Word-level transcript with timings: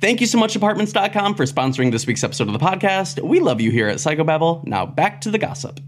Thank 0.00 0.22
you 0.22 0.26
so 0.26 0.38
much, 0.38 0.56
Apartments.com, 0.56 1.34
for 1.34 1.44
sponsoring 1.44 1.90
this 1.92 2.06
week's 2.06 2.24
episode 2.24 2.48
of 2.48 2.54
the 2.54 2.58
podcast. 2.58 3.22
We 3.22 3.38
love 3.38 3.60
you 3.60 3.70
here 3.70 3.86
at 3.86 3.98
Psychobabble. 3.98 4.66
Now 4.66 4.86
back 4.86 5.20
to 5.22 5.30
the 5.30 5.38
gossip. 5.38 5.78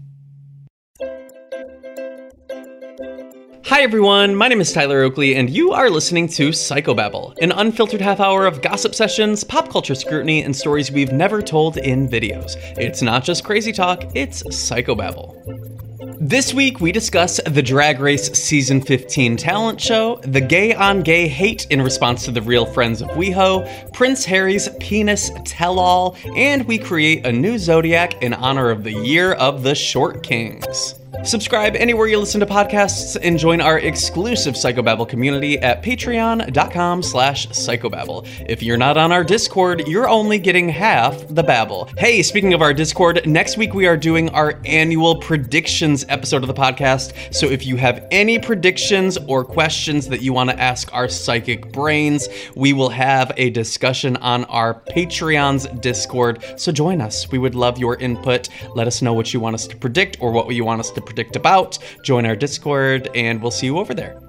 Hi 3.65 3.81
everyone, 3.81 4.35
my 4.35 4.49
name 4.49 4.61
is 4.61 4.71
Tyler 4.71 5.01
Oakley, 5.01 5.35
and 5.35 5.49
you 5.49 5.71
are 5.71 5.89
listening 5.89 6.27
to 6.27 6.49
Psychobabble, 6.49 7.35
an 7.41 7.51
unfiltered 7.51 8.01
half 8.01 8.19
hour 8.19 8.45
of 8.45 8.61
gossip 8.61 8.93
sessions, 8.93 9.43
pop 9.43 9.71
culture 9.71 9.95
scrutiny, 9.95 10.43
and 10.43 10.55
stories 10.55 10.91
we've 10.91 11.11
never 11.11 11.41
told 11.41 11.77
in 11.77 12.07
videos. 12.07 12.55
It's 12.77 13.01
not 13.01 13.23
just 13.23 13.43
crazy 13.43 13.71
talk, 13.71 14.03
it's 14.13 14.43
Psychobabble. 14.43 16.12
This 16.25 16.53
week, 16.53 16.79
we 16.79 16.93
discuss 16.93 17.41
the 17.45 17.61
Drag 17.61 17.99
Race 17.99 18.31
Season 18.31 18.79
15 18.79 19.35
talent 19.35 19.81
show, 19.81 20.21
the 20.23 20.39
gay 20.39 20.73
on 20.73 21.01
gay 21.01 21.27
hate 21.27 21.67
in 21.69 21.81
response 21.81 22.23
to 22.23 22.31
the 22.31 22.41
real 22.41 22.65
friends 22.65 23.01
of 23.01 23.09
WeHo, 23.09 23.91
Prince 23.91 24.23
Harry's 24.23 24.69
penis 24.79 25.31
tell 25.43 25.79
all, 25.79 26.15
and 26.33 26.65
we 26.65 26.77
create 26.77 27.25
a 27.25 27.31
new 27.33 27.57
zodiac 27.57 28.23
in 28.23 28.33
honor 28.33 28.69
of 28.69 28.85
the 28.85 28.93
year 28.93 29.33
of 29.33 29.63
the 29.63 29.75
Short 29.75 30.23
Kings. 30.23 30.95
Subscribe 31.23 31.77
anywhere 31.77 32.07
you 32.07 32.19
listen 32.19 32.41
to 32.41 32.45
podcasts 32.45 33.17
and 33.21 33.39
join 33.39 33.61
our 33.61 33.79
exclusive 33.79 34.55
Psychobabble 34.55 35.07
community 35.07 35.57
at 35.59 35.81
patreon.com 35.81 37.01
slash 37.01 37.47
psychobabble. 37.47 38.27
If 38.49 38.61
you're 38.61 38.77
not 38.77 38.97
on 38.97 39.13
our 39.13 39.23
Discord, 39.23 39.87
you're 39.87 40.09
only 40.09 40.37
getting 40.37 40.67
half 40.67 41.25
the 41.29 41.43
babble. 41.43 41.87
Hey, 41.97 42.23
speaking 42.23 42.53
of 42.53 42.61
our 42.61 42.73
Discord, 42.73 43.25
next 43.25 43.57
week 43.57 43.73
we 43.73 43.87
are 43.87 43.95
doing 43.95 44.29
our 44.31 44.59
annual 44.65 45.15
predictions 45.15 46.03
episode 46.13 46.43
of 46.43 46.47
the 46.47 46.53
podcast. 46.53 47.33
So 47.33 47.47
if 47.47 47.65
you 47.65 47.75
have 47.75 48.07
any 48.11 48.39
predictions 48.39 49.17
or 49.27 49.43
questions 49.43 50.07
that 50.09 50.21
you 50.21 50.31
want 50.31 50.51
to 50.51 50.59
ask 50.59 50.93
our 50.93 51.09
psychic 51.09 51.71
brains, 51.71 52.29
we 52.55 52.71
will 52.71 52.89
have 52.89 53.31
a 53.35 53.49
discussion 53.49 54.15
on 54.17 54.45
our 54.45 54.75
Patreon's 54.75 55.65
Discord. 55.81 56.43
So 56.55 56.71
join 56.71 57.01
us. 57.01 57.29
We 57.31 57.39
would 57.39 57.55
love 57.55 57.77
your 57.77 57.95
input. 57.97 58.47
Let 58.75 58.87
us 58.87 59.01
know 59.01 59.13
what 59.13 59.33
you 59.33 59.39
want 59.39 59.55
us 59.55 59.67
to 59.67 59.75
predict 59.75 60.17
or 60.21 60.31
what 60.31 60.47
you 60.53 60.63
want 60.63 60.79
us 60.79 60.91
to 60.91 61.01
predict 61.01 61.35
about. 61.35 61.79
Join 62.03 62.25
our 62.25 62.35
Discord, 62.35 63.09
and 63.15 63.41
we'll 63.41 63.51
see 63.51 63.65
you 63.65 63.79
over 63.79 63.93
there. 63.93 64.19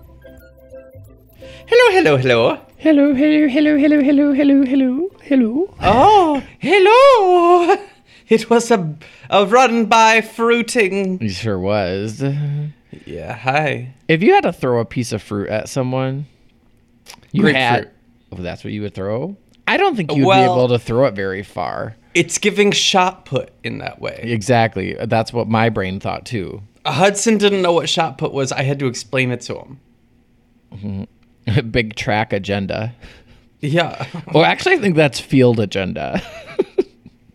Hello, 1.66 1.90
hello, 1.92 2.16
hello. 2.16 2.60
Hello, 2.78 3.14
hello, 3.14 3.48
hello, 3.48 3.76
hello, 3.78 4.00
hello, 4.02 4.32
hello, 4.32 4.64
hello, 4.64 5.08
hello. 5.22 5.74
Oh, 5.80 6.42
hello. 6.58 7.76
It 8.34 8.50
was 8.50 8.70
a, 8.70 8.96
a 9.30 9.46
run 9.46 9.86
by 9.86 10.20
fruiting. 10.20 11.20
It 11.22 11.30
sure 11.30 11.58
was. 11.58 12.22
Yeah, 13.06 13.34
hi. 13.36 13.94
If 14.08 14.22
you 14.22 14.34
had 14.34 14.42
to 14.42 14.52
throw 14.52 14.80
a 14.80 14.84
piece 14.84 15.12
of 15.12 15.22
fruit 15.22 15.48
at 15.48 15.68
someone, 15.68 16.26
you 17.32 17.42
Grapefruit. 17.42 17.56
had. 17.62 17.90
Oh, 18.32 18.36
that's 18.36 18.64
what 18.64 18.72
you 18.72 18.82
would 18.82 18.94
throw? 18.94 19.36
I 19.66 19.76
don't 19.76 19.96
think 19.96 20.12
you'd 20.14 20.26
Well- 20.26 20.54
be 20.54 20.60
able 20.60 20.68
to 20.68 20.78
throw 20.78 21.06
it 21.06 21.14
very 21.14 21.42
far. 21.42 21.96
It's 22.14 22.38
giving 22.38 22.70
shot 22.70 23.24
put 23.24 23.50
in 23.64 23.78
that 23.78 24.00
way. 24.00 24.20
Exactly. 24.22 24.94
That's 25.04 25.32
what 25.32 25.48
my 25.48 25.68
brain 25.68 25.98
thought 25.98 26.24
too. 26.24 26.62
Uh, 26.84 26.92
Hudson 26.92 27.38
didn't 27.38 27.60
know 27.62 27.72
what 27.72 27.88
shot 27.88 28.18
put 28.18 28.32
was. 28.32 28.52
I 28.52 28.62
had 28.62 28.78
to 28.78 28.86
explain 28.86 29.32
it 29.32 29.40
to 29.42 29.66
him. 30.72 31.08
Big 31.70 31.96
track 31.96 32.32
agenda. 32.32 32.94
Yeah. 33.60 34.06
Well, 34.32 34.44
actually, 34.44 34.74
I 34.74 34.78
think 34.78 34.94
that's 34.94 35.18
field 35.18 35.58
agenda. 35.58 36.22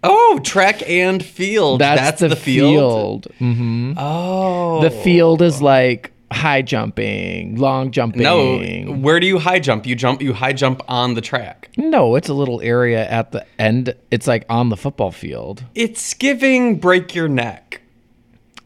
Oh, 0.04 0.40
track 0.44 0.88
and 0.90 1.24
field. 1.24 1.82
That's, 1.82 2.22
That's, 2.22 2.22
the, 2.22 2.36
field. 2.36 3.28
mm-hmm 3.40 3.94
Oh. 3.98 4.82
The 4.82 4.92
field 4.92 5.42
is 5.42 5.62
like 5.62 6.14
high 6.32 6.62
jumping, 6.62 7.58
long 7.58 7.92
jumping. 7.92 8.22
No, 8.22 8.60
where 8.94 9.20
do 9.20 9.28
you 9.28 9.40
high 9.40 9.60
jump? 9.60 9.86
You 9.86 9.96
jump. 9.96 10.22
You 10.22 10.34
high 10.34 10.54
jump 10.54 10.82
on 10.88 11.16
the 11.16 11.22
track. 11.22 11.70
No, 11.78 12.16
it's 12.16 12.30
a 12.30 12.34
little 12.34 12.62
area 12.62 13.08
at 13.10 13.32
the 13.32 13.46
end. 13.58 13.96
It's 14.12 14.28
like 14.28 14.46
on 14.50 14.70
the 14.70 14.78
football 14.78 15.12
field. 15.12 15.64
It's 15.76 16.14
giving 16.14 16.78
break 16.78 17.14
your 17.16 17.28
neck. 17.28 17.82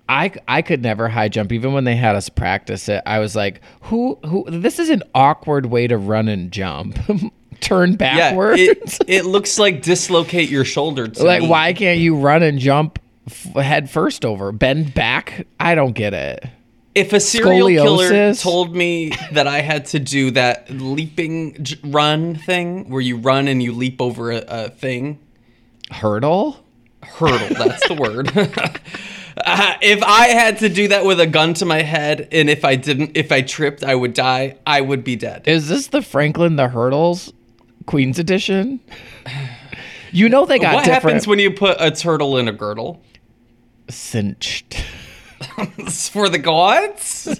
I, 0.09 0.33
I 0.47 0.61
could 0.61 0.81
never 0.81 1.07
high 1.07 1.29
jump 1.29 1.51
even 1.53 1.73
when 1.73 1.85
they 1.85 1.95
had 1.95 2.15
us 2.15 2.27
practice 2.29 2.89
it. 2.89 3.01
I 3.05 3.19
was 3.19 3.35
like, 3.35 3.61
who 3.83 4.19
who 4.25 4.45
this 4.50 4.77
is 4.77 4.89
an 4.89 5.01
awkward 5.15 5.67
way 5.67 5.88
to 5.88 5.97
run 5.97 6.27
and 6.27 6.51
jump. 6.51 7.00
Turn 7.61 7.91
Yeah, 7.91 7.95
backwards. 7.97 8.61
it, 8.61 9.01
it 9.07 9.25
looks 9.25 9.57
like 9.59 9.81
dislocate 9.81 10.49
your 10.49 10.65
shoulder. 10.65 11.07
Like 11.07 11.41
me. 11.43 11.47
why 11.49 11.73
can't 11.73 11.99
you 11.99 12.15
run 12.15 12.43
and 12.43 12.59
jump 12.59 12.99
f- 13.27 13.53
head 13.55 13.89
first 13.89 14.25
over? 14.25 14.51
Bend 14.51 14.93
back? 14.93 15.47
I 15.59 15.75
don't 15.75 15.93
get 15.93 16.13
it. 16.13 16.45
If 16.95 17.11
a 17.11 17.19
serial 17.19 17.67
killer 17.69 18.33
told 18.35 18.75
me 18.75 19.11
that 19.31 19.47
I 19.47 19.61
had 19.61 19.85
to 19.87 19.99
do 19.99 20.29
that 20.31 20.69
leaping 20.69 21.63
j- 21.63 21.77
run 21.83 22.35
thing, 22.35 22.87
where 22.89 23.01
you 23.01 23.17
run 23.17 23.47
and 23.47 23.63
you 23.63 23.71
leap 23.73 23.99
over 23.99 24.31
a, 24.31 24.43
a 24.47 24.69
thing, 24.69 25.17
Hurdle? 25.89 26.59
hurdle. 27.01 27.49
That's 27.57 27.87
the 27.87 27.95
word. 27.95 28.31
Uh, 29.35 29.73
if 29.81 30.03
I 30.03 30.27
had 30.27 30.59
to 30.59 30.69
do 30.69 30.89
that 30.89 31.05
with 31.05 31.19
a 31.19 31.25
gun 31.25 31.55
to 31.55 31.65
my 31.65 31.81
head, 31.81 32.27
and 32.31 32.51
if 32.51 32.63
I 32.63 32.75
didn't, 32.75 33.17
if 33.17 33.31
I 33.31 33.41
tripped, 33.41 33.83
I 33.83 33.95
would 33.95 34.13
die. 34.13 34.57
I 34.65 34.79
would 34.79 35.03
be 35.03 35.15
dead. 35.15 35.47
Is 35.47 35.67
this 35.67 35.87
the 35.87 36.03
Franklin 36.03 36.55
the 36.55 36.67
Hurdles 36.67 37.33
Queen's 37.85 38.19
edition? 38.19 38.79
You 40.11 40.29
know 40.29 40.45
they 40.45 40.59
got 40.59 40.75
what 40.75 40.85
different 40.85 41.03
happens 41.03 41.27
when 41.27 41.39
you 41.39 41.51
put 41.51 41.77
a 41.79 41.91
turtle 41.91 42.38
in 42.38 42.47
a 42.47 42.51
girdle? 42.51 43.01
cinched. 43.89 44.75
For 46.11 46.29
the 46.29 46.38
gods. 46.38 47.39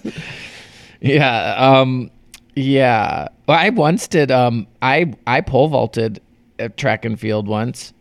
Yeah. 1.00 1.54
Um 1.56 2.10
yeah. 2.54 3.28
Well, 3.46 3.58
I 3.58 3.70
once 3.70 4.08
did 4.08 4.30
um 4.30 4.66
I 4.82 5.14
I 5.26 5.40
pole 5.40 5.68
vaulted 5.68 6.20
at 6.58 6.76
track 6.76 7.04
and 7.04 7.18
field 7.18 7.48
once. 7.48 7.92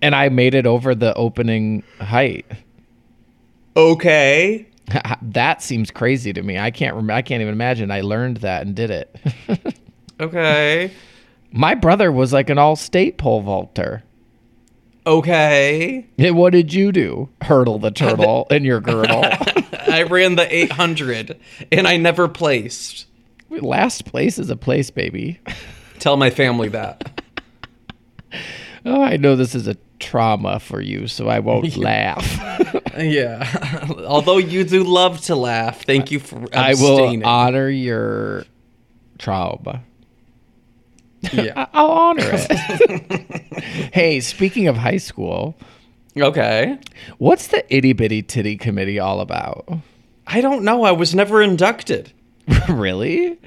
And 0.00 0.14
I 0.14 0.28
made 0.28 0.54
it 0.54 0.66
over 0.66 0.94
the 0.94 1.14
opening 1.14 1.82
height. 2.00 2.46
okay. 3.76 4.66
that 5.22 5.62
seems 5.62 5.90
crazy 5.90 6.32
to 6.32 6.42
me. 6.42 6.58
I 6.58 6.70
can't 6.70 6.94
rem- 6.96 7.10
I 7.10 7.22
can't 7.22 7.40
even 7.40 7.54
imagine 7.54 7.90
I 7.90 8.00
learned 8.00 8.38
that 8.38 8.66
and 8.66 8.74
did 8.74 8.90
it. 8.90 9.16
Okay. 10.20 10.92
My 11.52 11.74
brother 11.74 12.10
was 12.10 12.32
like 12.32 12.50
an 12.50 12.58
all-state 12.58 13.18
pole 13.18 13.42
vaulter. 13.42 14.02
Okay. 15.06 16.06
Yeah, 16.16 16.30
What 16.30 16.52
did 16.52 16.72
you 16.72 16.92
do? 16.92 17.28
Hurdle 17.42 17.78
the 17.78 17.90
turtle 17.90 18.46
in 18.50 18.64
your 18.64 18.80
girdle. 18.80 19.24
I 19.88 20.04
ran 20.08 20.36
the 20.36 20.46
800 20.48 21.38
and 21.70 21.88
I 21.88 21.96
never 21.96 22.28
placed. 22.28 23.06
Last 23.50 24.04
place 24.06 24.38
is 24.38 24.48
a 24.48 24.56
place, 24.56 24.90
baby. 24.90 25.40
Tell 25.98 26.16
my 26.16 26.30
family 26.30 26.68
that. 26.68 27.20
Oh, 28.84 29.00
I 29.00 29.16
know 29.16 29.36
this 29.36 29.54
is 29.54 29.68
a 29.68 29.76
trauma 30.00 30.58
for 30.58 30.80
you, 30.80 31.06
so 31.06 31.28
I 31.28 31.38
won't 31.38 31.76
laugh. 31.76 32.26
Yeah. 32.98 33.48
Although 34.04 34.38
you 34.38 34.64
do 34.64 34.82
love 34.82 35.20
to 35.26 35.36
laugh, 35.36 35.84
thank 35.84 36.10
you 36.10 36.18
for 36.18 36.48
I 36.52 36.74
will 36.74 37.24
honor 37.24 37.68
your 37.68 38.44
trauma. 39.18 39.84
Yeah. 41.32 41.52
I- 41.56 41.68
I'll 41.72 41.90
honor 41.90 42.24
it. 42.32 43.62
hey, 43.92 44.20
speaking 44.20 44.68
of 44.68 44.76
high 44.76 44.96
school, 44.98 45.54
Okay. 46.16 46.78
what's 47.18 47.46
the 47.48 47.64
itty 47.74 47.92
bitty 47.92 48.22
titty 48.22 48.56
committee 48.56 48.98
all 48.98 49.20
about? 49.20 49.66
I 50.26 50.40
don't 50.40 50.62
know. 50.64 50.84
I 50.84 50.92
was 50.92 51.14
never 51.14 51.42
inducted. 51.42 52.12
really? 52.68 53.38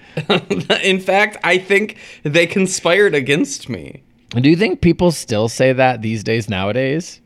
In 0.84 1.00
fact, 1.00 1.38
I 1.44 1.58
think 1.58 1.98
they 2.24 2.48
conspired 2.48 3.14
against 3.14 3.70
me. 3.70 4.04
Do 4.30 4.50
you 4.50 4.56
think 4.56 4.82
people 4.82 5.12
still 5.12 5.48
say 5.50 5.74
that 5.74 6.02
these 6.02 6.24
days 6.24 6.50
nowadays? 6.50 7.22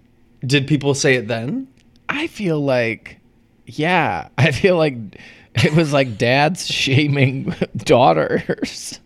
Did 0.45 0.67
people 0.67 0.93
say 0.93 1.15
it 1.15 1.27
then? 1.27 1.67
I 2.07 2.27
feel 2.27 2.59
like, 2.59 3.19
yeah, 3.65 4.29
I 4.37 4.51
feel 4.51 4.77
like 4.77 4.95
it 5.55 5.73
was 5.75 5.93
like 5.93 6.17
dads 6.17 6.65
shaming 6.67 7.53
daughters. 7.77 8.99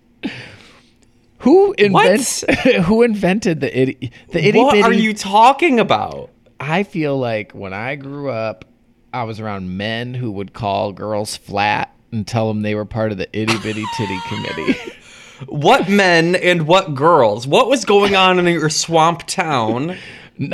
Who 1.44 1.74
invents? 1.78 2.44
Who 2.86 3.04
invented 3.04 3.60
the 3.62 3.78
itty 3.78 4.12
the 4.31 4.44
itty 4.45 4.60
What 4.60 4.72
bitty? 4.74 4.84
are 4.84 4.94
you 4.94 5.13
talking 5.13 5.80
about? 5.80 6.30
I 6.60 6.84
feel 6.84 7.18
like 7.18 7.51
when 7.51 7.74
I 7.74 7.95
grew 7.95 8.30
up, 8.30 8.66
I 9.13 9.24
was 9.24 9.40
around 9.40 9.78
men 9.78 10.13
who 10.13 10.31
would 10.31 10.54
call 10.54 10.92
girls 10.94 11.36
flat 11.36 11.94
and 12.12 12.25
tell 12.25 12.48
them 12.48 12.62
they 12.62 12.75
were 12.75 12.86
part 12.86 13.12
of 13.12 13.18
the 13.18 13.28
itty 13.38 13.57
bitty 13.60 13.84
titty 13.98 14.19
committee. 14.28 14.75
What 15.48 15.90
men 15.90 16.36
and 16.36 16.66
what 16.66 16.95
girls? 16.95 17.46
What 17.46 17.68
was 17.68 17.84
going 17.84 18.16
on 18.16 18.39
in 18.39 18.46
your 18.46 18.69
swamp 18.69 19.28
town? 19.28 19.98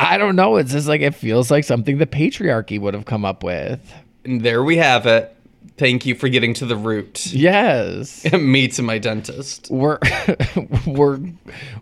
I 0.00 0.16
don't 0.18 0.34
know. 0.36 0.56
It's 0.56 0.72
just 0.72 0.88
like 0.88 1.02
it 1.02 1.14
feels 1.14 1.50
like 1.50 1.64
something 1.64 1.98
the 1.98 2.06
patriarchy 2.06 2.80
would 2.80 2.94
have 2.94 3.04
come 3.04 3.24
up 3.26 3.42
with. 3.42 3.92
And 4.24 4.40
there 4.40 4.62
we 4.64 4.78
have 4.78 5.04
it. 5.06 5.35
Thank 5.76 6.06
you 6.06 6.14
for 6.14 6.28
getting 6.28 6.54
to 6.54 6.66
the 6.66 6.76
root. 6.76 7.26
Yes. 7.26 8.30
Me 8.32 8.68
to 8.68 8.82
my 8.82 8.98
dentist. 8.98 9.70
Were 9.70 10.00
were 10.86 11.20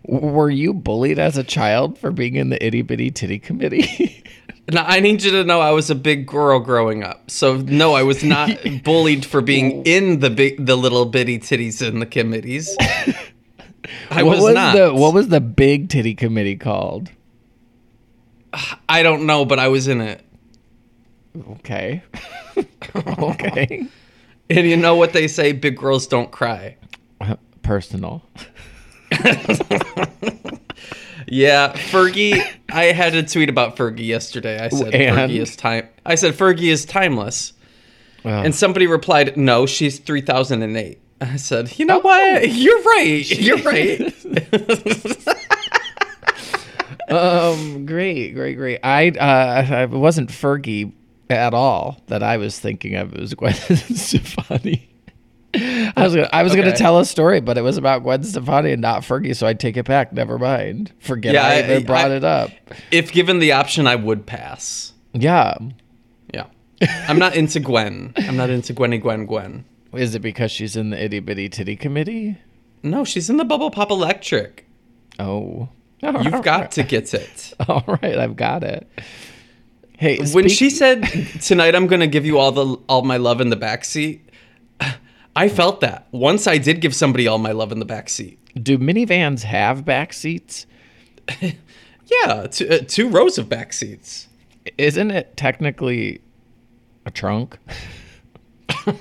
were 0.03 0.49
you 0.49 0.73
bullied 0.73 1.19
as 1.19 1.37
a 1.37 1.43
child 1.43 1.97
for 1.97 2.11
being 2.11 2.35
in 2.35 2.49
the 2.49 2.63
itty 2.65 2.81
bitty 2.81 3.11
titty 3.11 3.39
committee? 3.39 4.23
Now 4.67 4.83
I 4.83 4.99
need 4.99 5.21
you 5.21 5.29
to 5.29 5.43
know 5.43 5.61
I 5.61 5.69
was 5.73 5.91
a 5.91 5.95
big 5.95 6.25
girl 6.25 6.59
growing 6.59 7.03
up. 7.03 7.29
So 7.29 7.57
no, 7.57 7.93
I 7.93 8.01
was 8.01 8.23
not 8.23 8.49
bullied 8.83 9.23
for 9.23 9.41
being 9.41 9.83
in 9.83 10.21
the 10.21 10.31
big 10.31 10.65
the 10.65 10.75
little 10.75 11.05
bitty 11.05 11.37
titties 11.37 11.87
in 11.87 11.99
the 11.99 12.07
committees. 12.07 12.75
I 14.09 14.23
what 14.23 14.37
was, 14.37 14.41
was 14.41 14.53
not. 14.55 14.75
the 14.75 14.91
what 14.91 15.13
was 15.13 15.27
the 15.27 15.39
big 15.39 15.89
titty 15.89 16.15
committee 16.15 16.55
called? 16.55 17.11
I 18.89 19.03
don't 19.03 19.27
know, 19.27 19.45
but 19.45 19.59
I 19.59 19.67
was 19.67 19.87
in 19.87 20.01
it. 20.01 20.24
Okay. 21.51 22.03
okay. 22.95 23.87
And 24.49 24.67
you 24.67 24.77
know 24.77 24.95
what 24.95 25.13
they 25.13 25.27
say, 25.27 25.51
big 25.51 25.77
girls 25.77 26.07
don't 26.07 26.31
cry. 26.31 26.77
Personal. 27.63 28.23
Yeah, 31.27 31.73
Fergie. 31.73 32.45
I 32.71 32.85
had 32.85 33.15
a 33.15 33.23
tweet 33.23 33.49
about 33.49 33.75
Fergie 33.75 34.05
yesterday. 34.05 34.59
I 34.59 34.69
said 34.69 34.93
And? 34.93 35.31
Fergie 35.31 35.41
is 35.41 35.55
time. 35.55 35.87
I 36.05 36.15
said 36.15 36.33
Fergie 36.35 36.71
is 36.71 36.85
timeless, 36.85 37.53
Well, 38.23 38.43
and 38.43 38.53
somebody 38.53 38.87
replied, 38.87 39.35
"No, 39.35 39.65
she's 39.65 39.99
3008." 39.99 40.99
I 41.21 41.35
said, 41.37 41.79
"You 41.79 41.85
know 41.85 41.99
what? 41.99 42.49
You're 42.49 42.81
right. 42.83 43.29
You're 43.39 43.57
right." 43.59 44.01
um, 47.09 47.85
great, 47.85 48.33
great, 48.33 48.55
great. 48.55 48.79
I 48.83 49.09
uh, 49.09 49.83
it 49.83 49.89
wasn't 49.89 50.29
Fergie 50.29 50.93
at 51.29 51.53
all 51.53 52.01
that 52.07 52.21
I 52.23 52.37
was 52.37 52.59
thinking 52.59 52.95
of. 52.95 53.13
It 53.13 53.19
was 53.19 53.33
Gwen 53.33 53.53
Stefani. 53.95 54.89
I 55.53 55.93
was 55.97 56.13
gonna, 56.13 56.29
I 56.33 56.43
was 56.43 56.53
gonna 56.53 56.75
tell 56.75 56.99
a 56.99 57.05
story, 57.05 57.39
but 57.39 57.57
it 57.57 57.61
was 57.61 57.77
about 57.77 58.03
Gwen 58.03 58.23
Stefani 58.23 58.71
and 58.73 58.81
not 58.81 59.03
Fergie, 59.03 59.35
so 59.35 59.47
I 59.47 59.53
take 59.53 59.77
it 59.77 59.85
back. 59.85 60.11
Never 60.11 60.37
mind. 60.37 60.91
Forget 60.99 61.33
Yeah, 61.33 61.45
I, 61.47 61.53
I- 61.53 61.59
even 61.63 61.85
brought 61.85 62.11
I- 62.11 62.15
it 62.15 62.23
up. 62.25 62.51
if 62.91 63.11
given 63.13 63.39
the 63.39 63.53
option, 63.53 63.87
I 63.87 63.95
would 63.95 64.25
pass. 64.25 64.91
Yeah. 65.13 65.57
Yeah, 66.33 66.47
I'm 67.07 67.17
not 67.17 67.37
into 67.37 67.61
Gwen. 67.61 68.13
I'm 68.17 68.35
not 68.35 68.49
into 68.49 68.73
Gwenny 68.73 68.97
Gwen 68.97 69.25
Gwen. 69.25 69.63
Is 69.93 70.13
it 70.13 70.19
because 70.19 70.51
she's 70.51 70.75
in 70.75 70.89
the 70.89 71.01
itty 71.01 71.21
bitty 71.21 71.47
titty 71.47 71.77
committee? 71.77 72.37
No, 72.83 73.05
she's 73.05 73.29
in 73.29 73.37
the 73.37 73.45
Bubble 73.45 73.71
Pop 73.71 73.91
Electric. 73.91 74.67
Oh. 75.17 75.69
You've 76.03 76.41
got 76.43 76.71
to 76.71 76.83
get 76.83 77.13
it. 77.13 77.53
All 77.69 77.85
right, 77.87 78.17
I've 78.19 78.35
got 78.35 78.65
it. 78.65 78.89
Hey, 79.97 80.17
when 80.17 80.27
speak- 80.27 80.51
she 80.51 80.69
said 80.69 81.03
tonight 81.41 81.75
I'm 81.75 81.87
gonna 81.87 82.07
give 82.07 82.25
you 82.25 82.37
all 82.37 82.51
the 82.51 82.77
all 82.89 83.01
my 83.03 83.17
love 83.17 83.39
in 83.41 83.49
the 83.49 83.57
backseat, 83.57 84.21
I 85.35 85.49
felt 85.49 85.81
that. 85.81 86.07
Once 86.11 86.47
I 86.47 86.57
did 86.57 86.81
give 86.81 86.95
somebody 86.95 87.27
all 87.27 87.37
my 87.37 87.51
love 87.51 87.71
in 87.71 87.79
the 87.79 87.85
backseat. 87.85 88.37
do 88.61 88.77
minivans 88.77 89.43
have 89.43 89.85
back 89.85 90.13
seats? 90.13 90.65
Yeah, 92.07 92.45
two, 92.45 92.69
uh, 92.69 92.77
two 92.87 93.09
rows 93.09 93.39
of 93.39 93.49
back 93.49 93.73
seats. 93.73 94.27
Isn't 94.77 95.09
it 95.09 95.35
technically 95.35 96.21
a 97.03 97.09
trunk? 97.09 97.57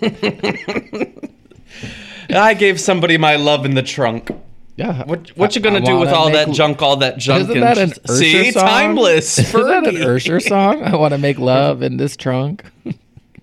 I 2.30 2.54
gave 2.54 2.80
somebody 2.80 3.18
my 3.18 3.36
love 3.36 3.66
in 3.66 3.74
the 3.74 3.82
trunk. 3.82 4.30
Yeah. 4.76 5.04
What 5.04 5.28
what 5.36 5.54
you 5.54 5.62
gonna 5.62 5.78
I 5.78 5.80
do 5.82 5.98
with 6.00 6.08
all 6.08 6.30
that 6.30 6.50
junk? 6.50 6.82
All 6.82 6.96
that 6.96 7.16
junk? 7.18 7.42
Isn't 7.48 7.60
that 7.60 7.78
an 7.78 7.90
Ursher 7.90 8.18
see 8.18 8.50
song? 8.50 8.62
timeless? 8.66 9.38
Isn't 9.54 9.66
that 9.68 9.86
an. 9.86 9.94
Ursher 9.94 10.42
song? 10.42 10.82
I 10.82 10.96
want 10.96 11.12
to 11.12 11.18
make 11.18 11.38
love 11.54 11.82
in 11.82 11.96
this 11.96 12.16
trunk. 12.16 12.64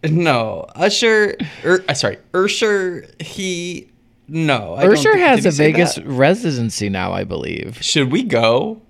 No, 0.03 0.65
Usher. 0.73 1.35
Uh, 1.63 1.93
sorry, 1.93 2.17
Ursher. 2.33 3.21
He. 3.21 3.87
No, 4.27 4.73
I 4.73 4.85
Ursher 4.85 5.15
has 5.15 5.45
a 5.45 5.51
Vegas 5.51 5.93
that? 5.93 6.07
residency 6.07 6.89
now, 6.89 7.13
I 7.13 7.23
believe. 7.23 7.77
Should 7.83 8.11
we 8.11 8.23
go 8.23 8.81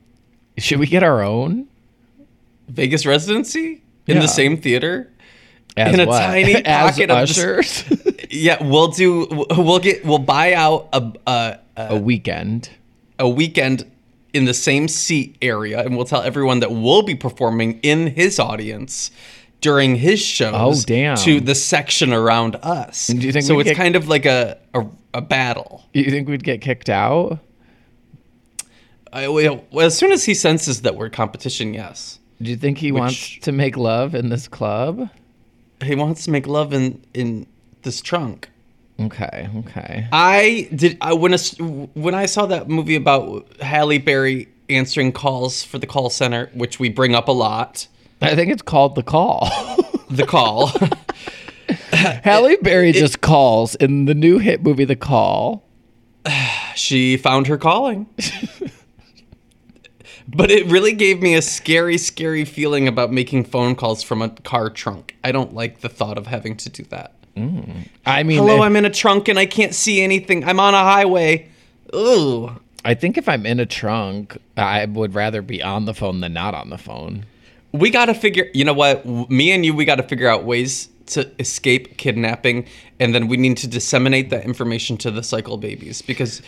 Should 0.57 0.79
we 0.79 0.87
get 0.87 1.03
our 1.03 1.21
own? 1.21 1.67
Vegas 2.69 3.05
residency 3.05 3.81
in 4.07 4.15
Yeah. 4.15 4.21
the 4.21 4.27
same 4.29 4.55
theater? 4.55 5.11
As 5.75 5.93
In 5.93 5.99
a 5.99 6.05
what? 6.05 6.17
tiny 6.21 6.55
As 6.55 6.91
pocket 6.91 7.09
of 7.09 7.17
ushers? 7.17 7.83
Yeah, 8.29 8.63
we'll 8.63 8.87
do. 8.87 9.27
We'll 9.49 9.79
get. 9.79 10.05
We'll 10.05 10.17
buy 10.17 10.53
out 10.53 10.87
a 10.93 11.11
a, 11.27 11.57
a 11.89 11.95
a 11.95 11.99
weekend. 11.99 12.69
a 13.19 13.27
weekend 13.29 13.89
in 14.33 14.45
the 14.45 14.53
same 14.53 14.87
seat 14.87 15.35
area, 15.41 15.79
and 15.81 15.95
we'll 15.95 16.05
tell 16.05 16.21
everyone 16.21 16.59
that 16.61 16.71
we'll 16.71 17.01
be 17.03 17.15
performing 17.15 17.79
in 17.81 18.07
his 18.07 18.39
audience 18.39 19.11
during 19.59 19.95
his 19.97 20.19
shows. 20.21 20.53
Oh, 20.55 20.83
damn. 20.87 21.17
To 21.17 21.39
the 21.39 21.53
section 21.53 22.13
around 22.13 22.55
us. 22.63 23.07
Do 23.07 23.17
you 23.17 23.31
think 23.31 23.45
so? 23.45 23.59
It's 23.59 23.69
get- 23.69 23.77
kind 23.77 23.95
of 23.95 24.07
like 24.07 24.25
a 24.25 24.57
a, 24.73 24.85
a 25.13 25.21
battle. 25.21 25.83
Do 25.93 25.99
you 25.99 26.09
think 26.09 26.27
we'd 26.29 26.43
get 26.43 26.61
kicked 26.61 26.89
out? 26.89 27.39
I, 29.13 29.27
well, 29.27 29.61
as 29.79 29.97
soon 29.97 30.11
as 30.13 30.23
he 30.23 30.33
senses 30.33 30.83
that 30.83 30.95
we're 30.95 31.09
competition, 31.09 31.73
yes, 31.73 32.19
Do 32.41 32.49
you 32.49 32.55
think 32.55 32.77
he 32.77 32.93
wants 32.93 33.39
to 33.39 33.51
make 33.51 33.75
love 33.75 34.15
in 34.15 34.29
this 34.29 34.47
club? 34.47 35.09
he 35.83 35.95
wants 35.95 36.23
to 36.25 36.31
make 36.31 36.45
love 36.47 36.73
in 36.73 37.03
in 37.13 37.47
this 37.81 38.01
trunk. 38.01 38.49
Okay, 38.99 39.49
okay. 39.57 40.07
I 40.11 40.69
did. 40.75 40.97
I 41.01 41.13
when 41.13 41.33
I, 41.33 41.37
when 41.37 42.13
I 42.13 42.25
saw 42.25 42.45
that 42.47 42.69
movie 42.69 42.95
about 42.95 43.47
Halle 43.61 43.97
Berry 43.97 44.47
answering 44.69 45.11
calls 45.11 45.63
for 45.63 45.77
the 45.77 45.87
call 45.87 46.09
center, 46.09 46.49
which 46.53 46.79
we 46.79 46.89
bring 46.89 47.15
up 47.15 47.27
a 47.27 47.31
lot. 47.31 47.87
I 48.21 48.35
think 48.35 48.51
it's 48.51 48.61
called 48.61 48.95
The 48.95 49.03
Call. 49.03 49.49
The 50.11 50.25
call. 50.25 50.67
Halle 51.93 52.57
Berry 52.57 52.91
just 52.91 53.21
calls 53.21 53.75
in 53.75 54.05
the 54.05 54.13
new 54.13 54.39
hit 54.39 54.61
movie 54.61 54.83
The 54.83 54.97
Call. 54.97 55.63
she 56.75 57.15
found 57.15 57.47
her 57.47 57.57
calling. 57.57 58.07
but 60.27 60.51
it 60.51 60.65
really 60.65 60.91
gave 60.91 61.21
me 61.21 61.33
a 61.33 61.41
scary, 61.41 61.97
scary 61.97 62.43
feeling 62.43 62.89
about 62.89 63.13
making 63.13 63.45
phone 63.45 63.75
calls 63.75 64.03
from 64.03 64.21
a 64.21 64.27
car 64.27 64.69
trunk. 64.69 65.15
I 65.23 65.31
don't 65.31 65.53
like 65.53 65.79
the 65.79 65.87
thought 65.87 66.17
of 66.17 66.27
having 66.27 66.57
to 66.57 66.69
do 66.69 66.83
that. 66.89 67.13
I 67.37 68.23
mean, 68.23 68.37
Hello, 68.37 68.57
if- 68.57 68.61
I'm 68.61 68.75
in 68.75 68.85
a 68.85 68.89
trunk 68.89 69.27
and 69.27 69.39
I 69.39 69.45
can't 69.45 69.73
see 69.73 70.01
anything. 70.01 70.43
I'm 70.43 70.59
on 70.59 70.73
a 70.73 70.79
highway. 70.79 71.49
Ooh. 71.95 72.51
I 72.83 72.93
think 72.93 73.17
if 73.17 73.29
I'm 73.29 73.45
in 73.45 73.59
a 73.59 73.65
trunk, 73.65 74.37
I 74.57 74.85
would 74.85 75.13
rather 75.13 75.41
be 75.41 75.61
on 75.61 75.85
the 75.85 75.93
phone 75.93 76.21
than 76.21 76.33
not 76.33 76.55
on 76.55 76.69
the 76.69 76.77
phone. 76.77 77.25
We 77.71 77.89
got 77.89 78.05
to 78.05 78.13
figure, 78.13 78.47
you 78.53 78.65
know 78.65 78.73
what? 78.73 79.05
Me 79.29 79.51
and 79.51 79.65
you, 79.65 79.73
we 79.73 79.85
got 79.85 79.95
to 79.95 80.03
figure 80.03 80.27
out 80.27 80.43
ways 80.43 80.89
to 81.07 81.29
escape 81.39 81.97
kidnapping. 81.97 82.65
And 82.99 83.13
then 83.13 83.27
we 83.27 83.37
need 83.37 83.57
to 83.57 83.67
disseminate 83.67 84.29
that 84.31 84.45
information 84.45 84.97
to 84.97 85.11
the 85.11 85.23
cycle 85.23 85.57
babies 85.57 86.01
because 86.01 86.41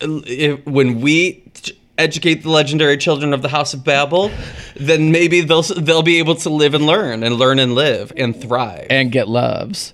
if, 0.00 0.64
when 0.66 1.00
we 1.00 1.42
t- 1.54 1.78
educate 1.98 2.42
the 2.42 2.50
legendary 2.50 2.96
children 2.96 3.32
of 3.34 3.42
the 3.42 3.48
House 3.48 3.74
of 3.74 3.84
Babel, 3.84 4.30
then 4.76 5.12
maybe 5.12 5.42
they'll 5.42 5.62
they'll 5.62 6.02
be 6.02 6.18
able 6.18 6.34
to 6.36 6.48
live 6.50 6.74
and 6.74 6.86
learn 6.86 7.22
and 7.22 7.36
learn 7.36 7.58
and 7.58 7.74
live 7.74 8.12
and 8.16 8.34
thrive. 8.40 8.86
And 8.90 9.12
get 9.12 9.28
loves. 9.28 9.92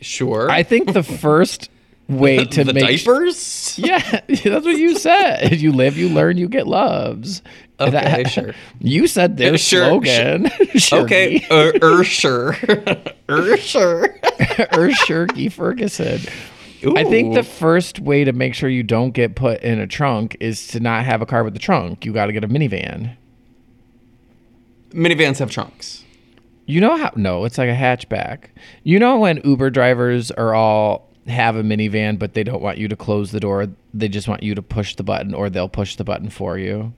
Sure. 0.00 0.50
I 0.50 0.62
think 0.62 0.92
the 0.92 1.02
first 1.02 1.70
way 2.08 2.44
to 2.44 2.64
the 2.64 2.72
make 2.72 3.04
diapers? 3.04 3.78
Yeah, 3.86 3.98
that's 4.28 4.64
what 4.64 4.78
you 4.78 4.98
said. 4.98 5.60
You 5.60 5.72
live, 5.72 5.98
you 5.98 6.08
learn, 6.08 6.38
you 6.38 6.48
get 6.48 6.66
loves. 6.66 7.42
Okay, 7.78 8.24
sure. 8.24 8.54
You 8.80 9.06
said 9.06 9.36
their 9.36 9.58
Sure, 9.58 9.86
slogan. 9.86 10.50
Okay, 10.92 11.46
uh, 11.50 11.72
er, 11.82 12.04
sure. 12.04 12.56
er, 13.28 13.56
sure. 13.58 14.04
or 14.04 14.88
Shirky 15.04 15.52
Ferguson. 15.52 16.20
I 16.96 17.04
think 17.04 17.34
the 17.34 17.42
first 17.42 18.00
way 18.00 18.24
to 18.24 18.32
make 18.32 18.54
sure 18.54 18.70
you 18.70 18.82
don't 18.82 19.10
get 19.10 19.34
put 19.34 19.60
in 19.62 19.78
a 19.78 19.86
trunk 19.86 20.38
is 20.40 20.68
to 20.68 20.80
not 20.80 21.04
have 21.04 21.20
a 21.20 21.26
car 21.26 21.44
with 21.44 21.54
a 21.54 21.58
trunk. 21.58 22.06
You 22.06 22.12
got 22.12 22.26
to 22.26 22.32
get 22.32 22.44
a 22.44 22.48
minivan. 22.48 23.16
Minivans 24.90 25.38
have 25.38 25.50
trunks. 25.50 26.04
You 26.66 26.80
know 26.80 26.96
how? 26.96 27.12
No, 27.16 27.44
it's 27.44 27.58
like 27.58 27.68
a 27.68 27.74
hatchback. 27.74 28.48
You 28.82 28.98
know 28.98 29.18
when 29.18 29.40
Uber 29.44 29.70
drivers 29.70 30.30
are 30.32 30.54
all 30.54 31.08
have 31.28 31.56
a 31.56 31.62
minivan, 31.62 32.18
but 32.18 32.34
they 32.34 32.44
don't 32.44 32.62
want 32.62 32.78
you 32.78 32.88
to 32.88 32.96
close 32.96 33.30
the 33.30 33.40
door. 33.40 33.68
They 33.94 34.08
just 34.08 34.28
want 34.28 34.42
you 34.42 34.54
to 34.54 34.62
push 34.62 34.96
the 34.96 35.02
button, 35.02 35.34
or 35.34 35.50
they'll 35.50 35.68
push 35.68 35.96
the 35.96 36.04
button 36.04 36.30
for 36.30 36.58
you. 36.58 36.92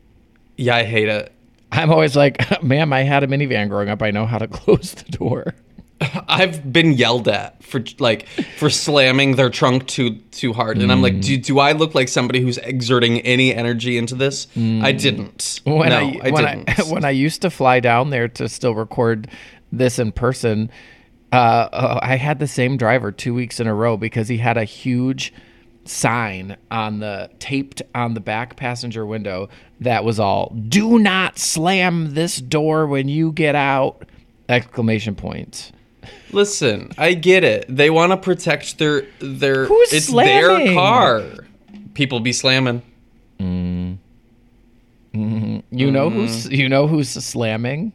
Yeah, 0.56 0.76
I 0.76 0.84
hate 0.84 1.08
it. 1.08 1.32
I'm 1.70 1.90
always 1.90 2.16
like, 2.16 2.62
ma'am, 2.62 2.92
I 2.92 3.02
had 3.02 3.22
a 3.22 3.26
minivan 3.26 3.68
growing 3.68 3.88
up. 3.88 4.02
I 4.02 4.10
know 4.10 4.26
how 4.26 4.38
to 4.38 4.48
close 4.48 4.94
the 4.94 5.10
door. 5.10 5.54
I've 6.28 6.72
been 6.72 6.92
yelled 6.92 7.26
at 7.26 7.60
for 7.62 7.82
like 7.98 8.28
for 8.56 8.70
slamming 8.70 9.34
their 9.34 9.50
trunk 9.50 9.88
too 9.88 10.16
too 10.30 10.52
hard, 10.52 10.78
and 10.78 10.92
I'm 10.92 11.02
like, 11.02 11.14
mm. 11.14 11.24
do, 11.24 11.36
do 11.38 11.58
I 11.58 11.72
look 11.72 11.92
like 11.92 12.08
somebody 12.08 12.40
who's 12.40 12.56
exerting 12.58 13.20
any 13.22 13.52
energy 13.52 13.98
into 13.98 14.14
this? 14.14 14.46
I 14.54 14.58
mm. 14.60 15.00
didn't. 15.00 15.60
when 15.64 15.88
no, 15.88 15.96
I, 15.96 16.20
I, 16.22 16.30
when 16.30 16.44
didn't. 16.44 16.78
I 16.78 16.82
when 16.84 17.04
I 17.04 17.10
used 17.10 17.42
to 17.42 17.50
fly 17.50 17.80
down 17.80 18.10
there 18.10 18.28
to 18.28 18.48
still 18.48 18.76
record 18.76 19.28
this 19.72 19.98
in 19.98 20.12
person, 20.12 20.70
uh, 21.32 21.98
I 22.02 22.16
had 22.16 22.38
the 22.38 22.46
same 22.46 22.76
driver 22.76 23.12
two 23.12 23.34
weeks 23.34 23.60
in 23.60 23.66
a 23.66 23.74
row 23.74 23.96
because 23.96 24.28
he 24.28 24.38
had 24.38 24.56
a 24.56 24.64
huge 24.64 25.32
sign 25.84 26.56
on 26.70 27.00
the 27.00 27.30
taped 27.38 27.82
on 27.94 28.14
the 28.14 28.20
back 28.20 28.56
passenger 28.56 29.06
window 29.06 29.48
that 29.80 30.04
was 30.04 30.20
all 30.20 30.54
"Do 30.68 30.98
not 30.98 31.38
slam 31.38 32.14
this 32.14 32.38
door 32.38 32.86
when 32.86 33.08
you 33.08 33.32
get 33.32 33.54
out!" 33.54 34.04
exclamation 34.48 35.14
points. 35.14 35.72
Listen, 36.32 36.90
I 36.98 37.14
get 37.14 37.44
it. 37.44 37.64
They 37.68 37.90
want 37.90 38.12
to 38.12 38.16
protect 38.16 38.78
their 38.78 39.06
their. 39.18 39.66
Who's 39.66 39.92
it's 39.92 40.06
slamming? 40.06 40.66
their 40.66 40.74
car. 40.74 41.24
People 41.94 42.20
be 42.20 42.32
slamming. 42.32 42.82
Mm-hmm. 43.40 43.94
Mm-hmm. 45.18 45.76
You 45.76 45.90
know 45.90 46.10
mm-hmm. 46.10 46.20
who's 46.20 46.48
you 46.48 46.68
know 46.68 46.86
who's 46.86 47.10
slamming? 47.10 47.92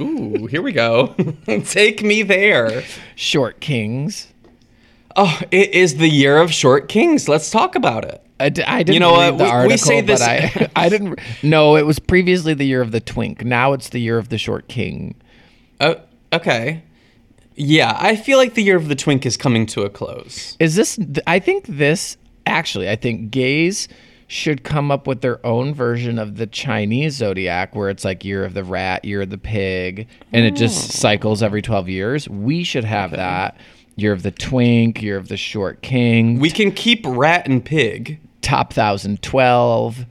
Ooh, 0.00 0.46
here 0.46 0.62
we 0.62 0.72
go. 0.72 1.14
Take 1.64 2.02
me 2.02 2.22
there. 2.22 2.82
Short 3.16 3.60
Kings. 3.60 4.32
Oh, 5.16 5.40
it 5.50 5.70
is 5.74 5.96
the 5.96 6.08
year 6.08 6.38
of 6.38 6.52
short 6.52 6.88
kings. 6.88 7.28
Let's 7.28 7.50
talk 7.50 7.74
about 7.74 8.04
it. 8.04 8.22
I, 8.38 8.50
d- 8.50 8.62
I 8.62 8.84
didn't 8.84 8.94
You 8.94 9.00
know 9.00 9.16
read 9.16 9.30
what? 9.32 9.38
the 9.38 9.44
We- 9.44 9.50
we 9.50 9.56
article, 9.56 9.78
say 9.78 10.00
this- 10.00 10.20
but 10.20 10.28
I, 10.28 10.70
I 10.84 10.88
didn't. 10.88 11.18
No, 11.42 11.74
it 11.74 11.84
was 11.84 11.98
previously 11.98 12.54
the 12.54 12.64
year 12.64 12.80
of 12.80 12.92
the 12.92 13.00
twink. 13.00 13.44
Now 13.44 13.72
it's 13.72 13.88
the 13.88 13.98
year 13.98 14.16
of 14.18 14.28
the 14.28 14.38
short 14.38 14.68
king. 14.68 15.16
Oh, 15.80 15.96
okay. 16.32 16.84
Yeah, 17.56 17.96
I 17.98 18.14
feel 18.14 18.38
like 18.38 18.54
the 18.54 18.62
year 18.62 18.76
of 18.76 18.86
the 18.88 18.94
twink 18.94 19.26
is 19.26 19.36
coming 19.36 19.66
to 19.66 19.82
a 19.82 19.90
close. 19.90 20.56
Is 20.60 20.76
this? 20.76 20.94
th- 20.94 21.18
I 21.26 21.40
think 21.40 21.66
this 21.66 22.16
actually. 22.46 22.88
I 22.88 22.94
think 22.94 23.32
gays 23.32 23.88
should 24.28 24.62
come 24.62 24.90
up 24.90 25.06
with 25.06 25.22
their 25.22 25.44
own 25.44 25.74
version 25.74 26.18
of 26.18 26.36
the 26.36 26.46
Chinese 26.46 27.14
zodiac, 27.14 27.74
where 27.74 27.88
it's 27.88 28.04
like 28.04 28.24
year 28.24 28.44
of 28.44 28.54
the 28.54 28.62
rat, 28.62 29.04
year 29.04 29.22
of 29.22 29.30
the 29.30 29.38
pig, 29.38 30.06
and 30.32 30.44
it 30.44 30.54
just 30.54 30.86
hmm. 30.86 30.98
cycles 30.98 31.42
every 31.42 31.62
twelve 31.62 31.88
years. 31.88 32.28
We 32.28 32.62
should 32.62 32.84
have 32.84 33.10
that 33.12 33.56
year 33.98 34.12
of 34.12 34.22
the 34.22 34.30
twink, 34.30 35.02
year 35.02 35.16
of 35.16 35.28
the 35.28 35.36
short 35.36 35.82
king, 35.82 36.38
We 36.38 36.50
can 36.50 36.70
keep 36.70 37.04
rat 37.04 37.48
and 37.48 37.64
pig. 37.64 38.20
top 38.42 38.72
thousand 38.72 39.22
twelve. 39.22 40.06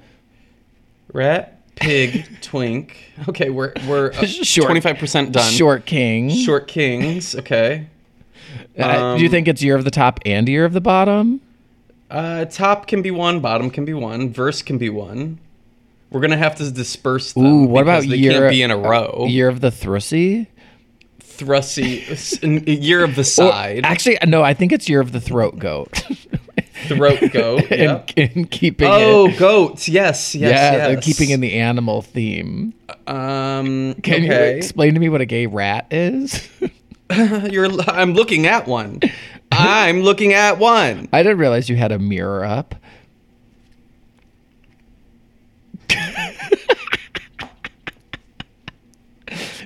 Rat, 1.14 1.62
pig, 1.76 2.28
twink. 2.42 3.14
Okay, 3.30 3.50
we're 3.50 3.72
we're 3.88 4.12
uh, 4.12 4.26
Short- 4.26 4.66
twenty 4.66 4.82
five 4.82 4.98
percent 4.98 5.32
done. 5.32 5.52
Short 5.52 5.86
king. 5.86 6.30
Short 6.30 6.68
kings. 6.68 7.36
Okay. 7.36 7.88
Uh, 8.78 9.16
do 9.16 9.22
you 9.22 9.28
um, 9.28 9.32
think 9.32 9.48
it's 9.48 9.64
year 9.64 9.76
of 9.76 9.84
the 9.86 9.92
top 9.92 10.20
and 10.26 10.48
year 10.48 10.66
of 10.66 10.74
the 10.74 10.82
bottom? 10.82 11.42
Uh, 12.10 12.46
top 12.46 12.88
can 12.88 13.02
be 13.02 13.12
one, 13.12 13.40
bottom 13.42 13.70
can 13.70 13.84
be 13.86 13.94
one, 13.94 14.32
verse 14.32 14.62
can 14.62 14.78
be 14.78 14.90
one. 14.90 15.40
We're 16.10 16.22
gonna 16.22 16.38
have 16.38 16.56
to 16.56 16.72
disperse 16.72 17.34
them. 17.34 17.46
Ooh, 17.46 17.66
what 17.66 17.82
about 17.82 18.02
because 18.04 18.12
they 18.12 18.18
year? 18.18 18.32
can't 18.34 18.50
be 18.50 18.62
in 18.62 18.72
a 18.72 18.78
row? 18.78 19.26
Year 19.28 19.50
of 19.50 19.60
the 19.60 19.72
s- 22.10 22.42
n- 22.42 22.64
year 22.66 23.04
of 23.04 23.16
the 23.16 23.24
side, 23.26 23.82
Actually, 23.84 24.18
no. 24.26 24.42
I 24.42 24.54
think 24.54 24.72
it's 24.72 24.88
year 24.88 25.02
of 25.02 25.12
the 25.12 25.20
throat 25.20 25.60
goat. 25.60 25.92
throat 26.88 27.20
goat. 27.34 27.70
and, 27.72 28.14
and 28.16 28.50
keeping 28.50 28.88
Oh, 28.90 29.28
it. 29.28 29.38
goats. 29.38 29.90
Yes, 29.90 30.34
yes, 30.34 30.52
yeah, 30.52 30.88
yes. 30.92 31.04
keeping 31.06 31.30
in 31.32 31.42
the 31.42 31.56
animal 31.56 32.02
theme. 32.02 32.74
Um. 33.06 33.96
Can 33.96 34.24
you 34.24 34.32
explain 34.32 34.94
to 34.94 35.00
me 35.02 35.10
what 35.10 35.20
a 35.22 35.26
gay 35.26 35.46
rat 35.46 35.88
is? 35.92 36.48
You're. 37.12 37.70
I'm 37.90 38.14
looking 38.14 38.48
at 38.48 38.66
one. 38.66 39.02
I'm 39.52 40.02
looking 40.02 40.34
at 40.34 40.60
one. 40.60 41.10
I 41.12 41.24
didn't 41.24 41.40
realize 41.40 41.70
you 41.70 41.76
had 41.76 41.92
a 41.92 42.00
mirror 42.00 42.46
up. 42.46 42.76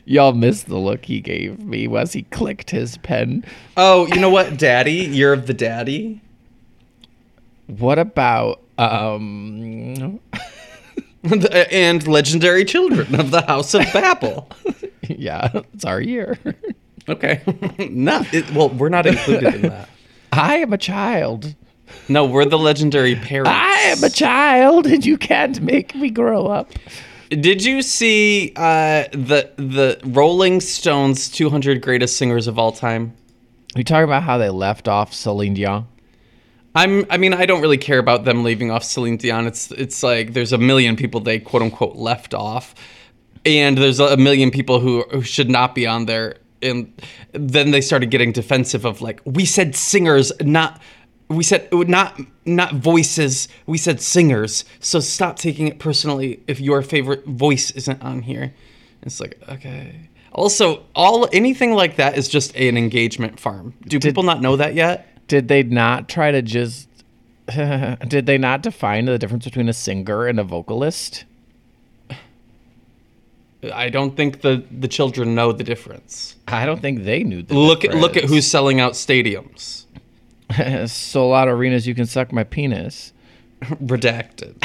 Y'all 0.06 0.34
missed 0.34 0.68
the 0.68 0.78
look 0.78 1.06
he 1.06 1.22
gave 1.22 1.60
me 1.60 1.88
as 1.96 2.12
he 2.14 2.24
clicked 2.24 2.72
his 2.72 2.98
pen. 2.98 3.46
Oh, 3.78 4.08
you 4.08 4.20
know 4.20 4.30
what, 4.30 4.58
Daddy? 4.58 4.94
Year 4.94 5.32
of 5.32 5.48
the 5.48 5.54
Daddy. 5.54 6.22
What 7.68 7.98
about 8.00 8.62
um 8.78 10.20
and 11.72 12.08
legendary 12.08 12.66
children 12.66 13.20
of 13.20 13.32
the 13.32 13.42
House 13.42 13.74
of 13.74 13.84
Babel. 13.94 14.50
yeah, 15.08 15.50
it's 15.74 15.86
our 15.86 16.02
year. 16.02 16.38
Okay. 17.10 17.42
no, 17.90 18.24
it, 18.32 18.52
well, 18.52 18.70
we're 18.70 18.90
not 18.90 19.06
included 19.06 19.56
in 19.56 19.62
that. 19.64 19.90
I 20.32 20.58
am 20.58 20.72
a 20.74 20.78
child. 20.78 21.56
No, 22.08 22.26
we're 22.26 22.46
the 22.46 22.58
legendary 22.58 23.16
parents. 23.16 23.50
I 23.52 23.80
am 23.88 24.04
a 24.04 24.10
child 24.10 24.88
and 24.88 25.06
you 25.06 25.18
can't 25.18 25.62
make 25.62 25.94
me 25.96 26.10
grow 26.10 26.48
up. 26.48 26.72
Did 27.30 27.64
you 27.64 27.82
see 27.82 28.52
uh, 28.56 29.06
the 29.14 29.50
the 29.56 30.00
Rolling 30.06 30.60
Stones 30.60 31.30
200 31.30 31.82
greatest 31.82 32.18
singers 32.18 32.48
of 32.48 32.60
all 32.60 32.74
time? 32.74 33.14
We 33.76 33.86
talk 33.86 34.04
about 34.04 34.24
how 34.24 34.38
they 34.38 34.50
left 34.50 34.90
off 34.90 35.14
Celine 35.14 35.54
Dion. 35.54 35.88
I'm. 36.76 37.06
I 37.10 37.18
mean, 37.18 37.34
I 37.34 37.46
don't 37.46 37.62
really 37.62 37.78
care 37.78 38.00
about 38.00 38.26
them 38.26 38.44
leaving 38.44 38.70
off 38.70 38.84
Celine 38.84 39.18
Dion. 39.18 39.48
It's 39.48 39.72
it's 39.72 40.04
like 40.04 40.34
there's 40.34 40.52
a 40.52 40.58
million 40.58 40.98
people 40.98 41.22
they 41.22 41.40
quote 41.40 41.62
unquote 41.62 41.96
left 41.96 42.34
off, 42.34 42.76
and 43.46 43.78
there's 43.78 44.00
a 44.00 44.18
million 44.18 44.52
people 44.52 44.80
who, 44.80 45.04
who 45.12 45.22
should 45.22 45.50
not 45.50 45.74
be 45.74 45.88
on 45.88 46.06
there. 46.06 46.36
And 46.62 46.94
then 47.32 47.72
they 47.72 47.82
started 47.82 48.12
getting 48.12 48.32
defensive 48.32 48.86
of 48.86 49.02
like 49.02 49.22
we 49.26 49.46
said 49.46 49.76
singers, 49.76 50.32
not 50.42 50.82
we 51.28 51.44
said 51.44 51.68
not 51.72 52.20
not 52.46 52.76
voices. 52.76 53.48
We 53.66 53.78
said 53.78 54.02
singers. 54.02 54.66
So 54.80 55.00
stop 55.00 55.38
taking 55.38 55.68
it 55.68 55.80
personally 55.80 56.42
if 56.48 56.60
your 56.60 56.82
favorite 56.82 57.26
voice 57.26 57.72
isn't 57.72 58.02
on 58.02 58.24
here. 58.24 58.54
It's 59.02 59.20
like 59.20 59.42
okay. 59.50 60.10
Also, 60.34 60.86
all 60.96 61.28
anything 61.34 61.74
like 61.74 61.98
that 61.98 62.18
is 62.18 62.30
just 62.30 62.56
an 62.56 62.78
engagement 62.78 63.40
farm. 63.40 63.74
Do 63.88 64.00
people 64.00 64.24
not 64.24 64.42
know 64.42 64.56
that 64.56 64.76
yet? 64.76 65.08
Did 65.28 65.48
they 65.48 65.64
not 65.64 66.08
try 66.08 66.32
to 66.32 66.42
just 66.42 66.88
did 67.48 68.26
they 68.26 68.38
not 68.38 68.62
define 68.62 69.06
the 69.06 69.18
difference 69.18 69.46
between 69.46 69.68
a 69.68 69.74
singer 69.74 70.28
and 70.28 70.40
a 70.40 70.44
vocalist? 70.44 71.26
I 73.74 73.90
don't 73.90 74.16
think 74.16 74.42
the 74.42 74.64
the 74.72 74.88
children 74.88 75.36
know 75.36 75.52
the 75.52 75.64
difference. 75.64 76.36
I 76.48 76.66
don't 76.66 76.82
think 76.82 77.04
they 77.04 77.24
knew 77.24 77.44
the 77.44 77.54
Look 77.56 77.86
at 77.86 77.96
look 77.96 78.18
at 78.18 78.24
who's 78.24 78.48
selling 78.48 78.80
out 78.80 78.94
stadiums. 78.94 79.86
sold 80.90 81.34
out 81.34 81.48
arenas 81.48 81.88
you 81.88 81.96
can 81.96 82.06
suck 82.06 82.32
my 82.32 82.44
penis. 82.44 83.14
Redacted. 83.62 84.56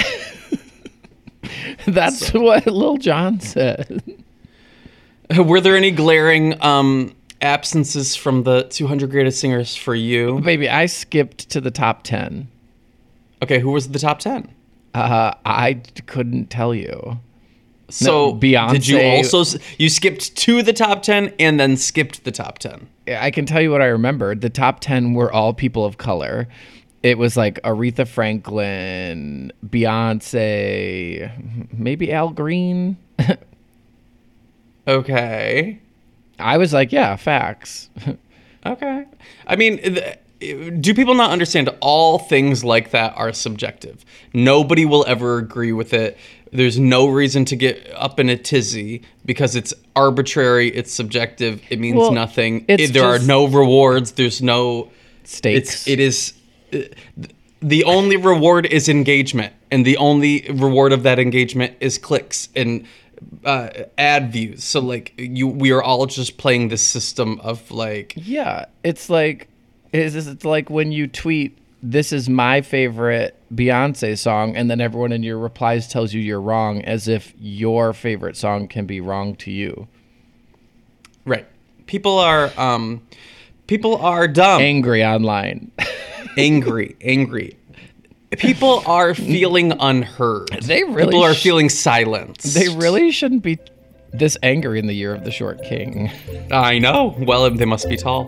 That's 1.86 2.32
what 2.32 2.66
Lil 2.66 2.96
Jon 2.96 3.40
said. 3.40 4.02
Were 5.36 5.60
there 5.60 5.76
any 5.76 5.90
glaring 5.90 6.60
um, 6.62 7.14
absences 7.40 8.16
from 8.16 8.44
the 8.44 8.62
200 8.64 9.10
greatest 9.10 9.40
singers 9.40 9.76
for 9.76 9.94
you? 9.94 10.40
Baby, 10.40 10.68
I 10.68 10.86
skipped 10.86 11.50
to 11.50 11.60
the 11.60 11.70
top 11.70 12.04
10. 12.04 12.48
Okay, 13.42 13.58
who 13.58 13.70
was 13.70 13.88
the 13.88 13.98
top 13.98 14.18
10? 14.18 14.52
Uh, 14.94 15.34
I 15.44 15.82
couldn't 16.06 16.48
tell 16.48 16.74
you. 16.74 17.18
So 17.88 18.34
Beyonce- 18.34 18.72
Did 18.72 18.88
you 18.88 19.00
also 19.00 19.58
you 19.78 19.88
skipped 19.88 20.34
to 20.36 20.62
the 20.62 20.72
top 20.72 21.02
10 21.02 21.32
and 21.38 21.58
then 21.60 21.76
skipped 21.76 22.24
the 22.24 22.32
top 22.32 22.58
10? 22.58 22.88
I 23.08 23.30
can 23.30 23.46
tell 23.46 23.60
you 23.62 23.70
what 23.70 23.80
I 23.82 23.86
remembered. 23.86 24.40
The 24.40 24.50
top 24.50 24.80
10 24.80 25.14
were 25.14 25.32
all 25.32 25.54
people 25.54 25.84
of 25.84 25.96
color. 25.96 26.48
It 27.04 27.18
was 27.18 27.36
like 27.36 27.60
Aretha 27.62 28.08
Franklin, 28.08 29.52
Beyonce, 29.64 31.30
maybe 31.72 32.12
Al 32.12 32.30
Green. 32.30 32.96
Okay. 34.88 35.80
I 36.38 36.58
was 36.58 36.72
like, 36.72 36.92
yeah, 36.92 37.16
facts. 37.16 37.90
Okay. 38.64 39.04
I 39.46 39.54
mean, 39.54 39.78
th- 39.78 40.18
do 40.80 40.92
people 40.92 41.14
not 41.14 41.30
understand 41.30 41.68
all 41.80 42.18
things 42.18 42.64
like 42.64 42.90
that 42.90 43.16
are 43.16 43.32
subjective? 43.32 44.04
Nobody 44.34 44.84
will 44.84 45.04
ever 45.06 45.38
agree 45.38 45.70
with 45.72 45.92
it. 45.92 46.18
There's 46.56 46.78
no 46.78 47.06
reason 47.08 47.44
to 47.46 47.56
get 47.56 47.88
up 47.94 48.18
in 48.18 48.28
a 48.28 48.36
tizzy 48.36 49.02
because 49.24 49.54
it's 49.56 49.74
arbitrary, 49.94 50.68
it's 50.74 50.92
subjective, 50.92 51.60
it 51.70 51.78
means 51.78 51.98
Well, 51.98 52.12
nothing. 52.12 52.64
It- 52.68 52.92
there 52.92 53.04
are 53.04 53.18
no 53.18 53.46
rewards, 53.46 54.12
there's 54.12 54.40
no 54.42 54.90
Stakes. 55.24 55.86
it's 55.86 55.88
it 55.88 56.00
is 56.00 56.32
uh, 56.72 56.78
the 57.60 57.84
only 57.84 58.16
reward 58.16 58.66
is 58.66 58.88
engagement 58.88 59.52
and 59.70 59.84
the 59.84 59.96
only 59.96 60.46
reward 60.50 60.92
of 60.92 61.02
that 61.02 61.18
engagement 61.18 61.74
is 61.80 61.98
clicks 61.98 62.48
and 62.54 62.86
uh, 63.44 63.68
ad 63.98 64.32
views. 64.32 64.62
So 64.62 64.80
like 64.80 65.12
you, 65.18 65.48
we 65.48 65.72
are 65.72 65.82
all 65.82 66.06
just 66.06 66.36
playing 66.38 66.68
this 66.68 66.82
system 66.82 67.40
of 67.40 67.70
like, 67.70 68.12
Yeah, 68.16 68.66
it's 68.84 69.08
like 69.10 69.48
it's, 69.92 70.14
it's 70.14 70.44
like 70.44 70.70
when 70.70 70.92
you 70.92 71.06
tweet 71.06 71.58
this 71.88 72.12
is 72.12 72.28
my 72.28 72.60
favorite 72.62 73.34
Beyonce 73.54 74.18
song 74.18 74.56
and 74.56 74.68
then 74.70 74.80
everyone 74.80 75.12
in 75.12 75.22
your 75.22 75.38
replies 75.38 75.86
tells 75.86 76.12
you 76.12 76.20
you're 76.20 76.40
wrong 76.40 76.82
as 76.82 77.06
if 77.06 77.32
your 77.38 77.92
favorite 77.92 78.36
song 78.36 78.66
can 78.66 78.86
be 78.86 79.00
wrong 79.00 79.36
to 79.36 79.50
you. 79.52 79.86
right? 81.24 81.46
People 81.86 82.18
are, 82.18 82.50
um, 82.58 83.06
people 83.68 83.96
are 83.98 84.26
dumb, 84.26 84.60
Angry 84.60 85.04
online. 85.04 85.70
angry, 86.36 86.96
angry. 87.00 87.56
People 88.32 88.82
are 88.86 89.14
feeling 89.14 89.72
unheard. 89.78 90.48
They 90.62 90.82
really 90.82 91.04
people 91.06 91.22
are 91.22 91.34
sh- 91.34 91.42
feeling 91.44 91.68
silenced. 91.68 92.54
they 92.54 92.68
really 92.68 93.12
shouldn't 93.12 93.44
be 93.44 93.58
this 94.12 94.36
angry 94.42 94.80
in 94.80 94.86
the 94.88 94.94
year 94.94 95.14
of 95.14 95.22
the 95.24 95.30
short 95.30 95.62
king. 95.62 96.10
I 96.50 96.78
know. 96.80 97.14
Well, 97.18 97.48
they 97.50 97.64
must 97.64 97.88
be 97.88 97.96
tall. 97.96 98.26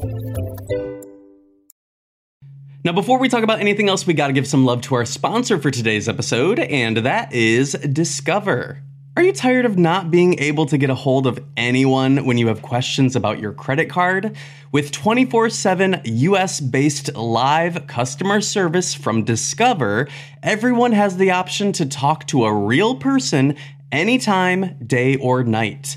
Now, 2.84 2.92
before 2.92 3.18
we 3.18 3.28
talk 3.28 3.42
about 3.42 3.58
anything 3.58 3.88
else, 3.88 4.06
we 4.06 4.14
got 4.14 4.28
to 4.28 4.32
give 4.32 4.46
some 4.46 4.64
love 4.64 4.82
to 4.82 4.94
our 4.94 5.04
sponsor 5.04 5.58
for 5.58 5.68
today's 5.68 6.08
episode, 6.08 6.60
and 6.60 6.98
that 6.98 7.32
is 7.32 7.72
Discover. 7.72 8.84
Are 9.16 9.22
you 9.22 9.32
tired 9.32 9.66
of 9.66 9.76
not 9.76 10.12
being 10.12 10.38
able 10.38 10.64
to 10.66 10.78
get 10.78 10.88
a 10.88 10.94
hold 10.94 11.26
of 11.26 11.44
anyone 11.56 12.24
when 12.24 12.38
you 12.38 12.46
have 12.46 12.62
questions 12.62 13.16
about 13.16 13.40
your 13.40 13.52
credit 13.52 13.90
card? 13.90 14.36
With 14.70 14.92
24 14.92 15.50
7 15.50 16.02
US 16.04 16.60
based 16.60 17.12
live 17.16 17.88
customer 17.88 18.40
service 18.40 18.94
from 18.94 19.24
Discover, 19.24 20.06
everyone 20.44 20.92
has 20.92 21.16
the 21.16 21.32
option 21.32 21.72
to 21.72 21.84
talk 21.84 22.28
to 22.28 22.44
a 22.44 22.54
real 22.54 22.94
person 22.94 23.56
anytime, 23.90 24.76
day 24.86 25.16
or 25.16 25.42
night. 25.42 25.96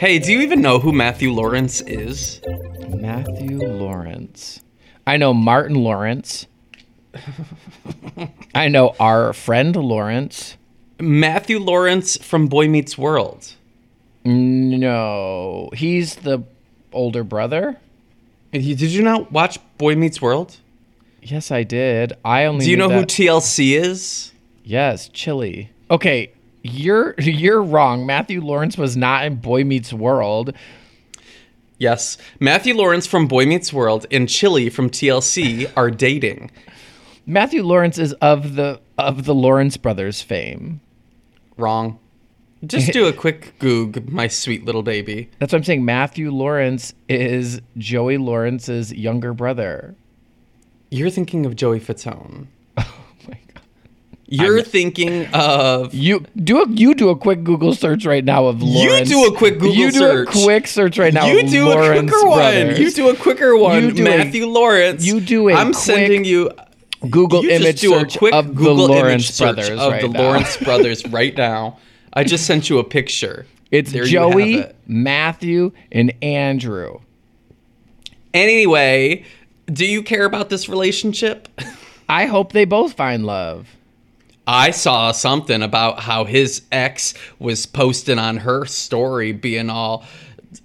Hey, 0.00 0.18
do 0.18 0.32
you 0.32 0.40
even 0.40 0.62
know 0.62 0.78
who 0.78 0.92
Matthew 0.92 1.30
Lawrence 1.30 1.82
is? 1.82 2.40
Matthew 2.88 3.58
Lawrence. 3.58 4.62
I 5.06 5.18
know 5.18 5.34
Martin 5.34 5.76
Lawrence. 5.76 6.46
I 8.54 8.68
know 8.68 8.94
our 8.98 9.34
friend 9.34 9.76
Lawrence. 9.76 10.56
Matthew 10.98 11.58
Lawrence 11.58 12.16
from 12.16 12.46
Boy 12.46 12.66
Meets 12.66 12.96
World. 12.96 13.52
No, 14.24 15.68
he's 15.74 16.16
the 16.16 16.44
older 16.94 17.22
brother. 17.22 17.76
Did 18.52 18.80
you- 18.80 19.02
not 19.02 19.30
watch 19.30 19.58
Boy 19.76 19.96
Meets 19.96 20.22
World? 20.22 20.56
Yes, 21.20 21.50
I 21.50 21.62
did. 21.62 22.14
I 22.24 22.46
only 22.46 22.64
Do 22.64 22.70
you 22.70 22.78
know 22.78 22.88
who 22.88 23.04
TLC 23.04 23.74
is? 23.74 24.32
yes, 24.64 25.10
Chili. 25.12 25.68
Okay, 25.90 26.30
you're 26.62 27.14
you're 27.18 27.62
wrong. 27.62 28.06
Matthew 28.06 28.40
Lawrence 28.40 28.76
was 28.76 28.96
not 28.96 29.24
in 29.24 29.36
Boy 29.36 29.64
Meets 29.64 29.92
World. 29.92 30.54
Yes. 31.78 32.18
Matthew 32.38 32.74
Lawrence 32.74 33.06
from 33.06 33.26
Boy 33.26 33.46
Meets 33.46 33.72
World 33.72 34.06
and 34.10 34.28
Chili 34.28 34.68
from 34.68 34.90
TLC 34.90 35.70
are 35.76 35.90
dating. 35.90 36.50
Matthew 37.24 37.62
Lawrence 37.62 37.96
is 37.96 38.12
of 38.14 38.54
the 38.56 38.80
of 38.98 39.24
the 39.24 39.34
Lawrence 39.34 39.76
brothers 39.76 40.20
fame. 40.20 40.80
Wrong. 41.56 41.98
Just 42.66 42.92
do 42.92 43.06
a 43.06 43.12
quick 43.12 43.58
goog, 43.58 44.10
my 44.10 44.28
sweet 44.28 44.64
little 44.64 44.82
baby. 44.82 45.30
That's 45.38 45.52
what 45.52 45.58
I'm 45.58 45.64
saying. 45.64 45.84
Matthew 45.84 46.30
Lawrence 46.30 46.92
is 47.08 47.62
Joey 47.78 48.18
Lawrence's 48.18 48.92
younger 48.92 49.32
brother. 49.32 49.94
You're 50.90 51.10
thinking 51.10 51.46
of 51.46 51.56
Joey 51.56 51.80
Fatone. 51.80 52.48
You're 54.32 54.62
thinking 54.62 55.26
of 55.34 55.92
You 55.92 56.24
do 56.36 56.62
a 56.62 56.68
you 56.70 56.94
do 56.94 57.08
a 57.08 57.16
quick 57.16 57.42
Google 57.42 57.74
search 57.74 58.06
right 58.06 58.24
now 58.24 58.46
of 58.46 58.62
Lawrence. 58.62 59.10
You 59.10 59.16
do 59.26 59.34
a 59.34 59.36
quick 59.36 59.54
Google 59.58 59.72
search. 59.90 59.94
You 59.94 60.00
do 60.00 60.22
a 60.22 60.24
quick 60.26 60.66
search 60.68 60.98
right 60.98 61.12
now. 61.12 61.26
you 61.26 61.40
of 61.40 61.50
do 61.50 61.64
Lawrence 61.66 61.88
a 62.12 62.14
quicker 62.14 62.26
brothers. 62.26 62.72
one. 62.74 62.80
You 62.80 62.90
do 62.92 63.08
a 63.10 63.16
quicker 63.16 63.56
one. 63.56 63.82
You 63.82 63.90
do 63.92 64.02
a- 64.02 64.18
Matthew 64.18 64.46
Lawrence. 64.46 65.04
you 65.04 65.20
do 65.20 65.48
a 65.48 65.54
I'm 65.54 65.74
sending 65.74 66.24
you. 66.24 66.50
Google 67.10 67.42
you 67.44 67.50
image 67.50 67.80
do 67.80 67.90
search 67.90 68.16
a 68.16 68.18
quick 68.18 68.34
of 68.34 68.54
Google 68.54 68.86
the 68.86 68.92
Lawrence 68.92 69.36
brothers 69.38 69.70
of 69.70 69.90
right 69.92 70.02
the 70.02 70.08
now. 70.08 70.22
Lawrence 70.22 70.56
brothers 70.62 71.06
right 71.08 71.36
now. 71.36 71.78
I 72.12 72.24
just 72.24 72.46
sent 72.46 72.68
you 72.70 72.78
a 72.78 72.84
picture. 72.84 73.46
It's 73.70 73.90
There 73.90 74.04
Joey, 74.04 74.54
it. 74.58 74.76
Matthew, 74.86 75.72
and 75.90 76.12
Andrew. 76.22 77.00
Anyway, 78.34 79.24
do 79.66 79.84
you 79.86 80.02
care 80.02 80.24
about 80.24 80.50
this 80.50 80.68
relationship? 80.68 81.48
I 82.08 82.26
hope 82.26 82.52
they 82.52 82.64
both 82.64 82.92
find 82.94 83.24
love. 83.24 83.68
I 84.52 84.72
saw 84.72 85.12
something 85.12 85.62
about 85.62 86.00
how 86.00 86.24
his 86.24 86.62
ex 86.72 87.14
was 87.38 87.66
posting 87.66 88.18
on 88.18 88.38
her 88.38 88.64
story 88.64 89.30
being 89.30 89.70
all 89.70 90.04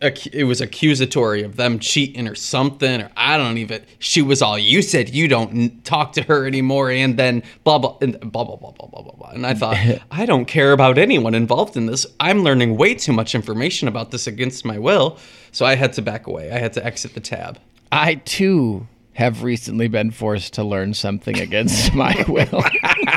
it 0.01 0.47
was 0.47 0.59
accusatory 0.59 1.43
of 1.43 1.57
them 1.57 1.77
cheating 1.77 2.27
or 2.27 2.33
something 2.33 3.03
or 3.03 3.11
I 3.15 3.37
don't 3.37 3.59
even 3.59 3.83
she 3.99 4.23
was 4.23 4.41
all 4.41 4.57
you 4.57 4.81
said 4.81 5.09
you 5.09 5.27
don't 5.27 5.85
talk 5.85 6.13
to 6.13 6.23
her 6.23 6.47
anymore 6.47 6.89
and 6.89 7.15
then 7.15 7.43
blah 7.63 7.77
blah 7.77 7.95
and 8.01 8.19
blah 8.19 8.43
blah 8.43 8.55
blah 8.55 8.71
blah 8.71 8.87
blah 8.87 9.03
blah 9.03 9.13
blah 9.13 9.29
and 9.29 9.45
I 9.45 9.53
thought 9.53 9.77
I 10.11 10.25
don't 10.25 10.45
care 10.45 10.71
about 10.71 10.97
anyone 10.97 11.35
involved 11.35 11.77
in 11.77 11.85
this. 11.85 12.07
I'm 12.19 12.41
learning 12.41 12.77
way 12.77 12.95
too 12.95 13.13
much 13.13 13.35
information 13.35 13.87
about 13.87 14.09
this 14.09 14.25
against 14.25 14.65
my 14.65 14.79
will. 14.79 15.19
So 15.51 15.63
I 15.63 15.75
had 15.75 15.93
to 15.93 16.01
back 16.01 16.25
away. 16.25 16.51
I 16.51 16.57
had 16.57 16.73
to 16.73 16.83
exit 16.83 17.13
the 17.13 17.19
tab. 17.19 17.59
I 17.91 18.15
too 18.15 18.87
have 19.15 19.43
recently 19.43 19.87
been 19.87 20.11
forced 20.11 20.53
to 20.53 20.63
learn 20.63 20.93
something 20.93 21.39
against 21.39 21.93
my 21.93 22.25
will. 22.27 22.63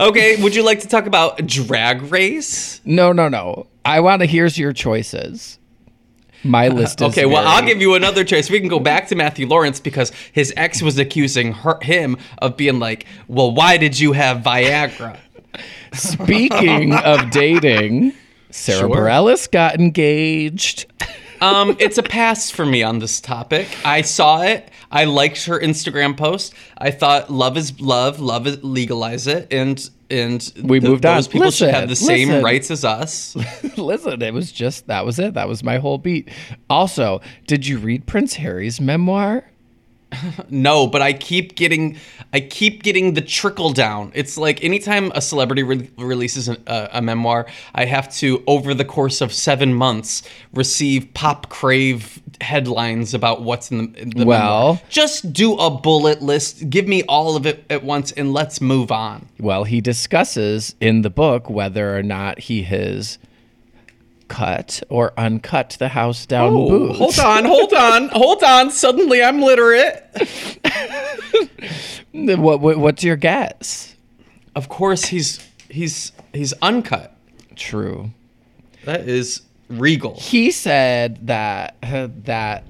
okay 0.00 0.42
would 0.42 0.54
you 0.54 0.64
like 0.64 0.80
to 0.80 0.88
talk 0.88 1.06
about 1.06 1.44
drag 1.46 2.02
race 2.10 2.80
no, 2.84 3.12
no, 3.12 3.28
no. 3.28 3.66
I 3.84 4.00
want 4.00 4.20
to 4.20 4.26
here's 4.26 4.58
your 4.58 4.72
choices. 4.72 5.58
My 6.44 6.68
uh, 6.68 6.72
list 6.74 7.00
is 7.00 7.08
Okay, 7.08 7.26
well, 7.26 7.46
I'll 7.46 7.64
give 7.64 7.80
you 7.80 7.94
another 7.94 8.24
choice. 8.24 8.50
We 8.50 8.58
can 8.58 8.68
go 8.68 8.80
back 8.80 9.08
to 9.08 9.14
Matthew 9.14 9.46
Lawrence 9.46 9.78
because 9.80 10.10
his 10.32 10.52
ex 10.56 10.82
was 10.82 10.98
accusing 10.98 11.52
her, 11.52 11.78
him 11.82 12.16
of 12.38 12.56
being 12.56 12.78
like, 12.80 13.06
"Well, 13.28 13.52
why 13.52 13.76
did 13.76 13.98
you 13.98 14.12
have 14.12 14.38
Viagra?" 14.38 15.18
Speaking 15.94 16.94
of 16.94 17.30
dating, 17.30 18.14
Sara 18.50 18.80
Sure. 18.80 18.88
Bareilles 18.88 19.50
got 19.50 19.78
engaged. 19.78 20.86
Um, 21.42 21.76
it's 21.80 21.98
a 21.98 22.04
pass 22.04 22.50
for 22.50 22.64
me 22.64 22.84
on 22.84 23.00
this 23.00 23.20
topic. 23.20 23.66
I 23.84 24.02
saw 24.02 24.42
it. 24.42 24.70
I 24.92 25.06
liked 25.06 25.46
her 25.46 25.58
Instagram 25.58 26.16
post. 26.16 26.54
I 26.78 26.92
thought 26.92 27.30
love 27.30 27.56
is 27.56 27.80
love, 27.80 28.20
love 28.20 28.46
is 28.46 28.62
legalize 28.62 29.26
it, 29.26 29.52
and 29.52 29.90
and 30.08 30.52
We 30.62 30.78
moved 30.78 31.04
on. 31.04 31.16
Those 31.16 31.26
people 31.26 31.50
should 31.50 31.74
have 31.74 31.88
the 31.88 31.96
same 31.96 32.28
listen. 32.28 32.44
rights 32.44 32.70
as 32.70 32.84
us. 32.84 33.34
Listen, 33.76 34.20
it 34.20 34.34
was 34.34 34.52
just 34.52 34.86
that 34.86 35.04
was 35.04 35.18
it. 35.18 35.34
That 35.34 35.48
was 35.48 35.64
my 35.64 35.78
whole 35.78 35.98
beat. 35.98 36.28
Also, 36.70 37.20
did 37.46 37.66
you 37.66 37.78
read 37.78 38.06
Prince 38.06 38.34
Harry's 38.34 38.80
memoir? 38.80 39.44
No, 40.50 40.86
but 40.86 41.02
I 41.02 41.12
keep 41.12 41.54
getting, 41.56 41.96
I 42.32 42.40
keep 42.40 42.82
getting 42.82 43.14
the 43.14 43.20
trickle 43.20 43.72
down. 43.72 44.12
It's 44.14 44.36
like 44.36 44.62
anytime 44.62 45.10
a 45.14 45.20
celebrity 45.20 45.62
re- 45.62 45.90
releases 45.96 46.48
an, 46.48 46.62
uh, 46.66 46.88
a 46.92 47.02
memoir, 47.02 47.46
I 47.74 47.84
have 47.86 48.12
to, 48.16 48.42
over 48.46 48.74
the 48.74 48.84
course 48.84 49.20
of 49.20 49.32
seven 49.32 49.72
months, 49.74 50.22
receive 50.52 51.12
pop 51.14 51.48
crave 51.48 52.20
headlines 52.40 53.14
about 53.14 53.42
what's 53.42 53.70
in 53.70 53.78
the, 53.92 54.00
in 54.02 54.10
the 54.10 54.24
Well- 54.26 54.74
memoir. 54.74 54.80
Just 54.90 55.32
do 55.32 55.54
a 55.56 55.70
bullet 55.70 56.22
list. 56.22 56.68
Give 56.68 56.86
me 56.86 57.02
all 57.04 57.36
of 57.36 57.46
it 57.46 57.64
at 57.70 57.82
once, 57.84 58.12
and 58.12 58.32
let's 58.32 58.60
move 58.60 58.92
on. 58.92 59.28
Well, 59.38 59.64
he 59.64 59.80
discusses 59.80 60.74
in 60.80 61.02
the 61.02 61.10
book 61.10 61.48
whether 61.48 61.96
or 61.96 62.02
not 62.02 62.38
he 62.40 62.62
has 62.64 63.18
cut 64.32 64.82
or 64.88 65.12
uncut 65.18 65.76
the 65.78 65.88
house 65.88 66.24
down 66.24 66.54
oh, 66.54 66.68
boots. 66.68 66.98
hold 66.98 67.18
on, 67.18 67.44
hold 67.44 67.72
on, 67.74 68.08
hold 68.08 68.42
on. 68.42 68.70
Suddenly, 68.70 69.22
I'm 69.22 69.40
literate. 69.40 70.02
What, 72.14 72.60
what 72.60 72.76
what's 72.76 73.02
your 73.02 73.16
guess? 73.16 73.96
Of 74.54 74.68
course, 74.68 75.06
he's 75.06 75.48
he's 75.70 76.12
he's 76.34 76.52
uncut. 76.60 77.16
True. 77.56 78.10
That 78.84 79.08
is 79.08 79.40
regal. 79.68 80.16
He 80.16 80.50
said 80.50 81.26
that 81.26 81.76
that 81.80 82.64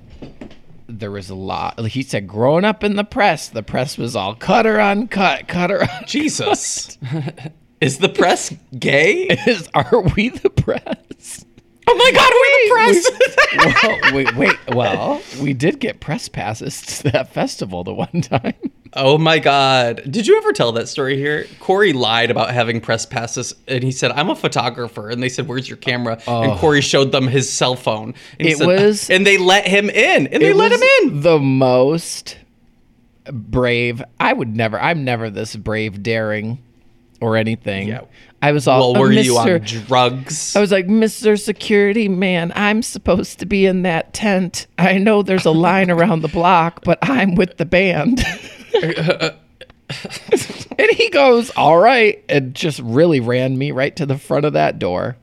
there 0.87 1.11
was 1.11 1.29
a 1.29 1.35
lot. 1.35 1.81
He 1.87 2.03
said, 2.03 2.29
growing 2.29 2.65
up 2.65 2.85
in 2.85 2.95
the 2.95 3.05
press, 3.05 3.49
the 3.49 3.65
press 3.65 3.99
was 3.99 4.15
all 4.15 4.37
cut 4.37 4.65
or 4.65 4.81
uncut, 4.81 5.49
cut 5.49 5.73
or 5.73 5.83
uncut. 5.83 6.07
Jesus. 6.07 6.99
Is 7.81 7.99
the 7.99 8.09
press 8.09 8.55
gay? 8.79 9.27
Is 9.47 9.69
are 9.75 10.03
we 10.15 10.29
the 10.29 10.51
press? 10.51 11.45
Oh 11.89 11.97
my 11.97 12.13
god, 12.13 12.33
we're 12.33 12.69
the 12.69 13.75
press! 13.83 13.83
well, 14.05 14.15
wait, 14.15 14.37
wait. 14.37 14.75
Well, 14.75 15.23
we 15.41 15.53
did 15.53 15.81
get 15.81 16.01
press 16.01 16.29
passes 16.29 16.81
to 16.83 17.11
that 17.11 17.33
festival 17.33 17.83
the 17.85 17.93
one 17.93 18.21
time. 18.23 18.55
oh 18.95 19.19
my 19.19 19.39
god. 19.39 20.03
Did 20.11 20.27
you 20.27 20.37
ever 20.39 20.53
tell 20.53 20.73
that 20.73 20.89
story 20.89 21.17
here? 21.17 21.47
Corey 21.61 21.93
lied 21.93 22.31
about 22.31 22.53
having 22.53 22.81
press 22.81 23.05
passes 23.05 23.55
and 23.67 23.83
he 23.83 23.91
said, 23.91 24.13
I'm 24.13 24.31
a 24.31 24.37
photographer. 24.37 25.09
And 25.11 25.23
they 25.23 25.29
said, 25.29 25.49
Where's 25.49 25.69
your 25.69 25.79
camera? 25.79 26.15
And 26.27 26.53
oh. 26.53 26.57
Corey 26.59 26.81
showed 26.83 27.11
them 27.13 27.27
his 27.27 27.51
cell 27.53 27.75
phone. 27.75 28.15
And 28.39 28.49
It 28.49 28.59
said- 28.59 28.67
was- 28.67 29.11
And 29.11 29.27
they 29.27 29.39
let 29.39 29.67
him 29.67 29.91
in. 29.91 30.29
And 30.29 30.43
they 30.43 30.51
It 30.51 30.57
let 30.57 30.71
was 30.71 30.81
him 30.81 30.89
in. 31.11 31.21
The 31.23 31.39
most 31.39 32.37
brave. 33.31 34.03
I 34.21 34.33
would 34.33 34.55
never. 34.57 34.81
I'm 34.81 35.05
never 35.05 35.31
this 35.31 35.57
brave, 35.57 36.03
daring, 36.03 36.63
or 37.21 37.37
anything. 37.37 37.89
Yeah. 37.89 38.03
I 38.43 38.51
was 38.51 38.67
all. 38.67 38.93
Well, 38.93 39.03
were 39.03 39.09
"Uh, 39.09 39.21
you 39.21 39.39
on 39.39 39.61
drugs? 39.61 40.57
I 40.57 40.61
was 40.61 40.73
like, 40.73 40.89
Mr. 40.89 41.41
Security 41.41 42.09
Man, 42.09 42.53
I'm 42.57 42.83
supposed 42.83 43.39
to 43.39 43.47
be 43.47 43.67
in 43.67 43.83
that 43.83 44.13
tent. 44.13 44.67
I 44.79 44.99
know 44.99 45.23
there's 45.23 45.47
a 45.47 45.53
line 45.53 45.91
around 45.93 46.23
the 46.23 46.29
block, 46.29 46.83
but 46.85 46.99
I'm 47.03 47.37
with 47.37 47.57
the 47.57 47.65
band. 47.65 48.25
and 50.79 50.91
he 50.91 51.09
goes, 51.11 51.51
All 51.51 51.79
right, 51.79 52.23
and 52.29 52.53
just 52.53 52.81
really 52.81 53.21
ran 53.21 53.57
me 53.57 53.71
right 53.71 53.95
to 53.95 54.07
the 54.07 54.19
front 54.19 54.45
of 54.45 54.55
that 54.55 54.81
door. 54.81 55.17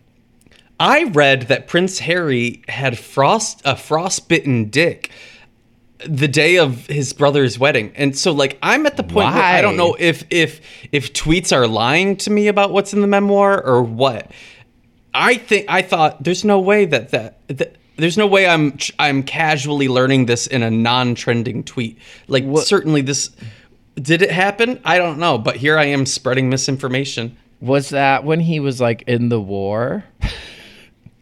I 0.79 1.03
read 1.03 1.43
that 1.43 1.67
Prince 1.67 1.99
Harry 1.99 2.61
had 2.69 2.97
frost 2.97 3.61
a 3.65 3.75
frostbitten 3.75 4.69
dick 4.69 5.11
the 6.05 6.27
day 6.27 6.57
of 6.57 6.85
his 6.87 7.13
brother's 7.13 7.59
wedding. 7.59 7.91
And 7.95 8.17
so 8.17 8.31
like 8.31 8.57
I'm 8.63 8.85
at 8.85 8.97
the 8.97 9.03
point 9.03 9.33
where 9.33 9.43
I 9.43 9.61
don't 9.61 9.77
know 9.77 9.95
if 9.99 10.23
if 10.29 10.61
if 10.91 11.13
tweets 11.13 11.55
are 11.55 11.67
lying 11.67 12.15
to 12.17 12.31
me 12.31 12.47
about 12.47 12.71
what's 12.71 12.93
in 12.93 13.01
the 13.01 13.07
memoir 13.07 13.61
or 13.63 13.81
what. 13.81 14.31
I 15.13 15.35
think 15.35 15.65
I 15.67 15.81
thought 15.81 16.23
there's 16.23 16.45
no 16.45 16.59
way 16.59 16.85
that 16.85 17.09
that, 17.09 17.47
that 17.47 17.75
there's 17.97 18.17
no 18.17 18.27
way 18.27 18.47
I'm 18.47 18.77
I'm 18.97 19.23
casually 19.23 19.89
learning 19.89 20.25
this 20.27 20.47
in 20.47 20.63
a 20.63 20.71
non-trending 20.71 21.63
tweet. 21.63 21.97
Like 22.27 22.45
certainly 22.59 23.01
this 23.01 23.31
did 23.95 24.21
it 24.21 24.31
happen? 24.31 24.79
I 24.85 24.97
don't 24.97 25.19
know, 25.19 25.37
but 25.37 25.57
here 25.57 25.77
I 25.77 25.85
am 25.85 26.05
spreading 26.05 26.49
misinformation. 26.49 27.35
Was 27.59 27.89
that 27.89 28.23
when 28.23 28.39
he 28.39 28.61
was 28.61 28.79
like 28.79 29.03
in 29.03 29.27
the 29.27 29.41
war? 29.41 30.05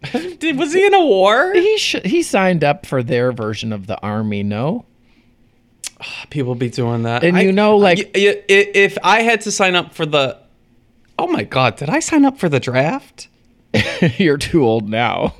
Did, 0.39 0.57
was 0.57 0.73
he 0.73 0.85
in 0.85 0.93
a 0.93 1.03
war? 1.05 1.53
He 1.53 1.77
sh- 1.77 1.95
he 2.05 2.21
signed 2.23 2.63
up 2.63 2.85
for 2.85 3.01
their 3.03 3.31
version 3.31 3.73
of 3.73 3.87
the 3.87 3.99
army, 4.01 4.43
no? 4.43 4.85
Ah, 5.99 6.25
people 6.29 6.53
be 6.55 6.69
doing 6.69 7.03
that. 7.03 7.23
And 7.23 7.37
you 7.37 7.51
know, 7.51 7.77
like- 7.77 7.99
i- 8.15 8.43
if 8.47 8.97
I 9.03 9.21
had 9.23 9.41
to 9.41 9.51
sign 9.51 9.75
up 9.75 9.93
for 9.95 10.05
the, 10.05 10.37
oh 11.17 11.27
my 11.27 11.43
god, 11.43 11.77
did 11.77 11.89
I 11.89 11.99
sign 11.99 12.25
up 12.25 12.37
for 12.37 12.49
the 12.49 12.59
draft? 12.59 13.27
You're 14.17 14.37
too 14.37 14.63
old 14.63 14.87
now. 14.89 15.33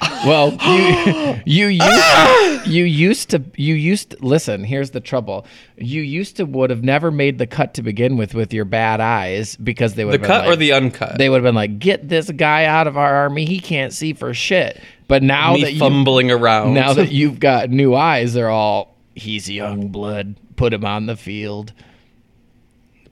Well, 0.00 0.52
you 1.46 1.66
you 1.66 1.66
used 1.68 2.66
you 2.66 2.84
used 2.84 3.30
to 3.30 3.44
you 3.56 3.74
used 3.74 4.10
to, 4.10 4.18
listen. 4.24 4.64
Here's 4.64 4.90
the 4.90 5.00
trouble. 5.00 5.46
You 5.76 6.02
used 6.02 6.36
to 6.36 6.44
would 6.44 6.70
have 6.70 6.82
never 6.82 7.10
made 7.10 7.38
the 7.38 7.46
cut 7.46 7.74
to 7.74 7.82
begin 7.82 8.16
with 8.16 8.34
with 8.34 8.52
your 8.52 8.64
bad 8.64 9.00
eyes 9.00 9.56
because 9.56 9.94
they 9.94 10.04
would 10.04 10.14
The 10.14 10.18
have 10.18 10.26
cut 10.26 10.42
been 10.44 10.52
or 10.52 10.56
the 10.56 10.72
uncut? 10.72 11.18
they 11.18 11.28
would 11.28 11.36
have 11.36 11.44
been 11.44 11.54
like, 11.54 11.78
get 11.78 12.08
this 12.08 12.30
guy 12.30 12.64
out 12.64 12.86
of 12.86 12.96
our 12.96 13.14
army. 13.14 13.44
He 13.44 13.60
can't 13.60 13.92
see 13.92 14.12
for 14.12 14.34
shit. 14.34 14.80
But 15.06 15.22
now 15.22 15.54
Me 15.54 15.62
that 15.62 15.72
you 15.72 15.78
fumbling 15.78 16.30
around. 16.30 16.74
now 16.74 16.92
that 16.92 17.10
you've 17.12 17.40
got 17.40 17.70
new 17.70 17.94
eyes, 17.94 18.34
they're 18.34 18.50
all 18.50 18.96
he's 19.14 19.48
young 19.48 19.84
oh. 19.84 19.88
blood. 19.88 20.36
Put 20.56 20.72
him 20.72 20.84
on 20.84 21.06
the 21.06 21.16
field. 21.16 21.72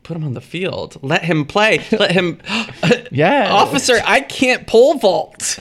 put 0.02 0.16
him 0.16 0.24
on 0.24 0.34
the 0.34 0.40
field, 0.40 0.98
let 1.02 1.24
him 1.24 1.44
play, 1.44 1.84
let 1.92 2.10
him. 2.12 2.40
Yeah, 3.10 3.52
Officer, 3.52 4.00
I 4.04 4.20
can't 4.20 4.66
pole 4.66 4.98
vault. 4.98 5.58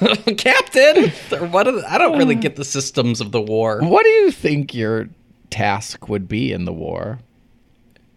Captain, 0.36 1.10
what? 1.50 1.66
Are 1.68 1.72
the, 1.72 1.92
I 1.92 1.98
don't 1.98 2.18
really 2.18 2.34
get 2.34 2.56
the 2.56 2.64
systems 2.64 3.20
of 3.20 3.32
the 3.32 3.40
war. 3.40 3.80
What 3.82 4.04
do 4.04 4.10
you 4.10 4.30
think 4.30 4.74
your 4.74 5.08
task 5.50 6.08
would 6.08 6.28
be 6.28 6.52
in 6.52 6.64
the 6.64 6.72
war? 6.72 7.18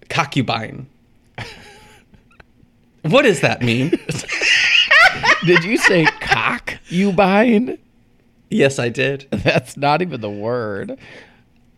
Concubine. 0.09 0.87
What 3.03 3.21
does 3.21 3.39
that 3.39 3.61
mean? 3.61 3.91
Did 5.45 5.63
you 5.63 5.77
say 5.77 6.05
cock 6.19 6.77
you 6.89 7.13
bine? 7.13 7.77
yes, 8.49 8.79
I 8.79 8.89
did. 8.89 9.27
That's 9.31 9.77
not 9.77 10.01
even 10.01 10.19
the 10.19 10.29
word. 10.29 10.97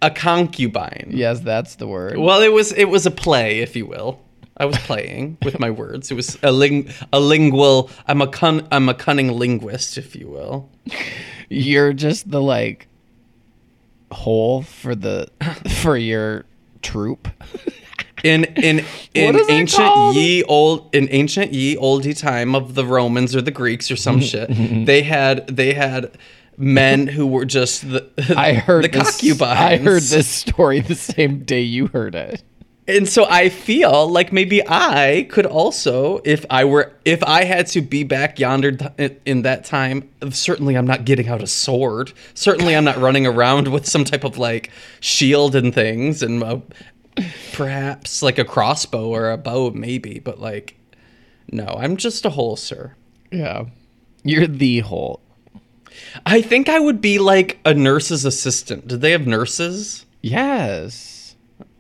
A 0.02 0.10
concubine. 0.10 1.10
Yes, 1.12 1.42
that's 1.42 1.76
the 1.76 1.86
word. 1.88 2.18
Well, 2.18 2.42
it 2.42 2.52
was 2.54 2.72
it 2.72 2.86
was 2.86 3.06
a 3.06 3.12
play, 3.12 3.60
if 3.60 3.76
you 3.76 3.86
will. 3.86 4.20
I 4.60 4.66
was 4.66 4.78
playing 4.80 5.38
with 5.44 5.60
my 5.60 5.70
words. 5.70 6.12
It 6.12 6.16
was 6.16 6.38
a 6.44 6.52
ling 6.52 6.90
a 7.14 7.20
lingual. 7.20 7.90
I'm 8.08 8.22
a 8.22 8.28
cun 8.28 8.68
I'm 8.72 8.90
a 8.90 8.94
cunning 8.94 9.32
linguist, 9.32 9.98
if 9.98 10.16
you 10.16 10.28
will. 10.28 10.70
You're 11.50 11.94
just 11.94 12.30
the 12.30 12.42
like 12.42 12.88
hole 14.12 14.62
for 14.64 14.96
the 14.96 15.30
for 15.82 15.96
your 15.96 16.46
troop. 16.82 17.28
In 18.24 18.44
in 18.44 18.86
in 19.14 19.40
ancient 19.50 20.16
ye 20.16 20.44
old 20.44 20.94
in 20.94 21.08
ancient 21.12 21.54
ye 21.54 21.76
oldie 21.78 22.18
time 22.18 22.54
of 22.56 22.76
the 22.76 22.86
Romans 22.86 23.36
or 23.36 23.42
the 23.42 23.52
Greeks 23.52 23.90
or 23.90 23.96
some 23.96 24.20
shit, 24.20 24.50
they 24.86 25.04
had 25.04 25.48
they 25.48 25.74
had 25.74 26.12
men 26.58 27.08
who 27.08 27.26
were 27.26 27.46
just 27.46 27.90
the 27.90 28.10
I 28.38 28.54
heard 28.54 28.84
the 28.84 28.90
this, 28.90 29.22
concubines. 29.22 29.42
I 29.42 29.78
heard 29.78 30.04
this 30.04 30.28
story 30.28 30.82
the 30.82 30.96
same 30.96 31.44
day 31.46 31.62
you 31.62 31.88
heard 31.88 32.16
it. 32.16 32.44
And 32.90 33.08
so 33.08 33.28
I 33.30 33.50
feel 33.50 34.10
like 34.10 34.34
maybe 34.34 34.68
I 34.68 35.28
could 35.30 35.46
also, 35.46 36.22
if 36.26 36.44
I 36.50 36.66
were, 36.66 36.92
if 37.06 37.24
I 37.24 37.44
had 37.44 37.68
to 37.68 37.82
be 37.82 38.04
back 38.04 38.40
yonder 38.40 38.76
in 39.28 39.44
that 39.44 39.64
time, 39.64 40.10
certainly 40.32 40.76
I'm 40.76 40.88
not 40.88 41.06
getting 41.06 41.28
out 41.28 41.44
a 41.44 41.48
sword. 41.48 42.12
Certainly 42.34 42.76
I'm 42.76 42.84
not 42.84 42.98
running 43.02 43.28
around 43.28 43.68
with 43.68 43.86
some 43.86 44.06
type 44.06 44.24
of 44.24 44.40
like 44.40 44.72
shield 45.02 45.56
and 45.56 45.72
things 45.72 46.24
and 46.24 46.44
uh, 46.44 46.62
perhaps 47.54 48.24
like 48.24 48.40
a 48.40 48.44
crossbow 48.44 49.10
or 49.10 49.30
a 49.30 49.38
bow, 49.38 49.70
maybe. 49.70 50.18
But 50.18 50.40
like, 50.40 50.76
no, 51.52 51.68
I'm 51.68 51.96
just 51.96 52.26
a 52.26 52.32
hole, 52.32 52.56
sir. 52.56 52.96
Yeah. 53.32 53.66
You're 54.24 54.48
the 54.48 54.80
hole. 54.80 55.22
I 56.26 56.42
think 56.42 56.68
I 56.68 56.80
would 56.80 57.02
be 57.02 57.20
like 57.20 57.60
a 57.66 57.76
nurse's 57.76 58.26
assistant. 58.26 58.88
Did 58.88 59.02
they 59.02 59.12
have 59.12 59.28
nurses? 59.28 60.08
Yes. 60.24 61.29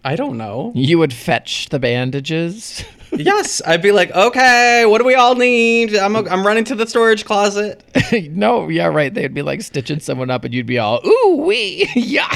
I 0.04 0.16
don't 0.16 0.38
know. 0.38 0.72
You 0.76 0.98
would 1.00 1.14
fetch 1.14 1.70
the 1.70 1.80
bandages. 1.80 2.84
yes, 3.12 3.62
I'd 3.66 3.82
be 3.82 3.92
like, 3.92 4.12
okay, 4.12 4.86
what 4.86 5.00
do 5.00 5.04
we 5.06 5.16
all 5.16 5.36
need? 5.36 5.96
I'm, 5.96 6.16
I'm 6.16 6.46
running 6.46 6.64
to 6.66 6.76
the 6.76 6.88
storage 6.88 7.26
closet. 7.26 7.84
no, 8.32 8.70
yeah, 8.70 8.88
right. 8.88 9.14
They'd 9.14 9.34
be 9.34 9.42
like 9.42 9.62
stitching 9.62 10.00
someone 10.00 10.30
up 10.30 10.44
and 10.46 10.54
you'd 10.54 10.66
be 10.66 10.80
all, 10.80 11.06
ooh, 11.06 11.44
wee, 11.46 11.90
yeah. 11.96 12.34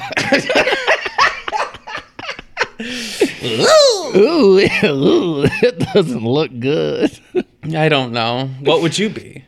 ooh, 3.44 4.12
ooh, 4.16 4.58
it 4.60 5.80
doesn't 5.94 6.26
look 6.26 6.60
good. 6.60 7.18
I 7.74 7.88
don't 7.88 8.12
know. 8.12 8.50
What 8.60 8.82
would 8.82 8.98
you 8.98 9.10
be? 9.10 9.46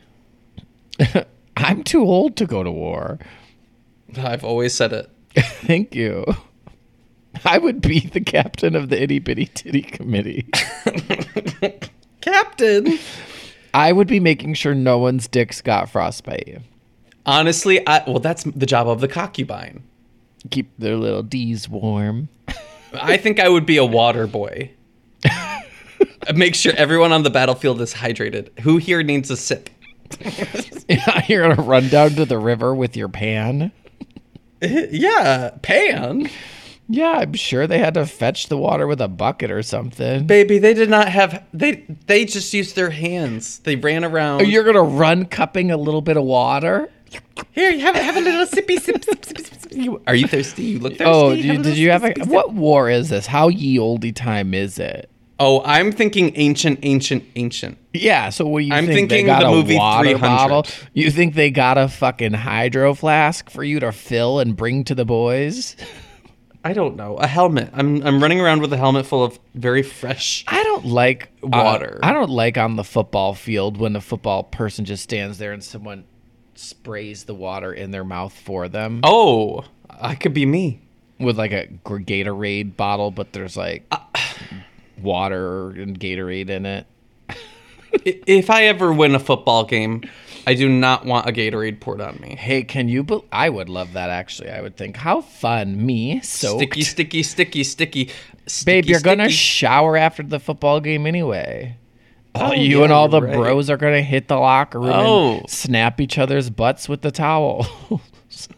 I'm 1.56 1.82
too 1.84 2.02
old 2.02 2.36
to 2.36 2.46
go 2.46 2.62
to 2.62 2.70
war. 2.70 3.18
I've 4.16 4.44
always 4.44 4.72
said 4.72 4.92
it. 4.92 5.10
Thank 5.36 5.94
you. 5.94 6.24
I 7.44 7.58
would 7.58 7.80
be 7.80 8.00
the 8.00 8.20
captain 8.20 8.74
of 8.74 8.88
the 8.88 9.00
itty 9.02 9.18
bitty 9.18 9.46
titty 9.46 9.82
committee. 9.82 10.48
Captain. 12.20 12.98
I 13.74 13.92
would 13.92 14.08
be 14.08 14.20
making 14.20 14.54
sure 14.54 14.74
no 14.74 14.98
one's 14.98 15.28
dicks 15.28 15.60
got 15.60 15.90
frostbite. 15.90 16.60
Honestly, 17.24 17.86
I 17.86 18.02
well 18.06 18.20
that's 18.20 18.44
the 18.44 18.66
job 18.66 18.88
of 18.88 19.00
the 19.00 19.08
concubine. 19.08 19.82
Keep 20.50 20.78
their 20.78 20.96
little 20.96 21.22
D's 21.22 21.68
warm. 21.68 22.28
I 22.94 23.16
think 23.16 23.40
I 23.40 23.48
would 23.48 23.66
be 23.66 23.76
a 23.76 23.84
water 23.84 24.26
boy. 24.26 24.70
Make 26.34 26.54
sure 26.54 26.72
everyone 26.76 27.12
on 27.12 27.22
the 27.22 27.30
battlefield 27.30 27.80
is 27.80 27.94
hydrated. 27.94 28.56
Who 28.60 28.78
here 28.78 29.02
needs 29.02 29.30
a 29.30 29.36
sip? 29.36 29.70
You're 31.28 31.48
gonna 31.48 31.62
run 31.62 31.88
down 31.88 32.10
to 32.10 32.24
the 32.24 32.38
river 32.38 32.74
with 32.74 32.96
your 32.96 33.08
pan. 33.08 33.72
yeah, 34.62 35.50
pan. 35.62 36.30
Yeah, 36.88 37.12
I'm 37.18 37.32
sure 37.34 37.66
they 37.66 37.78
had 37.78 37.94
to 37.94 38.06
fetch 38.06 38.46
the 38.48 38.56
water 38.56 38.86
with 38.86 39.00
a 39.00 39.08
bucket 39.08 39.50
or 39.50 39.62
something. 39.62 40.26
Baby, 40.26 40.58
they 40.58 40.72
did 40.74 40.88
not 40.88 41.08
have 41.08 41.44
they 41.52 41.84
they 42.06 42.24
just 42.24 42.52
used 42.54 42.76
their 42.76 42.90
hands. 42.90 43.58
They 43.60 43.74
ran 43.76 44.04
around. 44.04 44.42
Oh, 44.42 44.44
You're 44.44 44.62
gonna 44.64 44.82
run 44.82 45.24
cupping 45.24 45.70
a 45.72 45.76
little 45.76 46.02
bit 46.02 46.16
of 46.16 46.22
water. 46.24 46.88
Here, 47.52 47.70
you 47.70 47.80
have, 47.80 47.94
have 47.96 48.16
a 48.16 48.20
little 48.20 48.46
sippy 48.46 48.80
sip, 48.80 49.04
sip, 49.04 49.24
sip, 49.24 49.38
sip, 49.44 49.54
sip. 49.60 49.72
You- 49.72 50.02
Are 50.06 50.14
you 50.14 50.26
thirsty? 50.26 50.62
You 50.64 50.78
look 50.80 50.92
thirsty. 50.92 51.04
Oh, 51.06 51.34
did 51.34 51.44
you, 51.44 51.62
did 51.62 51.76
you 51.76 51.90
have 51.90 52.04
a 52.04 52.10
sippy, 52.10 52.26
what 52.26 52.52
war 52.52 52.88
is 52.90 53.08
this? 53.08 53.26
How 53.26 53.48
ye 53.48 53.78
olde 53.78 54.14
time 54.14 54.54
is 54.54 54.78
it? 54.78 55.10
Oh, 55.38 55.62
I'm 55.64 55.92
thinking 55.92 56.32
ancient, 56.36 56.78
ancient, 56.82 57.22
ancient. 57.36 57.76
Yeah, 57.92 58.30
so 58.30 58.46
what 58.46 58.64
you 58.64 58.72
I'm 58.72 58.86
think? 58.86 59.10
they 59.10 59.16
thinking 59.16 59.26
got 59.26 59.40
the 59.40 59.48
a 59.48 59.50
movie 59.50 59.76
water 59.76 60.08
300. 60.10 60.20
bottle? 60.20 60.66
You 60.94 61.10
think 61.10 61.34
they 61.34 61.50
got 61.50 61.76
a 61.78 61.88
fucking 61.88 62.32
hydro 62.32 62.94
flask 62.94 63.50
for 63.50 63.62
you 63.62 63.80
to 63.80 63.92
fill 63.92 64.40
and 64.40 64.56
bring 64.56 64.84
to 64.84 64.94
the 64.94 65.04
boys? 65.04 65.76
I 66.66 66.72
don't 66.72 66.96
know. 66.96 67.16
A 67.16 67.28
helmet. 67.28 67.70
I'm 67.72 68.02
I'm 68.02 68.20
running 68.20 68.40
around 68.40 68.60
with 68.60 68.72
a 68.72 68.76
helmet 68.76 69.06
full 69.06 69.22
of 69.22 69.38
very 69.54 69.82
fresh. 69.84 70.44
I 70.48 70.62
don't 70.64 70.84
like 70.84 71.28
uh, 71.44 71.48
Water. 71.48 72.00
I 72.02 72.12
don't 72.12 72.28
like 72.30 72.58
on 72.58 72.74
the 72.74 72.82
football 72.82 73.34
field 73.34 73.76
when 73.76 73.94
a 73.94 74.00
football 74.00 74.42
person 74.42 74.84
just 74.84 75.04
stands 75.04 75.38
there 75.38 75.52
and 75.52 75.62
someone 75.62 76.04
sprays 76.56 77.22
the 77.24 77.34
water 77.34 77.72
in 77.72 77.92
their 77.92 78.02
mouth 78.02 78.32
for 78.32 78.66
them 78.68 79.00
Oh, 79.04 79.64
I 79.90 80.14
could 80.16 80.34
be 80.34 80.44
me. 80.46 80.80
with 81.20 81.38
like 81.38 81.52
a 81.52 81.68
Gatorade 81.84 82.76
bottle, 82.76 83.10
but 83.12 83.32
there's 83.32 83.56
like 83.56 83.84
water 85.00 85.70
and 85.70 85.98
Gatorade 86.00 86.50
in 86.50 86.66
it. 86.66 86.86
If 88.04 88.50
I 88.50 88.64
ever 88.64 88.92
win 88.92 89.14
a 89.14 89.18
football 89.18 89.64
game, 89.64 90.02
I 90.46 90.54
do 90.54 90.68
not 90.68 91.04
want 91.04 91.28
a 91.28 91.32
Gatorade 91.32 91.80
poured 91.80 92.00
on 92.00 92.18
me. 92.20 92.36
Hey, 92.36 92.62
can 92.62 92.88
you? 92.88 93.02
Be- 93.02 93.20
I 93.32 93.48
would 93.48 93.68
love 93.68 93.94
that 93.94 94.10
actually. 94.10 94.50
I 94.50 94.60
would 94.60 94.76
think 94.76 94.96
how 94.96 95.20
fun. 95.20 95.84
Me 95.84 96.20
so 96.20 96.56
Sticky, 96.56 96.82
sticky, 96.82 97.22
sticky, 97.24 97.64
sticky. 97.64 98.10
babe. 98.64 98.84
You're 98.84 99.00
gonna 99.00 99.28
shower 99.28 99.96
after 99.96 100.22
the 100.22 100.38
football 100.38 100.80
game 100.80 101.06
anyway. 101.06 101.76
Oh, 102.34 102.52
you 102.52 102.78
yeah, 102.78 102.84
and 102.84 102.92
all 102.92 103.08
the 103.08 103.22
right. 103.22 103.34
bros 103.34 103.70
are 103.70 103.76
gonna 103.78 104.02
hit 104.02 104.28
the 104.28 104.36
locker 104.36 104.78
room 104.78 104.90
Oh. 104.92 105.38
and 105.38 105.50
snap 105.50 106.00
each 106.00 106.18
other's 106.18 106.48
butts 106.50 106.88
with 106.88 107.02
the 107.02 107.10
towel. 107.10 107.66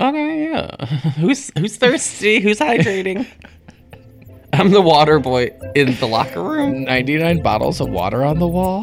Okay, 0.00 0.50
yeah. 0.50 0.86
Who's 1.20 1.52
who's 1.56 1.76
thirsty? 1.76 2.40
Who's 2.40 2.58
hydrating? 2.58 3.24
I'm 4.52 4.70
the 4.72 4.80
water 4.80 5.20
boy 5.20 5.52
in 5.76 5.94
the 5.96 6.06
locker 6.08 6.42
room. 6.42 6.82
99 6.84 7.42
bottles 7.42 7.80
of 7.80 7.88
water 7.90 8.24
on 8.24 8.40
the 8.40 8.48
wall. 8.48 8.82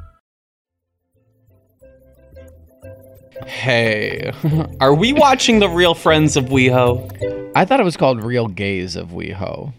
Hey, 3.45 4.31
are 4.79 4.93
we 4.93 5.13
watching 5.13 5.59
the 5.59 5.69
Real 5.69 5.93
Friends 5.93 6.37
of 6.37 6.45
WeHo? 6.45 7.51
I 7.55 7.65
thought 7.65 7.79
it 7.79 7.83
was 7.83 7.97
called 7.97 8.23
Real 8.23 8.47
Gays 8.47 8.95
of 8.95 9.09
WeHo. 9.09 9.73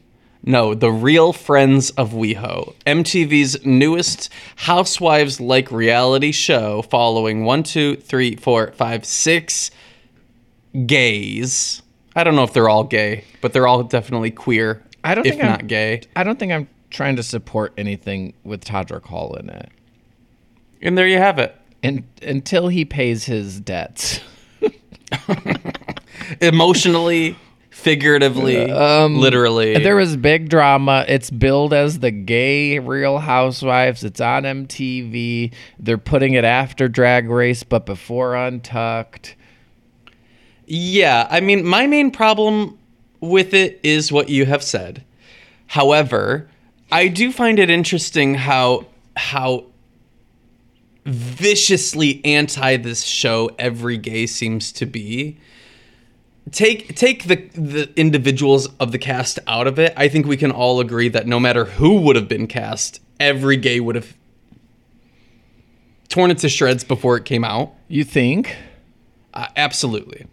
No, 0.45 0.75
the 0.75 0.91
Real 0.91 1.33
Friends 1.33 1.91
of 1.91 2.11
WeHo, 2.11 2.75
MTV's 2.87 3.65
newest 3.65 4.29
housewives-like 4.57 5.71
reality 5.71 6.33
show, 6.33 6.83
following 6.83 7.45
one, 7.45 7.63
two, 7.63 7.97
three, 7.97 8.35
four, 8.37 8.73
five, 8.73 9.05
six 9.05 9.71
gays. 10.87 11.83
I 12.17 12.25
don't 12.25 12.35
know 12.35 12.43
if 12.43 12.53
they're 12.53 12.69
all 12.69 12.85
gay, 12.85 13.25
but 13.41 13.53
they're 13.53 13.69
all 13.69 13.85
definitely 13.85 14.33
queer. 14.33 14.83
I 15.05 15.15
don't 15.15 15.27
if 15.27 15.35
think 15.35 15.45
I'm- 15.45 15.53
not 15.53 15.67
gay. 15.69 16.03
I 16.17 16.25
don't 16.25 16.39
think 16.39 16.53
I'm 16.53 16.69
trying 16.91 17.17
to 17.17 17.23
support 17.23 17.73
anything 17.79 18.35
with 18.45 18.65
Todrick 18.65 19.05
Hall 19.05 19.35
in 19.37 19.49
it. 19.49 19.71
And 20.83 20.99
there 20.99 21.07
you 21.07 21.19
have 21.19 21.39
it. 21.39 21.55
And 21.83 22.05
until 22.23 22.69
he 22.69 22.85
pays 22.85 23.25
his 23.25 23.59
debts. 23.61 24.21
Emotionally, 26.41 27.37
figuratively, 27.71 28.71
Um, 28.71 29.19
literally. 29.19 29.75
There 29.83 29.97
was 29.97 30.17
big 30.17 30.49
drama. 30.49 31.05
It's 31.09 31.31
billed 31.31 31.73
as 31.73 31.99
the 31.99 32.11
gay 32.11 32.79
Real 32.79 33.19
Housewives. 33.19 34.05
It's 34.05 34.21
on 34.21 34.45
MTV. 34.45 35.53
They're 35.79 35.99
putting 35.99 36.35
it 36.35 36.45
after 36.45 36.89
Drag 36.89 37.29
Race, 37.29 37.63
but 37.63 37.85
before 37.87 38.35
Untucked. 38.37 39.35
Yeah, 40.67 41.27
I 41.31 41.41
mean, 41.41 41.67
my 41.67 41.87
main 41.87 42.11
problem 42.11 42.79
with 43.21 43.53
it 43.55 43.81
is 43.83 44.13
what 44.13 44.29
you 44.29 44.47
have 44.47 44.63
said. 44.63 45.05
However, 45.67 46.49
I 46.91 47.09
do 47.09 47.33
find 47.33 47.59
it 47.59 47.69
interesting 47.71 48.35
how 48.35 48.87
how 49.17 49.65
viciously 51.05 52.25
anti 52.25 52.77
this 52.77 53.03
show 53.03 53.51
every 53.59 53.99
gay 53.99 54.27
seems 54.27 54.73
to 54.73 54.87
be. 54.87 55.39
Take 56.51 56.97
take 56.97 57.25
the 57.25 57.37
the 57.55 57.93
individuals 57.97 58.67
of 58.81 58.93
the 58.93 58.99
cast 58.99 59.39
out 59.47 59.67
of 59.67 59.79
it. 59.79 59.93
I 59.97 60.09
think 60.09 60.27
we 60.27 60.37
can 60.37 60.51
all 60.51 60.81
agree 60.81 61.09
that 61.09 61.27
no 61.27 61.39
matter 61.39 61.65
who 61.65 62.01
would 62.03 62.17
have 62.17 62.29
been 62.29 62.47
cast, 62.47 63.01
every 63.21 63.57
gay 63.57 63.79
would 63.81 63.95
have 63.95 64.17
torn 66.09 66.31
it 66.31 66.39
to 66.39 66.49
shreds 66.49 66.85
before 66.85 67.17
it 67.17 67.25
came 67.25 67.45
out. 67.45 67.73
You 67.89 68.05
think? 68.05 68.57
Uh, 69.33 69.47
absolutely. 69.57 70.27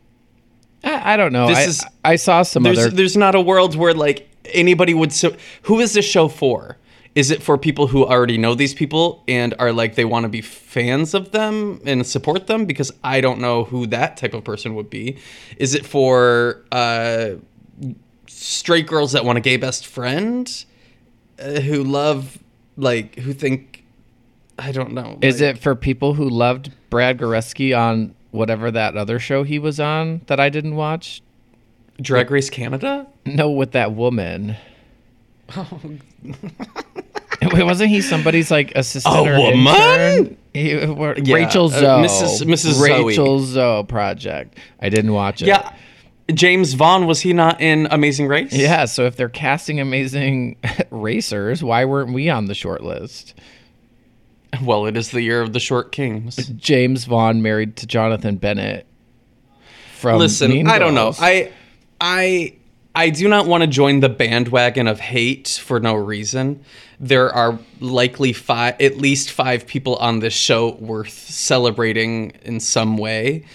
I, 0.84 1.14
I 1.14 1.18
don't 1.18 1.32
know. 1.32 1.48
This 1.48 1.58
I, 1.58 1.64
is- 1.64 1.86
I 2.06 2.16
saw 2.16 2.42
some 2.42 2.64
there's 2.64 2.80
other. 2.80 2.90
there's 2.90 3.16
not 3.16 3.36
a 3.36 3.42
world 3.42 3.76
where 3.76 3.94
like 3.94 4.30
anybody 4.46 4.94
would 4.94 5.14
so 5.14 5.36
who 5.64 5.80
is 5.80 5.94
this 5.94 6.06
show 6.06 6.28
for 6.28 6.78
is 7.16 7.32
it 7.32 7.42
for 7.42 7.58
people 7.58 7.88
who 7.88 8.06
already 8.06 8.38
know 8.38 8.54
these 8.56 8.74
people 8.74 9.24
and 9.28 9.54
are 9.60 9.74
like 9.74 9.96
they 9.96 10.06
want 10.06 10.24
to 10.24 10.30
be 10.30 10.42
fans 10.42 11.14
of 11.14 11.32
them 11.32 11.82
and 11.86 12.06
support 12.06 12.48
them 12.48 12.66
because 12.66 12.92
i 13.04 13.20
don't 13.20 13.40
know 13.40 13.64
who 13.64 13.88
that 13.88 14.16
type 14.18 14.34
of 14.34 14.44
person 14.44 14.76
would 14.76 14.90
be 14.90 15.18
is 15.58 15.74
it 15.74 15.86
for 15.86 16.64
uh 16.72 17.32
straight 18.28 18.88
girls 18.88 19.12
that 19.14 19.26
want 19.26 19.38
a 19.38 19.42
gay 19.42 19.58
best 19.58 19.86
friend 19.88 20.66
uh, 21.40 21.60
who 21.62 21.84
love 21.84 22.38
like 22.78 23.16
who 23.16 23.34
think 23.34 23.84
i 24.60 24.72
don't 24.72 24.94
know 24.94 25.18
Is 25.22 25.42
like- 25.42 25.56
it 25.56 25.62
for 25.62 25.76
people 25.76 26.14
who 26.14 26.30
loved 26.30 26.72
Brad 26.90 27.18
Goreski 27.20 27.78
on 27.78 28.16
whatever 28.32 28.70
that 28.72 28.96
other 28.98 29.20
show 29.20 29.44
he 29.44 29.58
was 29.60 29.80
on 29.80 30.22
that 30.28 30.40
I 30.40 30.50
didn't 30.50 30.76
watch? 30.76 31.22
drag 32.02 32.32
race 32.32 32.50
canada 32.50 33.06
No, 33.26 33.50
with 33.52 33.72
that 33.72 33.92
woman. 33.94 34.56
Wait, 37.54 37.64
wasn't 37.64 37.90
he 37.90 38.02
somebody's 38.02 38.52
like 38.52 38.74
assistant 38.76 39.16
A 39.16 39.20
or 39.20 39.40
woman? 39.40 39.58
intern? 39.68 40.38
He, 40.54 40.86
were- 40.86 41.18
Yeah, 41.18 41.36
Rachel 41.36 41.66
uh, 41.66 41.70
Zoe. 41.70 42.04
Mrs. 42.08 42.42
Mrs. 42.46 42.72
Zoe. 42.74 43.06
Rachel 43.06 43.40
Zoe 43.40 43.84
project. 43.86 44.58
I 44.82 44.90
didn't 44.90 45.14
watch 45.14 45.42
it. 45.42 45.48
yeah 45.48 45.74
jaymes 46.30 46.76
vaughan 46.76 47.08
was 47.08 47.22
he 47.22 47.34
not 47.34 47.60
in 47.60 47.88
amazing 47.90 48.28
race 48.28 48.54
Yeah, 48.54 48.86
so 48.86 49.06
if 49.06 49.16
they're 49.16 49.30
casting 49.30 49.80
amazing 49.80 50.58
racers, 50.92 51.64
why 51.64 51.86
weren't 51.86 52.14
we 52.14 52.30
on 52.30 52.46
the 52.46 52.54
short 52.54 52.84
list? 52.84 53.34
Well, 54.62 54.86
it 54.86 54.96
is 54.96 55.10
the 55.10 55.22
year 55.24 55.42
of 55.42 55.54
the 55.54 55.60
short 55.60 55.92
kings. 55.92 56.36
Jaymes 56.36 57.06
Vaughan 57.08 57.42
married 57.42 57.78
to 57.78 57.88
Jonathan 57.88 58.36
Bennett 58.38 58.86
from 59.96 60.20
Listen, 60.20 60.52
Mean 60.52 60.68
I 60.68 60.78
don't 60.78 60.94
know. 60.94 61.06
Girls. 61.06 61.20
I 61.22 61.52
I 62.00 62.54
I 63.00 63.12
do 63.12 63.30
not 63.30 63.48
want 63.48 63.62
to 63.62 63.68
join 63.68 64.02
the 64.02 64.10
bandwagon 64.10 64.86
of 64.86 65.00
hate 65.00 65.48
for 65.64 65.80
no 65.80 65.96
reason. 65.96 66.66
There 67.00 67.34
are 67.34 67.58
likely 67.80 68.34
five, 68.34 68.76
at 68.82 68.98
least 68.98 69.32
five 69.32 69.66
people 69.66 69.96
on 69.96 70.20
this 70.20 70.34
show 70.34 70.76
worth 70.76 71.18
celebrating 71.18 72.32
in 72.42 72.60
some 72.60 72.98
way. 72.98 73.46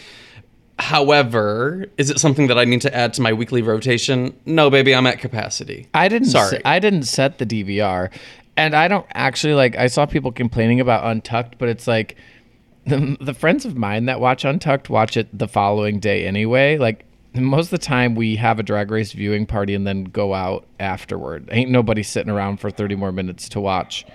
However, 0.79 1.85
is 1.99 2.09
it 2.09 2.21
something 2.21 2.47
that 2.47 2.57
I 2.57 2.65
need 2.65 2.81
to 2.81 2.95
add 2.97 3.13
to 3.15 3.21
my 3.21 3.35
weekly 3.35 3.61
rotation? 3.61 4.35
No, 4.47 4.71
baby, 4.71 4.95
I'm 4.95 5.07
at 5.07 5.19
capacity. 5.19 5.89
I 5.93 6.09
didn't. 6.09 6.29
Sorry. 6.29 6.65
I 6.65 6.79
didn't 6.79 7.03
set 7.03 7.37
the 7.37 7.45
DVR, 7.45 8.11
and 8.57 8.75
I 8.75 8.89
don't 8.89 9.07
actually 9.13 9.53
like. 9.53 9.77
I 9.77 9.89
saw 9.89 10.07
people 10.07 10.33
complaining 10.33 10.81
about 10.81 11.05
Untucked, 11.05 11.59
but 11.59 11.69
it's 11.69 11.87
like 11.87 12.17
the 12.87 13.19
the 13.21 13.35
friends 13.35 13.67
of 13.67 13.77
mine 13.77 14.07
that 14.07 14.21
watch 14.21 14.47
Untucked 14.47 14.89
watch 14.89 15.19
it 15.19 15.39
the 15.39 15.49
following 15.49 16.01
day 16.01 16.27
anyway. 16.27 16.79
Like 16.79 17.05
most 17.35 17.67
of 17.67 17.71
the 17.71 17.79
time, 17.79 18.15
we 18.15 18.37
have 18.37 18.59
a 18.59 18.63
Drag 18.63 18.91
Race 18.91 19.13
viewing 19.13 19.47
party 19.47 19.75
and 19.75 19.87
then 19.87 20.05
go 20.05 20.35
out 20.35 20.67
afterward. 20.79 21.49
Ain't 21.51 21.71
nobody 21.71 22.03
sitting 22.03 22.31
around 22.31 22.59
for 22.59 22.71
thirty 22.71 22.95
more 22.95 23.13
minutes 23.13 23.49
to 23.51 23.61
watch 23.61 24.07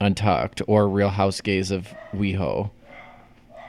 Untucked 0.00 0.62
or 0.66 0.88
Real 0.88 1.10
House 1.10 1.40
Gays 1.40 1.70
of 1.70 1.88
WeHo. 2.14 2.70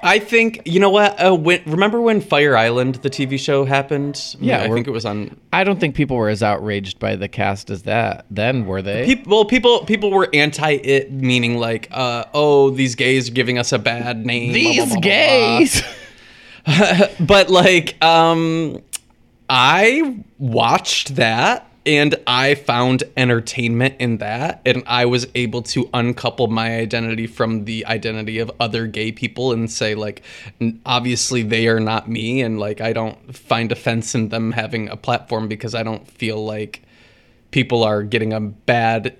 I 0.04 0.20
think 0.20 0.62
you 0.66 0.82
know 0.82 0.90
what. 0.90 1.18
Uh, 1.18 1.34
when, 1.34 1.64
remember 1.66 2.02
when 2.02 2.20
Fire 2.20 2.58
Island, 2.58 2.96
the 2.96 3.10
TV 3.10 3.40
show, 3.40 3.64
happened? 3.64 4.36
Yeah, 4.40 4.62
I 4.62 4.70
think 4.70 4.86
it 4.86 4.92
was 4.92 5.06
on. 5.06 5.40
I 5.54 5.64
don't 5.64 5.80
think 5.80 5.96
people 5.96 6.18
were 6.18 6.28
as 6.28 6.44
outraged 6.44 7.00
by 7.00 7.16
the 7.16 7.30
cast 7.30 7.70
as 7.70 7.84
that 7.84 8.26
then, 8.30 8.66
were 8.66 8.82
they? 8.82 9.06
People, 9.06 9.32
well, 9.32 9.46
people 9.46 9.86
people 9.86 10.12
were 10.12 10.28
anti 10.34 10.72
it, 10.72 11.12
meaning 11.14 11.58
like, 11.58 11.88
uh, 11.92 12.26
oh, 12.34 12.70
these 12.70 12.96
gays 12.96 13.30
are 13.30 13.34
giving 13.34 13.58
us 13.58 13.72
a 13.72 13.80
bad 13.80 14.26
name. 14.26 14.52
These 14.52 14.76
blah, 14.76 14.86
blah, 14.86 14.94
blah. 14.96 15.02
gays. 15.02 15.82
but 17.20 17.50
like 17.50 18.02
um 18.04 18.82
i 19.50 20.24
watched 20.38 21.16
that 21.16 21.68
and 21.86 22.16
i 22.26 22.56
found 22.56 23.04
entertainment 23.18 23.96
in 24.00 24.18
that 24.18 24.62
and 24.66 24.84
i 24.88 25.06
was 25.06 25.28
able 25.36 25.62
to 25.62 25.90
uncouple 25.94 26.48
my 26.48 26.78
identity 26.78 27.28
from 27.28 27.66
the 27.66 27.86
identity 27.86 28.40
of 28.40 28.50
other 28.60 28.88
gay 28.88 29.12
people 29.12 29.52
and 29.52 29.70
say 29.70 29.94
like 29.94 30.24
obviously 30.86 31.44
they 31.44 31.68
are 31.68 31.82
not 31.82 32.10
me 32.10 32.42
and 32.42 32.60
like 32.60 32.80
i 32.80 32.94
don't 32.94 33.36
find 33.36 33.72
offense 33.72 34.16
in 34.16 34.30
them 34.30 34.54
having 34.54 34.88
a 34.88 34.96
platform 34.96 35.48
because 35.48 35.76
i 35.76 35.84
don't 35.84 36.08
feel 36.08 36.44
like 36.46 36.82
people 37.52 37.84
are 37.84 38.04
getting 38.04 38.32
a 38.32 38.40
bad 38.40 39.16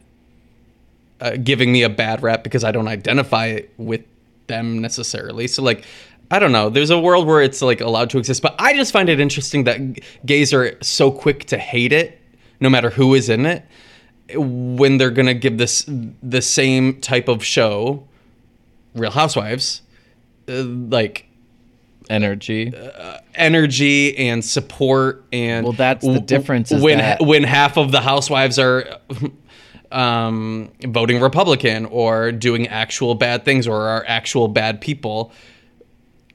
uh, 1.24 1.38
giving 1.42 1.72
me 1.72 1.84
a 1.84 1.90
bad 1.90 2.22
rap 2.22 2.44
because 2.44 2.66
I 2.66 2.72
don't 2.72 2.90
identify 2.90 3.62
with 3.78 4.02
them 4.48 4.80
necessarily. 4.80 5.48
So 5.48 5.64
like 5.64 5.86
I 6.34 6.40
don't 6.40 6.52
know. 6.52 6.72
There's 6.72 6.90
a 6.90 6.98
world 7.00 7.28
where 7.28 7.44
it's 7.44 7.62
like 7.62 7.80
allowed 7.80 8.10
to 8.10 8.18
exist, 8.18 8.42
but 8.42 8.56
I 8.58 8.74
just 8.74 8.92
find 8.92 9.08
it 9.08 9.20
interesting 9.20 9.66
that 9.66 9.80
gays 10.26 10.52
are 10.52 10.76
so 10.82 11.12
quick 11.12 11.46
to 11.46 11.60
hate 11.60 11.94
it, 11.94 12.20
no 12.60 12.72
matter 12.72 12.90
who 12.90 13.14
is 13.14 13.30
in 13.30 13.46
it, 13.46 13.64
when 14.36 14.98
they're 14.98 15.12
gonna 15.12 15.36
give 15.36 15.60
this 15.60 15.86
the 15.88 16.42
same 16.42 17.00
type 17.02 17.28
of 17.28 17.44
show, 17.46 18.08
Real 18.96 19.12
Housewives, 19.12 19.84
uh, 20.50 20.64
like 20.64 21.28
Energy. 22.10 22.74
energy 23.36 24.18
and 24.18 24.44
support 24.44 25.24
and 25.32 25.64
Well, 25.66 25.74
that's 25.74 26.04
the 26.06 26.20
difference 26.20 26.72
is 26.72 26.82
when 26.82 26.98
that- 26.98 27.22
when 27.22 27.44
half 27.44 27.78
of 27.78 27.92
the 27.92 28.02
housewives 28.02 28.58
are 28.58 28.98
um, 29.92 30.72
voting 30.84 31.22
Republican 31.22 31.86
or 31.86 32.32
doing 32.32 32.68
actual 32.68 33.14
bad 33.14 33.46
things 33.46 33.68
or 33.68 33.78
are 33.88 34.04
actual 34.08 34.48
bad 34.48 34.82
people. 34.82 35.32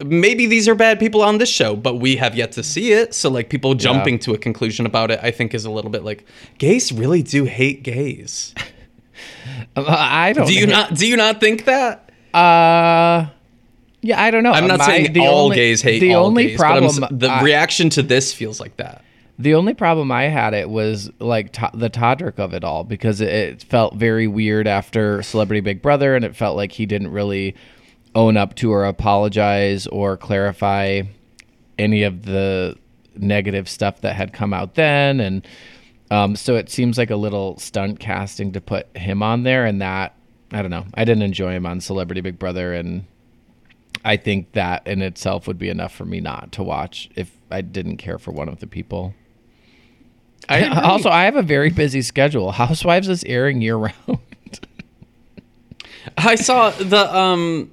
Maybe 0.05 0.47
these 0.47 0.69
are 0.69 0.75
bad 0.77 1.01
people 1.01 1.23
on 1.23 1.39
this 1.39 1.49
show, 1.49 1.75
but 1.75 1.97
we 1.97 2.17
have 2.17 2.37
yet 2.37 2.53
to 2.53 2.63
see 2.63 2.93
it. 2.93 3.15
So, 3.15 3.29
like, 3.29 3.51
people 3.51 3.75
jumping 3.75 4.19
to 4.21 4.33
a 4.33 4.39
conclusion 4.39 4.87
about 4.87 5.11
it, 5.11 5.19
I 5.23 5.33
think, 5.33 5.55
is 5.55 5.65
a 5.65 5.71
little 5.71 5.91
bit 5.91 6.05
like 6.05 6.25
gays 6.59 6.93
really 6.93 7.23
do 7.23 7.45
hate 7.45 7.83
gays. 7.83 8.55
I 9.77 10.33
don't. 10.33 10.45
Know. 10.45 10.49
Do 10.51 10.55
you 10.55 10.67
not? 10.67 10.95
Do 10.95 11.07
you 11.07 11.17
not 11.17 11.41
think 11.41 11.65
that? 11.65 12.11
Uh, 12.35 13.27
yeah, 14.01 14.23
I 14.23 14.31
don't 14.31 14.43
know. 14.43 14.53
I'm 14.53 14.69
not 14.69 14.83
saying 14.83 15.13
the 15.13 15.27
all 15.27 15.45
only- 15.47 15.57
gays 15.57 15.83
hate 15.83 15.99
the 16.01 16.15
all 16.15 16.27
only 16.27 16.49
gays, 16.49 16.59
problem. 16.59 17.19
the 17.19 17.29
I- 17.29 17.43
reaction 17.43 17.91
to 17.91 18.03
this 18.03 18.33
feels 18.33 18.61
like 18.61 18.77
that. 18.77 19.03
the 19.39 19.55
only 19.55 19.75
problem 19.75 20.13
I 20.13 20.25
had 20.25 20.55
it 20.55 20.69
was 20.71 21.11
like 21.19 21.53
to- 21.55 21.71
the 21.75 21.91
Todrick 21.91 22.39
of 22.39 22.55
it 22.55 22.63
all 22.65 22.85
because 22.85 23.21
it, 23.21 23.29
it 23.29 23.63
felt 23.65 23.95
very 23.97 24.27
weird 24.29 24.67
after 24.69 25.23
Celebrity 25.23 25.61
Big 25.61 25.83
Brother, 25.83 26.15
and 26.15 26.25
it 26.25 26.37
felt 26.37 26.57
like 26.57 26.71
he 26.73 26.87
didn't 26.87 27.11
really 27.11 27.55
own 28.15 28.37
up 28.37 28.55
to 28.57 28.73
or 28.73 28.85
apologize 28.85 29.87
or 29.87 30.17
clarify 30.17 31.03
any 31.79 32.03
of 32.03 32.25
the 32.25 32.77
negative 33.17 33.69
stuff 33.69 34.01
that 34.01 34.17
had 34.17 34.33
come 34.33 34.53
out 34.53 34.75
then, 34.75 35.21
and 35.21 35.47
um, 36.11 36.37
so 36.37 36.57
it 36.57 36.71
seems 36.71 36.97
like 36.97 37.11
a 37.11 37.17
little 37.17 37.59
stunt 37.59 38.01
casting 38.01 38.53
to 38.53 38.61
put 38.61 38.95
him 38.97 39.23
on 39.23 39.43
there, 39.43 39.67
and 39.67 39.81
that 39.83 40.15
I 40.53 40.63
don't 40.63 40.71
know. 40.71 40.87
I 40.95 41.05
didn't 41.05 41.23
enjoy 41.23 41.53
him 41.53 41.67
on 41.67 41.81
Celebrity 41.81 42.21
Big 42.21 42.39
Brother, 42.39 42.73
and 42.73 43.05
I 44.05 44.17
think 44.17 44.53
that 44.53 44.87
in 44.87 45.03
itself 45.03 45.47
would 45.47 45.59
be 45.59 45.69
enough 45.69 45.95
for 45.95 46.05
me 46.05 46.21
not 46.21 46.53
to 46.53 46.63
watch 46.63 47.11
if 47.15 47.31
I 47.51 47.61
didn't 47.61 47.99
care 47.99 48.19
for 48.19 48.31
one 48.31 48.49
of 48.49 48.61
the 48.61 48.67
people. 48.67 49.15
I 50.49 50.67
also, 50.83 51.11
I 51.11 51.25
have 51.25 51.37
a 51.37 51.43
very 51.43 51.71
busy 51.71 52.03
schedule. 52.03 52.53
Housewives 52.53 53.09
is 53.09 53.25
airing 53.25 53.61
year 53.61 53.77
round. 53.77 54.21
I 56.17 56.37
saw 56.37 56.71
the 56.71 57.15
um 57.15 57.71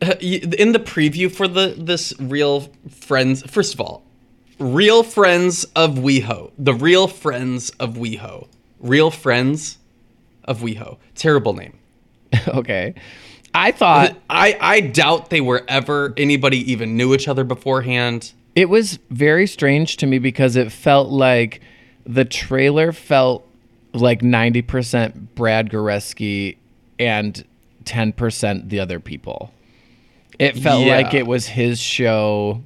in 0.00 0.72
the 0.72 0.78
preview 0.78 1.30
for 1.30 1.46
the 1.48 1.74
this 1.76 2.14
real 2.18 2.70
friends. 2.88 3.42
First 3.42 3.74
of 3.74 3.80
all, 3.80 4.02
real 4.58 5.02
friends 5.02 5.64
of 5.76 5.96
WeHo, 5.96 6.52
the 6.58 6.74
real 6.74 7.06
friends 7.08 7.70
of 7.80 7.94
WeHo, 7.94 8.48
real 8.80 9.10
friends 9.10 9.78
of 10.44 10.60
WeHo. 10.60 10.98
Terrible 11.14 11.52
name. 11.52 11.78
okay. 12.48 12.94
I 13.54 13.72
thought 13.72 14.16
I 14.28 14.56
I 14.60 14.80
doubt 14.80 15.30
they 15.30 15.40
were 15.40 15.64
ever 15.68 16.14
anybody 16.16 16.70
even 16.72 16.96
knew 16.96 17.14
each 17.14 17.28
other 17.28 17.44
beforehand. 17.44 18.32
it 18.54 18.68
was 18.68 18.98
very 19.10 19.46
strange 19.46 19.96
to 19.98 20.06
me 20.06 20.18
because 20.18 20.56
it 20.56 20.70
felt 20.72 21.08
like 21.08 21.60
the 22.04 22.24
trailer 22.24 22.92
felt 22.92 23.46
like 23.92 24.20
90% 24.20 25.34
Brad 25.34 25.70
Goreski 25.70 26.56
and 26.98 27.44
10% 27.84 28.68
the 28.68 28.80
other 28.80 29.00
people. 29.00 29.52
It 30.40 30.56
felt 30.56 30.84
Yeah. 30.86 30.96
like 30.96 31.14
it 31.14 31.26
was 31.26 31.46
his 31.46 31.80
show 31.80 32.62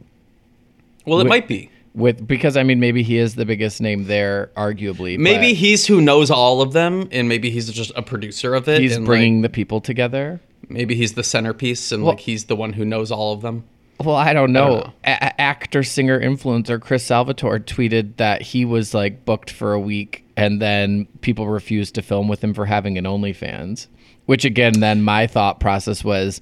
Well, 1.06 1.18
it 1.20 1.24
Wi- 1.24 1.28
might 1.40 1.48
be. 1.48 1.70
with 1.94 2.26
because 2.26 2.56
I 2.56 2.62
mean 2.62 2.80
maybe 2.80 3.02
he 3.02 3.18
is 3.18 3.34
the 3.34 3.44
biggest 3.44 3.80
name 3.80 4.04
there 4.04 4.50
arguably. 4.56 5.18
Maybe 5.18 5.54
he's 5.54 5.86
who 5.86 6.00
knows 6.00 6.30
all 6.30 6.60
of 6.62 6.72
them, 6.72 7.08
and 7.12 7.28
maybe 7.28 7.50
he's 7.50 7.70
just 7.70 7.92
a 7.96 8.02
producer 8.02 8.54
of 8.54 8.68
it. 8.68 8.80
he's 8.80 8.98
bringing 8.98 9.36
like, 9.42 9.50
the 9.50 9.54
people 9.54 9.80
together. 9.80 10.40
maybe 10.68 10.94
he's 10.94 11.12
the 11.12 11.22
centerpiece, 11.24 11.92
and 11.92 12.02
Well- 12.04 12.12
like 12.12 12.20
he's 12.20 12.44
the 12.44 12.56
one 12.56 12.72
who 12.72 12.84
knows 12.84 13.10
all 13.10 13.32
of 13.34 13.42
them. 13.42 13.64
Well, 14.02 14.16
I 14.16 14.32
don't 14.32 14.52
know. 14.52 14.78
know. 14.78 14.92
A- 15.04 15.10
a- 15.26 15.40
actor, 15.40 15.82
singer, 15.84 16.18
influencer 16.20 16.80
Chris 16.80 17.04
Salvatore 17.04 17.60
tweeted 17.60 18.16
that 18.16 18.42
he 18.42 18.64
was 18.64 18.92
like 18.94 19.24
booked 19.24 19.50
for 19.50 19.72
a 19.72 19.78
week, 19.80 20.24
and 20.36 20.60
then 20.60 21.06
people 21.20 21.46
refused 21.48 21.94
to 21.96 22.02
film 22.02 22.26
with 22.28 22.42
him 22.42 22.54
for 22.54 22.66
having 22.66 22.98
an 22.98 23.04
OnlyFans. 23.04 23.86
Which 24.26 24.44
again, 24.46 24.80
then 24.80 25.02
my 25.02 25.26
thought 25.26 25.60
process 25.60 26.02
was, 26.02 26.40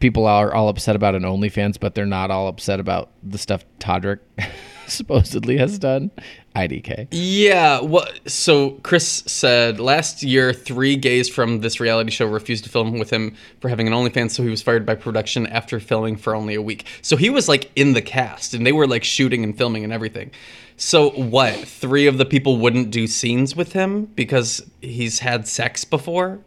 people 0.00 0.26
are 0.26 0.52
all 0.52 0.68
upset 0.68 0.96
about 0.96 1.14
an 1.14 1.22
OnlyFans, 1.22 1.78
but 1.78 1.94
they're 1.94 2.06
not 2.06 2.30
all 2.30 2.48
upset 2.48 2.80
about 2.80 3.10
the 3.22 3.38
stuff 3.38 3.64
Todrick 3.78 4.18
supposedly 4.86 5.58
has 5.58 5.78
done. 5.78 6.10
IDK. 6.54 7.08
Yeah, 7.10 7.80
what? 7.80 8.28
So 8.30 8.72
Chris 8.82 9.24
said 9.26 9.80
last 9.80 10.22
year, 10.22 10.52
three 10.52 10.96
gays 10.96 11.28
from 11.28 11.60
this 11.60 11.80
reality 11.80 12.10
show 12.10 12.26
refused 12.26 12.64
to 12.64 12.70
film 12.70 12.98
with 12.98 13.10
him 13.10 13.34
for 13.60 13.68
having 13.68 13.86
an 13.86 13.94
OnlyFans, 13.94 14.32
so 14.32 14.42
he 14.42 14.50
was 14.50 14.60
fired 14.60 14.84
by 14.84 14.94
production 14.94 15.46
after 15.46 15.80
filming 15.80 16.16
for 16.16 16.34
only 16.34 16.54
a 16.54 16.62
week. 16.62 16.86
So 17.00 17.16
he 17.16 17.30
was 17.30 17.48
like 17.48 17.70
in 17.74 17.94
the 17.94 18.02
cast, 18.02 18.52
and 18.52 18.66
they 18.66 18.72
were 18.72 18.86
like 18.86 19.02
shooting 19.02 19.44
and 19.44 19.56
filming 19.56 19.82
and 19.82 19.92
everything. 19.92 20.30
So 20.76 21.10
what? 21.10 21.54
Three 21.54 22.06
of 22.06 22.18
the 22.18 22.26
people 22.26 22.58
wouldn't 22.58 22.90
do 22.90 23.06
scenes 23.06 23.56
with 23.56 23.72
him 23.72 24.06
because 24.06 24.68
he's 24.80 25.20
had 25.20 25.48
sex 25.48 25.84
before, 25.84 26.40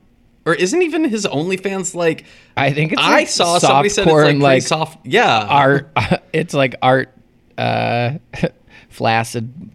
or 0.45 0.53
isn't 0.53 0.81
even 0.81 1.05
his 1.05 1.25
OnlyFans 1.25 1.95
like? 1.95 2.25
I 2.55 2.71
think 2.71 2.93
it's 2.93 3.01
I 3.01 3.11
like 3.11 3.27
saw 3.27 3.57
somebody 3.57 3.89
said 3.89 4.07
it's 4.07 4.13
like, 4.13 4.37
like 4.37 4.61
soft. 4.61 5.05
Yeah, 5.05 5.45
art. 5.49 5.91
it's 6.33 6.53
like 6.53 6.75
art, 6.81 7.11
uh, 7.57 8.13
flaccid. 8.89 9.71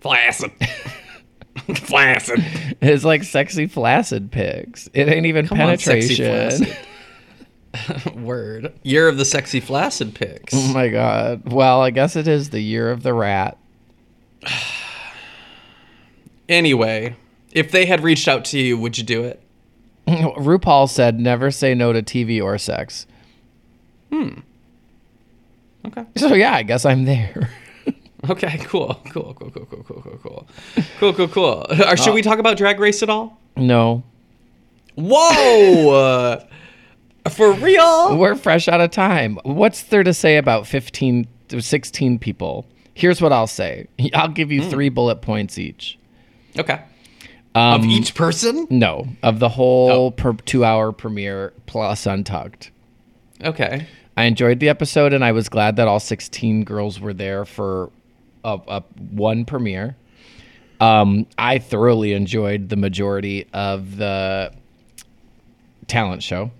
flaccid, 0.00 0.50
flaccid. 1.76 2.44
It's 2.80 3.04
like 3.04 3.22
sexy 3.22 3.66
flaccid 3.66 4.32
pigs. 4.32 4.88
It 4.92 5.08
ain't 5.08 5.26
even 5.26 5.46
Come 5.46 5.60
on, 5.60 5.78
sexy 5.78 6.16
penetration. 6.16 6.66
flaccid. 6.66 6.86
Word. 8.16 8.72
Year 8.82 9.08
of 9.08 9.16
the 9.16 9.24
sexy 9.24 9.60
flaccid 9.60 10.14
pigs. 10.14 10.52
oh 10.54 10.72
my 10.74 10.88
god. 10.88 11.50
Well, 11.50 11.80
I 11.80 11.90
guess 11.90 12.16
it 12.16 12.28
is 12.28 12.50
the 12.50 12.60
year 12.60 12.90
of 12.90 13.02
the 13.02 13.14
rat. 13.14 13.56
Anyway, 16.48 17.16
if 17.52 17.70
they 17.70 17.86
had 17.86 18.02
reached 18.02 18.28
out 18.28 18.44
to 18.46 18.58
you, 18.58 18.76
would 18.76 18.98
you 18.98 19.04
do 19.04 19.22
it? 19.24 19.42
RuPaul 20.36 20.88
said 20.88 21.18
never 21.18 21.50
say 21.50 21.74
no 21.74 21.92
to 21.92 22.02
TV 22.02 22.42
or 22.42 22.58
sex. 22.58 23.06
Hmm. 24.10 24.40
Okay. 25.86 26.04
So 26.16 26.34
yeah, 26.34 26.54
I 26.54 26.62
guess 26.62 26.84
I'm 26.84 27.04
there. 27.04 27.50
Okay, 28.30 28.58
cool, 28.58 29.00
cool, 29.10 29.34
cool, 29.34 29.50
cool, 29.50 29.66
cool, 29.66 29.82
cool, 29.82 30.00
cool, 30.00 30.18
cool, 30.22 30.46
cool, 31.00 31.12
cool, 31.12 31.28
cool. 31.28 31.66
Or 31.88 31.96
should 31.96 32.14
we 32.14 32.22
talk 32.22 32.38
about 32.38 32.56
Drag 32.56 32.78
Race 32.78 33.02
at 33.02 33.10
all? 33.10 33.36
No, 33.56 34.04
Whoa! 34.94 35.90
uh, 35.90 37.28
for 37.30 37.52
real? 37.54 38.16
we're 38.16 38.36
fresh 38.36 38.68
out 38.68 38.80
of 38.80 38.92
time. 38.92 39.40
What's 39.42 39.82
there 39.82 40.04
to 40.04 40.14
say 40.14 40.36
about 40.36 40.68
15 40.68 41.26
to 41.48 41.60
16 41.60 42.20
people? 42.20 42.64
Here's 42.94 43.20
what 43.20 43.32
I'll 43.32 43.48
say. 43.48 43.88
I'll 44.14 44.28
give 44.28 44.52
you 44.52 44.70
three 44.70 44.88
bullet 44.88 45.20
points 45.20 45.58
each. 45.58 45.98
Okay. 46.56 46.80
Um, 47.54 47.82
of 47.82 47.86
each 47.86 48.14
person? 48.14 48.66
No, 48.70 49.06
of 49.22 49.38
the 49.38 49.48
whole 49.50 49.90
Oh. 49.90 50.10
per 50.10 50.32
two-hour 50.32 50.92
premiere 50.92 51.52
plus 51.66 52.06
Untucked. 52.06 52.70
Okay. 53.44 53.86
I 54.16 54.24
enjoyed 54.24 54.60
the 54.60 54.68
episode, 54.68 55.12
and 55.12 55.24
I 55.24 55.32
was 55.32 55.48
glad 55.48 55.76
that 55.76 55.88
all 55.88 56.00
16 56.00 56.64
girls 56.64 57.00
were 57.00 57.12
there 57.14 57.44
for 57.44 57.90
a, 58.44 58.58
a 58.68 58.80
one 59.10 59.44
premiere. 59.44 59.96
Um, 60.80 61.26
I 61.38 61.58
thoroughly 61.58 62.12
enjoyed 62.12 62.68
the 62.68 62.76
majority 62.76 63.46
of 63.52 63.96
the 63.96 64.52
talent 65.86 66.22
show. 66.22 66.50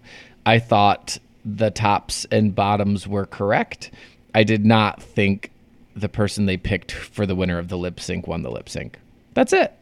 I 0.46 0.58
thought 0.58 1.18
the 1.44 1.70
tops 1.70 2.24
and 2.30 2.54
bottoms 2.54 3.06
were 3.08 3.26
correct. 3.26 3.90
I 4.34 4.44
did 4.44 4.64
not 4.64 5.02
think 5.02 5.50
the 5.96 6.08
person 6.08 6.46
they 6.46 6.56
picked 6.56 6.92
for 6.92 7.26
the 7.26 7.34
winner 7.34 7.58
of 7.58 7.68
the 7.68 7.76
lip 7.78 8.00
sync 8.00 8.26
won 8.26 8.42
the 8.42 8.50
lip 8.50 8.68
sync. 8.68 8.98
That's 9.34 9.52
it. 9.52 9.72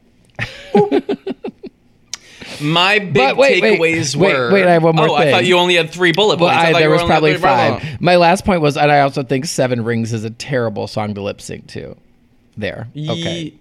My 2.60 2.98
big 2.98 3.14
But 3.14 3.36
wait, 3.36 3.62
wait, 3.62 3.78
takeaways 3.80 4.16
wait, 4.16 4.34
were. 4.34 4.52
wait, 4.52 4.64
I 4.66 4.72
have 4.72 4.82
one 4.82 4.96
more 4.96 5.08
Oh, 5.08 5.14
I 5.14 5.30
thought 5.30 5.38
thing. 5.40 5.46
you 5.48 5.56
only 5.56 5.76
had 5.76 5.90
three 5.90 6.12
bullet 6.12 6.38
Well, 6.40 6.50
points. 6.50 6.64
I 6.64 6.78
I, 6.78 6.80
there 6.80 6.90
was 6.90 7.02
probably 7.04 7.36
five. 7.36 8.00
My 8.00 8.16
last 8.16 8.44
point 8.44 8.60
was, 8.60 8.76
and 8.76 8.90
I 8.90 9.00
also 9.00 9.22
think 9.22 9.44
Seven 9.46 9.82
Rings 9.84 10.12
is 10.12 10.24
a 10.24 10.30
terrible 10.30 10.86
song 10.86 11.14
to 11.14 11.22
lip 11.22 11.40
sync 11.40 11.68
to. 11.68 11.96
There. 12.56 12.88
Okay. 12.96 13.42
Ye- 13.44 13.58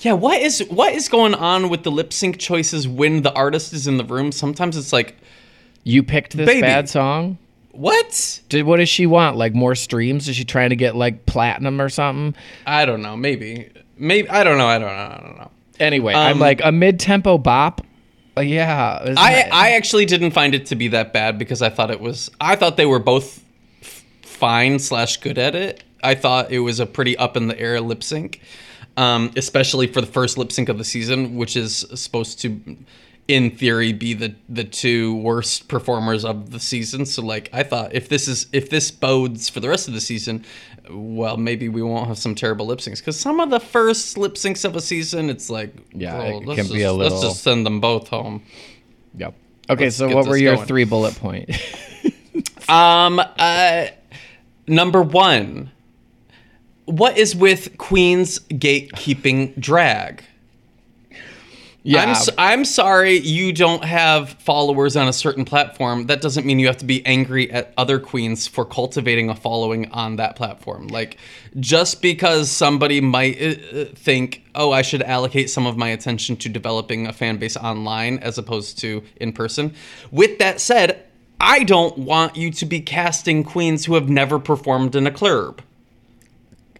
Yeah, 0.00 0.12
what 0.12 0.40
is 0.40 0.60
what 0.70 0.94
is 0.94 1.08
going 1.08 1.34
on 1.34 1.68
with 1.68 1.82
the 1.82 1.90
lip 1.90 2.12
sync 2.12 2.38
choices 2.38 2.88
when 2.88 3.22
the 3.22 3.32
artist 3.34 3.72
is 3.72 3.86
in 3.86 3.98
the 3.98 4.04
room? 4.04 4.32
Sometimes 4.32 4.76
it's 4.76 4.92
like, 4.92 5.16
You 5.84 6.02
picked 6.02 6.36
this 6.36 6.46
Baby. 6.46 6.62
bad 6.62 6.88
song? 6.88 7.38
what? 7.72 8.40
Did 8.48 8.64
what 8.64 8.78
does 8.78 8.88
she 8.88 9.06
want? 9.06 9.36
Like 9.36 9.54
more 9.54 9.74
streams? 9.76 10.28
Is 10.28 10.34
she 10.36 10.44
trying 10.44 10.70
to 10.70 10.76
get 10.76 10.96
like 10.96 11.26
platinum 11.26 11.80
or 11.80 11.88
something? 11.88 12.34
I 12.66 12.84
don't 12.84 13.02
know. 13.02 13.16
Maybe. 13.16 13.70
Maybe 13.96 14.28
I 14.30 14.42
don't 14.44 14.58
know. 14.58 14.66
I 14.66 14.78
don't 14.78 14.88
know. 14.88 15.14
I 15.14 15.20
don't 15.22 15.36
know. 15.38 15.50
Anyway, 15.80 16.14
I'm 16.14 16.34
Um, 16.34 16.38
like 16.40 16.60
a 16.64 16.72
mid-tempo 16.72 17.38
bop. 17.38 17.80
Uh, 18.36 18.40
yeah. 18.42 18.98
I 19.16 19.48
I 19.50 19.70
actually 19.72 20.06
didn't 20.06 20.30
find 20.32 20.54
it 20.54 20.66
to 20.66 20.76
be 20.76 20.88
that 20.88 21.12
bad 21.12 21.38
because 21.38 21.60
I 21.62 21.70
thought 21.70 21.90
it 21.90 22.00
was. 22.00 22.30
I 22.40 22.56
thought 22.56 22.76
they 22.76 22.86
were 22.86 22.98
both 23.00 23.42
f- 23.82 24.04
fine 24.22 24.78
slash 24.78 25.16
good 25.18 25.38
at 25.38 25.54
it. 25.54 25.82
I 26.02 26.14
thought 26.14 26.50
it 26.52 26.60
was 26.60 26.78
a 26.78 26.86
pretty 26.86 27.16
up 27.16 27.36
in 27.36 27.48
the 27.48 27.58
air 27.58 27.80
lip 27.80 28.04
sync, 28.04 28.40
um, 28.96 29.32
especially 29.36 29.88
for 29.88 30.00
the 30.00 30.06
first 30.06 30.38
lip 30.38 30.52
sync 30.52 30.68
of 30.68 30.78
the 30.78 30.84
season, 30.84 31.36
which 31.36 31.56
is 31.56 31.84
supposed 31.94 32.40
to, 32.42 32.60
in 33.26 33.50
theory, 33.50 33.92
be 33.92 34.14
the 34.14 34.34
the 34.48 34.62
two 34.62 35.16
worst 35.16 35.66
performers 35.66 36.24
of 36.24 36.50
the 36.52 36.60
season. 36.60 37.06
So 37.06 37.22
like, 37.22 37.50
I 37.52 37.64
thought 37.64 37.92
if 37.92 38.08
this 38.08 38.28
is 38.28 38.46
if 38.52 38.70
this 38.70 38.92
bodes 38.92 39.48
for 39.48 39.58
the 39.58 39.68
rest 39.68 39.88
of 39.88 39.94
the 39.94 40.00
season, 40.00 40.44
well, 40.90 41.36
maybe 41.36 41.68
we 41.68 41.82
won't 41.82 42.08
have 42.08 42.18
some 42.18 42.34
terrible 42.34 42.66
lip 42.66 42.78
syncs 42.80 42.98
because 42.98 43.18
some 43.18 43.40
of 43.40 43.50
the 43.50 43.60
first 43.60 44.16
lip 44.18 44.34
syncs 44.34 44.64
of 44.64 44.74
a 44.76 44.80
season, 44.80 45.28
it's 45.30 45.50
like, 45.50 45.74
Yeah, 45.92 46.16
bro, 46.16 46.24
it 46.26 46.34
let's 46.46 46.56
can 46.56 46.56
just, 46.66 46.72
be 46.72 46.82
a 46.82 46.92
little. 46.92 47.16
let's 47.18 47.22
just 47.26 47.42
send 47.42 47.64
them 47.66 47.80
both 47.80 48.08
home. 48.08 48.42
Yep. 49.16 49.34
Okay, 49.70 49.84
Let's 49.84 49.96
so 49.96 50.08
what 50.14 50.26
were 50.26 50.36
your 50.36 50.54
going. 50.56 50.66
three 50.66 50.84
bullet 50.84 51.14
point? 51.16 51.50
Um, 52.68 53.18
uh, 53.18 53.86
number 54.66 55.02
one, 55.02 55.70
what 56.84 57.16
is 57.16 57.34
with 57.34 57.78
Queen's 57.78 58.38
gatekeeping 58.40 59.58
drag? 59.58 60.22
Yeah. 61.82 62.02
I'm, 62.02 62.08
s- 62.10 62.30
I'm 62.36 62.64
sorry 62.64 63.18
you 63.18 63.52
don't 63.52 63.84
have 63.84 64.30
followers 64.30 64.96
on 64.96 65.08
a 65.08 65.12
certain 65.12 65.44
platform. 65.44 66.06
That 66.06 66.20
doesn't 66.20 66.44
mean 66.44 66.58
you 66.58 66.66
have 66.66 66.76
to 66.78 66.84
be 66.84 67.04
angry 67.06 67.50
at 67.50 67.72
other 67.76 67.98
queens 67.98 68.46
for 68.46 68.64
cultivating 68.64 69.30
a 69.30 69.34
following 69.34 69.90
on 69.92 70.16
that 70.16 70.36
platform. 70.36 70.88
Like, 70.88 71.18
just 71.58 72.02
because 72.02 72.50
somebody 72.50 73.00
might 73.00 73.40
uh, 73.40 73.44
uh, 73.80 73.84
think, 73.94 74.44
oh, 74.54 74.72
I 74.72 74.82
should 74.82 75.02
allocate 75.02 75.50
some 75.50 75.66
of 75.66 75.76
my 75.76 75.88
attention 75.88 76.36
to 76.36 76.48
developing 76.48 77.06
a 77.06 77.12
fan 77.12 77.38
base 77.38 77.56
online 77.56 78.18
as 78.18 78.38
opposed 78.38 78.78
to 78.80 79.02
in 79.16 79.32
person. 79.32 79.74
With 80.10 80.38
that 80.38 80.60
said, 80.60 81.04
I 81.40 81.62
don't 81.62 81.96
want 81.98 82.36
you 82.36 82.50
to 82.50 82.66
be 82.66 82.80
casting 82.80 83.44
queens 83.44 83.84
who 83.84 83.94
have 83.94 84.08
never 84.08 84.38
performed 84.38 84.96
in 84.96 85.06
a 85.06 85.12
club. 85.12 85.62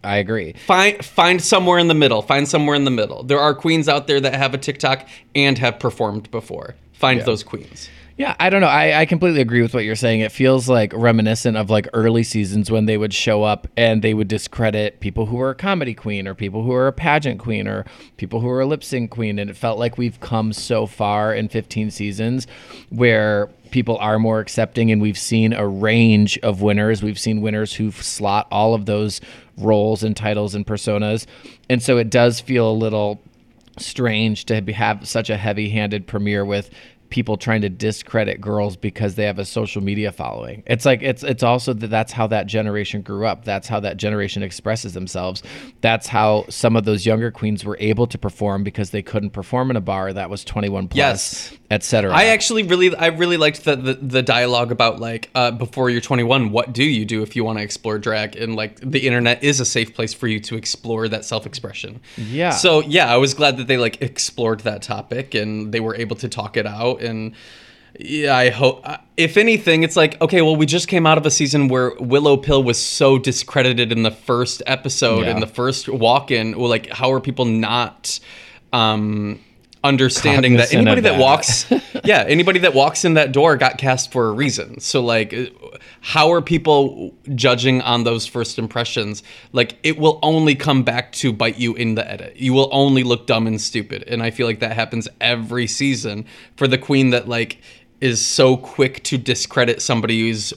I 0.03 0.17
agree. 0.17 0.53
Find 0.65 1.03
find 1.03 1.41
somewhere 1.41 1.79
in 1.79 1.87
the 1.87 1.93
middle. 1.93 2.21
Find 2.21 2.47
somewhere 2.47 2.75
in 2.75 2.85
the 2.85 2.91
middle. 2.91 3.23
There 3.23 3.39
are 3.39 3.53
queens 3.53 3.89
out 3.89 4.07
there 4.07 4.19
that 4.21 4.33
have 4.33 4.53
a 4.53 4.57
TikTok 4.57 5.07
and 5.35 5.57
have 5.57 5.79
performed 5.79 6.31
before. 6.31 6.75
Find 6.93 7.21
those 7.21 7.43
queens. 7.43 7.89
Yeah, 8.19 8.35
I 8.37 8.49
don't 8.49 8.59
know. 8.59 8.67
I, 8.67 8.99
I 8.99 9.05
completely 9.05 9.39
agree 9.39 9.61
with 9.61 9.73
what 9.73 9.85
you're 9.85 9.95
saying. 9.95 10.19
It 10.19 10.33
feels 10.33 10.67
like 10.67 10.91
reminiscent 10.93 11.55
of 11.55 11.69
like 11.69 11.87
early 11.93 12.23
seasons 12.23 12.69
when 12.69 12.85
they 12.85 12.97
would 12.97 13.13
show 13.13 13.43
up 13.43 13.65
and 13.77 14.01
they 14.01 14.13
would 14.13 14.27
discredit 14.27 14.99
people 14.99 15.27
who 15.27 15.37
were 15.37 15.51
a 15.51 15.55
comedy 15.55 15.93
queen 15.93 16.27
or 16.27 16.35
people 16.35 16.63
who 16.63 16.73
are 16.73 16.87
a 16.87 16.91
pageant 16.91 17.39
queen 17.39 17.65
or 17.65 17.85
people 18.17 18.41
who 18.41 18.49
are 18.49 18.59
a 18.59 18.65
lip 18.65 18.83
sync 18.83 19.09
queen. 19.09 19.39
And 19.39 19.49
it 19.49 19.55
felt 19.55 19.79
like 19.79 19.97
we've 19.97 20.19
come 20.19 20.51
so 20.51 20.85
far 20.85 21.33
in 21.33 21.47
15 21.47 21.91
seasons 21.91 22.45
where 22.89 23.47
people 23.71 23.97
are 23.99 24.19
more 24.19 24.41
accepting 24.41 24.91
and 24.91 25.01
we've 25.01 25.17
seen 25.17 25.53
a 25.53 25.65
range 25.65 26.37
of 26.39 26.61
winners. 26.61 27.01
We've 27.01 27.17
seen 27.17 27.39
winners 27.39 27.73
who 27.73 27.89
slot 27.91 28.49
all 28.51 28.73
of 28.73 28.85
those 28.85 29.21
roles 29.59 30.03
and 30.03 30.15
titles 30.15 30.55
and 30.55 30.65
personas. 30.65 31.25
And 31.69 31.81
so 31.81 31.97
it 31.97 32.09
does 32.09 32.39
feel 32.39 32.69
a 32.69 32.73
little 32.73 33.21
strange 33.77 34.45
to 34.45 34.61
have 34.73 35.07
such 35.07 35.29
a 35.29 35.37
heavy-handed 35.37 36.07
premiere 36.07 36.43
with 36.45 36.69
people 37.09 37.37
trying 37.37 37.61
to 37.61 37.69
discredit 37.69 38.39
girls 38.39 38.75
because 38.77 39.15
they 39.15 39.23
have 39.25 39.39
a 39.39 39.45
social 39.45 39.81
media 39.83 40.11
following. 40.11 40.63
It's 40.67 40.85
like 40.85 41.01
it's 41.01 41.23
it's 41.23 41.43
also 41.43 41.73
that 41.73 41.87
that's 41.87 42.11
how 42.11 42.27
that 42.27 42.45
generation 42.47 43.01
grew 43.01 43.25
up. 43.25 43.45
That's 43.45 43.67
how 43.67 43.79
that 43.81 43.97
generation 43.97 44.43
expresses 44.43 44.93
themselves. 44.93 45.41
That's 45.81 46.07
how 46.07 46.45
some 46.49 46.75
of 46.75 46.85
those 46.85 47.05
younger 47.05 47.31
queens 47.31 47.65
were 47.65 47.77
able 47.79 48.07
to 48.07 48.17
perform 48.17 48.63
because 48.63 48.91
they 48.91 49.01
couldn't 49.01 49.31
perform 49.31 49.69
in 49.71 49.75
a 49.75 49.81
bar 49.81 50.13
that 50.13 50.29
was 50.29 50.43
21 50.43 50.87
plus, 50.89 50.97
Yes. 50.97 51.53
etc. 51.71 52.13
I 52.13 52.25
actually 52.27 52.63
really 52.63 52.95
I 52.95 53.07
really 53.07 53.37
liked 53.37 53.63
the 53.65 53.75
the, 53.75 53.93
the 53.95 54.21
dialogue 54.21 54.71
about 54.71 54.99
like 54.99 55.29
uh, 55.35 55.51
before 55.51 55.89
you're 55.89 56.01
21, 56.01 56.51
what 56.51 56.73
do 56.73 56.83
you 56.83 57.05
do 57.05 57.23
if 57.23 57.35
you 57.35 57.43
want 57.43 57.57
to 57.57 57.63
explore 57.63 57.97
drag? 57.97 58.35
And 58.35 58.55
like 58.55 58.79
the 58.81 58.99
internet 59.07 59.43
is 59.43 59.59
a 59.59 59.65
safe 59.65 59.93
place 59.93 60.13
for 60.13 60.27
you 60.27 60.39
to 60.41 60.55
explore 60.55 61.07
that 61.07 61.25
self 61.25 61.45
expression. 61.45 62.01
Yeah. 62.17 62.51
So 62.51 62.81
yeah, 62.81 63.11
I 63.13 63.17
was 63.17 63.33
glad 63.33 63.57
that 63.57 63.67
they 63.67 63.77
like 63.77 64.01
explored 64.01 64.59
that 64.61 64.81
topic 64.81 65.33
and 65.33 65.71
they 65.71 65.79
were 65.79 65.95
able 65.95 66.15
to 66.17 66.29
talk 66.29 66.55
it 66.57 66.65
out 66.67 66.98
and. 67.01 67.33
Yeah, 67.99 68.37
I 68.37 68.49
hope. 68.49 68.85
If 69.17 69.35
anything, 69.35 69.81
it's 69.83 69.95
like 69.95 70.21
okay. 70.21 70.41
Well, 70.43 70.55
we 70.55 70.67
just 70.67 70.87
came 70.87 71.07
out 71.07 71.17
of 71.17 71.25
a 71.25 71.31
season 71.31 71.67
where 71.69 71.93
Willow 71.99 72.37
Pill 72.37 72.63
was 72.63 72.77
so 72.79 73.17
discredited 73.17 73.91
in 73.91 74.03
the 74.03 74.11
first 74.11 74.61
episode, 74.67 75.25
Yeah. 75.25 75.31
in 75.31 75.39
the 75.39 75.47
first 75.47 75.89
walk-in. 75.89 76.57
Well, 76.57 76.69
like, 76.69 76.87
how 76.91 77.11
are 77.11 77.19
people 77.19 77.45
not 77.45 78.19
um, 78.71 79.39
understanding 79.83 80.57
that 80.57 80.73
anybody 80.73 81.01
that, 81.01 81.11
that. 81.11 81.19
walks, 81.19 81.71
yeah, 82.03 82.25
anybody 82.27 82.59
that 82.59 82.73
walks 82.73 83.05
in 83.05 83.13
that 83.15 83.31
door 83.31 83.57
got 83.57 83.77
cast 83.77 84.11
for 84.11 84.27
a 84.27 84.31
reason. 84.31 84.79
So, 84.79 85.03
like, 85.03 85.33
how 86.01 86.31
are 86.31 86.41
people 86.41 87.13
judging 87.35 87.81
on 87.81 88.03
those 88.03 88.25
first 88.25 88.59
impressions? 88.59 89.23
Like, 89.51 89.77
it 89.83 89.97
will 89.97 90.19
only 90.21 90.55
come 90.55 90.83
back 90.83 91.11
to 91.13 91.31
bite 91.31 91.57
you 91.57 91.75
in 91.75 91.95
the 91.95 92.09
edit. 92.09 92.35
You 92.35 92.53
will 92.53 92.69
only 92.71 93.03
look 93.03 93.27
dumb 93.27 93.47
and 93.47 93.59
stupid, 93.59 94.03
and 94.07 94.21
I 94.21 94.31
feel 94.31 94.47
like 94.47 94.59
that 94.59 94.73
happens 94.73 95.07
every 95.21 95.67
season 95.67 96.25
for 96.55 96.67
the 96.67 96.77
queen 96.77 97.11
that 97.11 97.27
like 97.27 97.59
is 98.01 98.25
so 98.25 98.55
quick 98.55 99.03
to 99.03 99.17
discredit 99.17 99.81
somebody's 99.81 100.53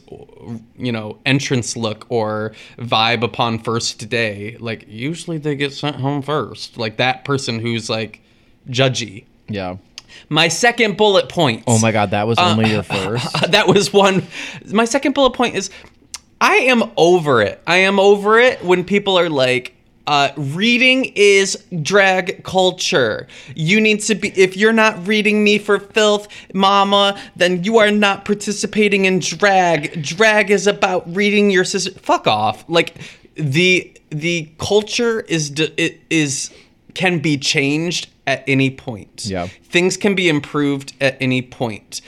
you 0.77 0.93
know 0.93 1.19
entrance 1.27 1.77
look 1.77 2.07
or 2.09 2.53
vibe 2.79 3.23
upon 3.23 3.59
first 3.59 4.09
day 4.09 4.57
like 4.61 4.85
usually 4.87 5.39
they 5.39 5.57
get 5.57 5.73
sent 5.73 5.97
home 5.97 6.23
first 6.23 6.77
like 6.77 6.99
that 6.99 7.25
person 7.25 7.59
who's 7.59 7.91
like 7.91 8.22
judgy 8.69 9.25
yeah. 9.49 9.77
my 10.29 10.49
second 10.49 10.97
bullet 10.97 11.29
point 11.29 11.65
Oh 11.67 11.79
my 11.79 11.93
god, 11.93 12.11
that 12.11 12.27
was 12.27 12.39
Uh, 12.39 12.51
only 12.51 12.71
your 12.71 12.83
first. 12.97 13.51
that 13.51 13.67
was 13.67 13.93
one 13.93 14.27
my 14.71 14.85
second 14.85 15.15
bullet 15.15 15.33
point 15.33 15.55
is 15.57 15.71
i 16.41 16.57
am 16.57 16.85
over 16.97 17.43
it 17.43 17.61
i 17.67 17.77
am 17.77 17.99
over 18.01 18.39
it 18.39 18.65
when 18.65 18.85
people 18.85 19.19
are 19.19 19.29
like 19.31 19.75
uh, 20.07 20.31
reading 20.37 21.13
is 21.15 21.65
drag 21.83 22.43
culture. 22.43 23.29
You 23.55 23.81
need 23.81 24.01
to 24.01 24.17
be, 24.17 24.31
if 24.31 24.57
you're 24.57 24.73
not 24.73 25.07
reading 25.07 25.45
me 25.45 25.59
for 25.59 25.79
filth, 25.79 26.27
mama, 26.53 27.17
then 27.37 27.63
you 27.63 27.79
are 27.79 27.93
not 27.93 28.25
participating 28.25 29.05
in 29.05 29.21
drag. 29.21 30.03
Drag 30.03 30.51
is 30.51 30.67
about 30.67 31.15
reading 31.15 31.51
your 31.51 31.65
sister. 31.65 31.93
Fuck 32.01 32.27
off. 32.27 32.65
Like, 32.69 32.97
the, 33.37 33.93
the 34.11 34.51
culture 34.59 35.21
is, 35.21 35.53
is, 36.11 36.51
can 36.95 37.19
be 37.19 37.37
changed 37.37 38.09
at 38.27 38.45
any 38.47 38.71
point. 38.71 39.25
Yeah. 39.27 39.49
Things 39.65 39.97
can 39.97 40.15
be 40.15 40.29
improved 40.29 40.93
at 41.01 41.17
any 41.21 41.43
point 41.43 42.01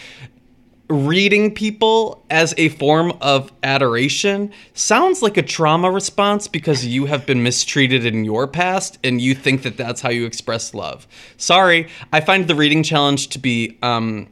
reading 0.88 1.54
people 1.54 2.24
as 2.28 2.54
a 2.58 2.68
form 2.70 3.12
of 3.20 3.50
adoration 3.62 4.52
sounds 4.74 5.22
like 5.22 5.36
a 5.36 5.42
trauma 5.42 5.90
response 5.90 6.46
because 6.46 6.86
you 6.86 7.06
have 7.06 7.24
been 7.26 7.42
mistreated 7.42 8.04
in 8.04 8.24
your 8.24 8.46
past 8.46 8.98
and 9.02 9.20
you 9.20 9.34
think 9.34 9.62
that 9.62 9.76
that's 9.76 10.00
how 10.02 10.10
you 10.10 10.26
express 10.26 10.74
love. 10.74 11.06
Sorry, 11.36 11.88
I 12.12 12.20
find 12.20 12.46
the 12.46 12.54
reading 12.54 12.82
challenge 12.82 13.28
to 13.28 13.38
be, 13.38 13.78
um, 13.82 14.28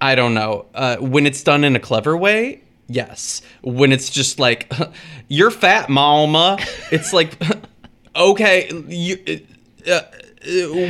I 0.00 0.14
don't 0.14 0.34
know, 0.34 0.66
uh, 0.74 0.96
when 0.98 1.26
it's 1.26 1.42
done 1.42 1.64
in 1.64 1.74
a 1.74 1.80
clever 1.80 2.16
way. 2.16 2.62
Yes. 2.86 3.40
When 3.62 3.92
it's 3.92 4.10
just 4.10 4.38
like, 4.38 4.72
you're 5.28 5.50
fat, 5.50 5.88
mama. 5.88 6.58
It's 6.92 7.12
like, 7.12 7.42
okay, 8.16 8.70
you. 8.86 9.46
Uh, 9.88 10.02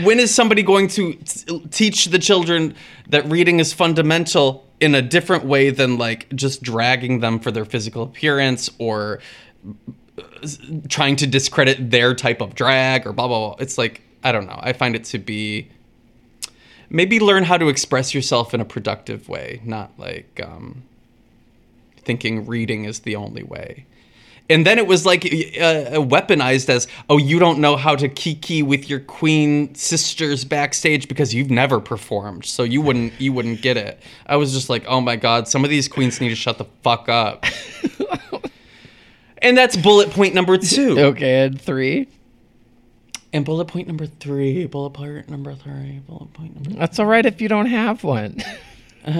when 0.03 0.18
is 0.18 0.34
somebody 0.34 0.62
going 0.62 0.88
to 0.88 1.14
t- 1.14 1.61
teach 1.70 2.07
the 2.07 2.18
children 2.18 2.74
that 3.09 3.24
reading 3.30 3.61
is 3.61 3.72
fundamental 3.72 4.66
in 4.80 4.95
a 4.95 5.03
different 5.03 5.45
way 5.45 5.70
than 5.70 5.97
like 5.97 6.28
just 6.34 6.62
dragging 6.62 7.20
them 7.20 7.38
for 7.38 7.51
their 7.51 7.64
physical 7.64 8.03
appearance 8.03 8.68
or 8.78 9.20
uh, 10.18 10.22
trying 10.88 11.16
to 11.16 11.26
discredit 11.26 11.90
their 11.90 12.14
type 12.14 12.40
of 12.40 12.55
drag 12.55 13.07
or 13.07 13.12
blah 13.12 13.28
blah 13.28 13.49
blah? 13.49 13.57
It's 13.61 13.78
like 13.78 14.03
i 14.22 14.32
don't 14.32 14.47
know. 14.47 14.59
I 14.61 14.72
find 14.72 14.97
it 14.97 15.05
to 15.05 15.18
be 15.18 15.70
maybe 16.90 17.20
learn 17.20 17.45
how 17.45 17.57
to 17.57 17.68
express 17.68 18.14
yourself 18.14 18.55
in 18.55 18.61
a 18.61 18.64
productive 18.64 19.28
way 19.28 19.61
not 19.64 19.92
like 19.99 20.40
um, 20.45 20.82
thinking 21.97 22.47
reading 22.47 22.84
is 22.84 23.01
the 23.01 23.16
only 23.16 23.42
way 23.42 23.86
and 24.51 24.66
then 24.66 24.78
it 24.78 24.86
was 24.86 25.07
like 25.07 25.24
uh, 25.24 25.97
weaponized 26.05 26.68
as 26.68 26.86
oh 27.09 27.16
you 27.16 27.38
don't 27.38 27.59
know 27.59 27.76
how 27.76 27.97
to 27.97 28.09
kiki 28.09 28.62
with 28.62 28.88
your 28.90 29.01
queen 29.01 29.74
sisters 29.74 30.45
backstage 30.45 31.09
because 31.09 31.32
you've 31.34 31.51
never 31.51 31.80
performed 31.80 32.45
so 32.45 32.62
you 32.62 32.80
wouldn't 32.82 33.12
you 33.20 33.32
wouldn't 33.32 33.62
get 33.62 33.76
it 33.76 34.01
i 34.26 34.36
was 34.36 34.53
just 34.53 34.68
like 34.68 34.84
oh 34.86 35.01
my 35.01 35.16
god 35.16 35.49
some 35.49 35.64
of 35.64 35.70
these 35.70 35.88
queens 35.88 36.20
need 36.20 36.28
to 36.28 36.34
shut 36.36 36.59
the 36.59 36.66
fuck 36.82 37.09
up 37.09 37.45
and 39.38 39.57
that's 39.57 39.76
bullet 39.76 40.11
point 40.11 40.34
number 40.34 40.57
two 40.59 40.99
Okay, 40.99 41.45
and 41.47 41.61
three. 41.61 42.09
and 43.32 43.45
bullet 43.45 43.66
point 43.66 43.86
number 43.88 44.07
three 44.07 44.66
bullet 44.66 44.90
point 44.90 45.28
number 45.28 45.55
three 45.55 46.01
bullet 46.07 46.32
point 46.34 46.55
number 46.55 46.70
three. 46.70 46.78
That's 46.78 46.99
all 46.99 47.07
right 47.07 47.24
if 47.24 47.40
you 47.40 47.49
don't 47.49 47.66
have 47.66 48.05
one. 48.05 48.36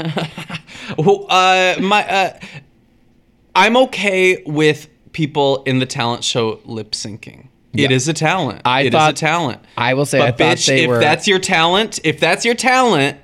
Well, 0.99 1.27
uh, 1.31 1.77
my, 1.81 2.07
uh, 2.09 2.39
I'm 3.55 3.77
okay 3.79 4.43
with 4.47 4.89
people 5.15 5.62
in 5.65 5.79
the 5.79 5.87
talent 5.87 6.23
show 6.25 6.61
lip 6.67 6.91
syncing. 6.93 7.47
It 7.73 7.91
Yeah. 7.91 7.97
is 7.97 8.07
a 8.07 8.12
talent. 8.12 8.61
I 8.65 8.83
It 8.83 8.87
is 8.89 8.93
thought- 8.93 9.12
a 9.12 9.17
talent. 9.17 9.61
I 9.79 9.95
will 9.95 10.05
say 10.07 10.21
I 10.21 10.31
but 10.31 10.39
thought 10.39 10.57
bitch, 10.59 10.77
if 10.83 10.87
were- 10.89 11.01
that's 11.01 11.27
your 11.27 11.39
talent, 11.39 11.99
if 12.05 12.21
that's 12.21 12.45
your 12.45 12.55
talent, 12.55 13.17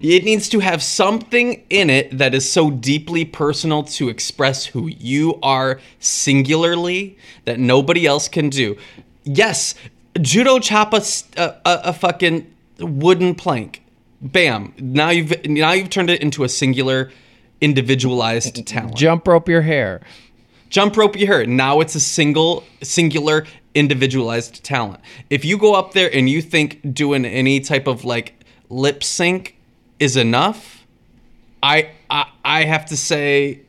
it 0.00 0.24
needs 0.24 0.48
to 0.50 0.60
have 0.60 0.82
something 0.82 1.62
in 1.70 1.90
it 1.90 2.16
that 2.18 2.34
is 2.34 2.50
so 2.50 2.70
deeply 2.70 3.24
personal 3.24 3.82
to 3.82 4.08
express 4.08 4.66
who 4.66 4.86
you 4.86 5.38
are 5.42 5.80
singularly 5.98 7.16
that 7.44 7.58
nobody 7.58 8.06
else 8.06 8.28
can 8.28 8.48
do. 8.50 8.76
Yes, 9.24 9.74
judo 10.20 10.58
chop 10.58 10.92
a 10.94 11.02
a 11.64 11.92
fucking 11.92 12.46
wooden 12.78 13.34
plank. 13.34 13.82
Bam. 14.20 14.72
Now 14.78 15.10
you've 15.10 15.34
now 15.46 15.72
you've 15.72 15.90
turned 15.90 16.08
it 16.10 16.20
into 16.22 16.44
a 16.44 16.48
singular 16.48 17.10
individualized 17.60 18.66
talent 18.66 18.94
Jump 18.96 19.26
rope 19.26 19.48
your 19.48 19.62
hair. 19.62 20.00
Jump 20.74 20.96
rope 20.96 21.16
you 21.16 21.24
heard 21.24 21.48
now 21.48 21.78
it's 21.78 21.94
a 21.94 22.00
single 22.00 22.64
singular 22.82 23.46
individualized 23.76 24.64
talent. 24.64 25.00
If 25.30 25.44
you 25.44 25.56
go 25.56 25.74
up 25.74 25.92
there 25.92 26.10
and 26.12 26.28
you 26.28 26.42
think 26.42 26.80
doing 26.92 27.24
any 27.24 27.60
type 27.60 27.86
of 27.86 28.04
like 28.04 28.34
lip 28.68 29.04
sync 29.04 29.56
is 30.00 30.16
enough 30.16 30.84
i 31.62 31.90
i, 32.10 32.26
I 32.44 32.64
have 32.64 32.86
to 32.86 32.96
say 32.96 33.60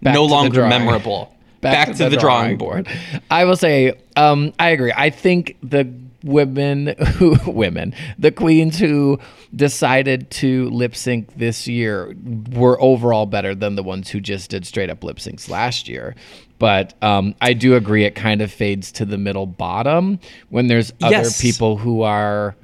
Back 0.00 0.14
no 0.14 0.26
to 0.26 0.32
longer 0.32 0.66
memorable. 0.66 1.30
Back, 1.60 1.94
to, 1.96 2.10
the, 2.10 2.16
drawing. 2.18 2.58
board, 2.58 2.86
I 3.30 3.46
will 3.46 3.56
say, 3.56 3.98
um, 4.16 4.52
I 4.58 4.68
agree. 4.68 4.92
I 4.94 5.08
think 5.08 5.56
the 5.62 5.84
women 6.24 6.94
who 7.16 7.36
women, 7.46 7.94
the 8.18 8.32
queens 8.32 8.78
who 8.78 9.18
decided 9.54 10.30
to 10.32 10.68
lip 10.70 10.96
sync 10.96 11.36
this 11.36 11.68
year 11.68 12.16
were 12.52 12.80
overall 12.80 13.26
better 13.26 13.54
than 13.54 13.76
the 13.76 13.82
ones 13.82 14.10
who 14.10 14.20
just 14.20 14.50
did 14.50 14.66
straight 14.66 14.90
up 14.90 15.04
lip 15.04 15.18
syncs 15.18 15.48
last 15.48 15.88
year. 15.88 16.16
But 16.58 16.94
um, 17.02 17.34
I 17.40 17.52
do 17.52 17.74
agree 17.76 18.04
it 18.04 18.14
kind 18.14 18.40
of 18.40 18.50
fades 18.50 18.90
to 18.92 19.04
the 19.04 19.18
middle 19.18 19.46
bottom 19.46 20.18
when 20.48 20.66
there's 20.68 20.92
other 21.02 21.16
Yes. 21.16 21.40
people 21.40 21.76
who 21.76 22.02
are 22.02 22.56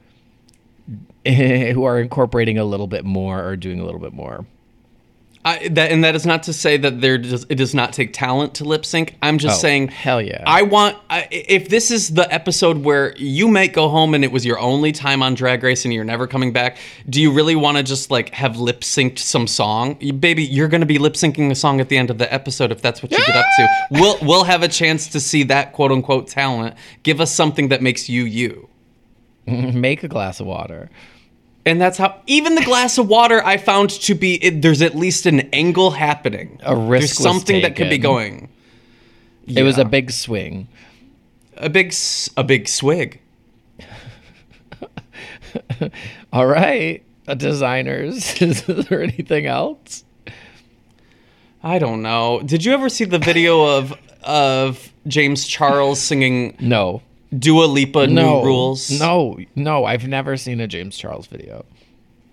who 1.27 1.85
are 1.85 2.01
incorporating 2.01 2.57
a 2.59 2.65
little 2.65 2.87
bit 2.87 3.05
more 3.05 3.45
or 3.45 3.57
doing 3.57 3.79
a 3.81 3.85
little 3.85 4.01
bit 4.01 4.13
more. 4.13 4.47
I, 5.43 5.69
that 5.69 5.91
and 5.91 6.05
that 6.05 6.15
is 6.15 6.27
not 6.27 6.43
to 6.43 6.53
say 6.53 6.77
that 6.77 7.01
there 7.01 7.17
does, 7.17 7.47
it 7.49 7.55
does 7.55 7.75
not 7.75 7.95
take 7.95 8.13
talent 8.13 8.57
to 8.57 8.65
lip 8.65 8.85
sync. 8.85 9.17
I'm 9.23 9.39
just 9.39 9.59
Oh, 9.59 9.63
saying, 9.63 9.89
hell 9.89 10.21
yeah. 10.21 10.45
I 10.47 10.61
want 10.63 10.99
I, 11.09 11.29
if 11.31 11.71
this 11.71 11.91
is 11.91 12.11
the 12.13 12.31
episode 12.31 12.85
where 12.85 13.17
you 13.17 13.49
might 13.49 13.73
go 13.73 13.89
home 13.89 14.13
and 14.13 14.23
it 14.23 14.33
was 14.33 14.45
your 14.45 14.59
only 14.59 14.93
time 14.93 15.23
on 15.23 15.35
Drag 15.35 15.63
Race 15.63 15.87
and 15.87 15.95
you're 15.95 16.05
never 16.05 16.27
coming 16.27 16.53
back. 16.53 16.77
Do 17.09 17.23
you 17.23 17.33
really 17.33 17.57
want 17.57 17.79
to 17.79 17.83
just 17.83 18.11
like 18.11 18.35
have 18.35 18.59
lip 18.59 18.83
synced 18.83 19.21
some 19.21 19.47
song, 19.47 19.97
You- 19.99 20.13
baby? 20.13 20.45
You're 20.45 20.69
going 20.69 20.83
to 20.83 20.87
be 20.87 20.99
lip 20.99 21.15
syncing 21.15 21.51
a 21.51 21.55
song 21.55 21.81
at 21.81 21.89
the 21.89 21.97
end 21.97 22.11
of 22.11 22.19
the 22.19 22.31
episode 22.31 22.71
if 22.71 22.83
that's 22.83 23.03
what 23.03 23.11
you 23.11 23.17
get 23.19 23.35
up 23.37 23.47
to. 23.57 23.69
We'll 23.93 24.19
we'll 24.21 24.45
have 24.45 24.63
a 24.63 24.69
chance 24.69 25.09
to 25.09 25.21
see 25.21 25.45
that 25.45 25.73
quote 25.73 25.91
unquote 25.91 26.29
talent. 26.29 26.75
Give 27.03 27.19
us 27.19 27.35
something 27.35 27.69
that 27.71 27.81
makes 27.81 28.11
you 28.11 28.25
you. 28.25 28.69
Make 29.47 30.03
a 30.05 30.09
glass 30.09 30.39
of 30.39 30.47
water. 30.47 30.91
And 31.67 31.81
that's 31.81 31.99
how 31.99 32.21
even 32.27 32.55
the 32.55 32.65
glass 32.65 32.97
of 32.99 33.07
water 33.09 33.45
I 33.45 33.59
found 33.59 33.91
to 33.91 34.15
be 34.15 34.43
it, 34.43 34.63
there's 34.63 34.81
at 34.81 34.95
least 34.95 35.27
an 35.27 35.41
angle 35.53 35.91
happening. 35.91 36.59
A 36.63 36.75
risk 36.75 37.17
There's 37.17 37.19
something 37.19 37.63
that 37.63 37.77
could 37.77 37.91
be 37.91 37.97
taken. 37.99 38.03
going. 38.03 38.49
It 39.47 39.63
was 39.63 39.79
a 39.79 39.85
big 39.85 40.11
swing. 40.11 40.69
a 41.57 41.69
big 41.69 41.95
a 42.37 42.45
big 42.45 42.69
swig. 42.69 43.21
All 46.33 46.47
right, 46.47 47.03
designers. 47.37 48.35
Is 48.43 48.63
there 48.65 49.03
anything 49.03 49.47
else? 49.47 50.05
I 51.63 51.79
don't 51.79 52.01
know. 52.03 52.41
Did 52.45 52.65
you 52.65 52.73
ever 52.73 52.89
see 52.89 53.05
the 53.05 53.19
video 53.19 53.77
of 53.77 53.93
of 54.23 54.93
James 55.07 55.47
Charles 55.47 56.01
singing 56.01 56.57
No. 56.61 57.03
Dua 57.37 57.65
Lipa 57.65 58.07
No 58.07 58.41
New 58.41 58.47
Rules? 58.47 58.91
No, 58.91 59.39
no, 59.55 59.85
I've 59.85 60.07
never 60.07 60.37
seen 60.37 60.61
a 60.61 60.67
James 60.67 60.97
Charles 60.97 61.27
video. 61.27 61.65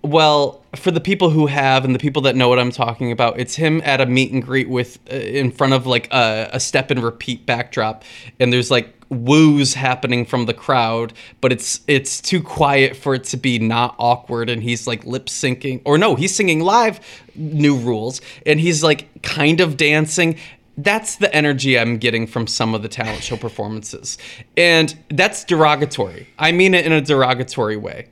Well, 0.02 0.62
for 0.76 0.90
the 0.90 1.00
people 1.00 1.30
who 1.30 1.46
have 1.46 1.84
and 1.84 1.94
the 1.94 1.98
people 1.98 2.22
that 2.22 2.36
know 2.36 2.48
what 2.48 2.58
I'm 2.58 2.70
talking 2.70 3.10
about, 3.10 3.38
it's 3.38 3.56
him 3.56 3.82
at 3.84 4.00
a 4.00 4.06
meet 4.06 4.32
and 4.32 4.42
greet 4.42 4.68
with 4.68 4.98
uh, 5.10 5.16
in 5.16 5.50
front 5.50 5.72
of 5.72 5.86
like 5.86 6.12
a, 6.12 6.50
a 6.52 6.60
step 6.60 6.90
and 6.90 7.02
repeat 7.02 7.46
backdrop, 7.46 8.04
and 8.38 8.52
there's 8.52 8.70
like 8.70 8.94
woos 9.10 9.74
happening 9.74 10.24
from 10.24 10.46
the 10.46 10.54
crowd, 10.54 11.12
but 11.40 11.50
it's 11.52 11.80
it's 11.88 12.20
too 12.20 12.42
quiet 12.42 12.96
for 12.96 13.14
it 13.14 13.24
to 13.24 13.36
be 13.36 13.58
not 13.58 13.96
awkward, 13.98 14.48
and 14.48 14.62
he's 14.62 14.86
like 14.86 15.04
lip 15.04 15.26
syncing, 15.26 15.82
or 15.84 15.98
no, 15.98 16.14
he's 16.14 16.34
singing 16.34 16.60
live 16.60 17.00
New 17.34 17.76
Rules, 17.76 18.20
and 18.46 18.60
he's 18.60 18.84
like 18.84 19.22
kind 19.22 19.60
of 19.60 19.76
dancing. 19.76 20.36
That's 20.78 21.16
the 21.16 21.34
energy 21.34 21.76
I'm 21.76 21.98
getting 21.98 22.28
from 22.28 22.46
some 22.46 22.72
of 22.72 22.82
the 22.82 22.88
talent 22.88 23.24
show 23.24 23.36
performances, 23.36 24.16
and 24.56 24.96
that's 25.10 25.44
derogatory. 25.44 26.28
I 26.38 26.52
mean 26.52 26.72
it 26.72 26.86
in 26.86 26.92
a 26.92 27.00
derogatory 27.00 27.76
way. 27.76 28.08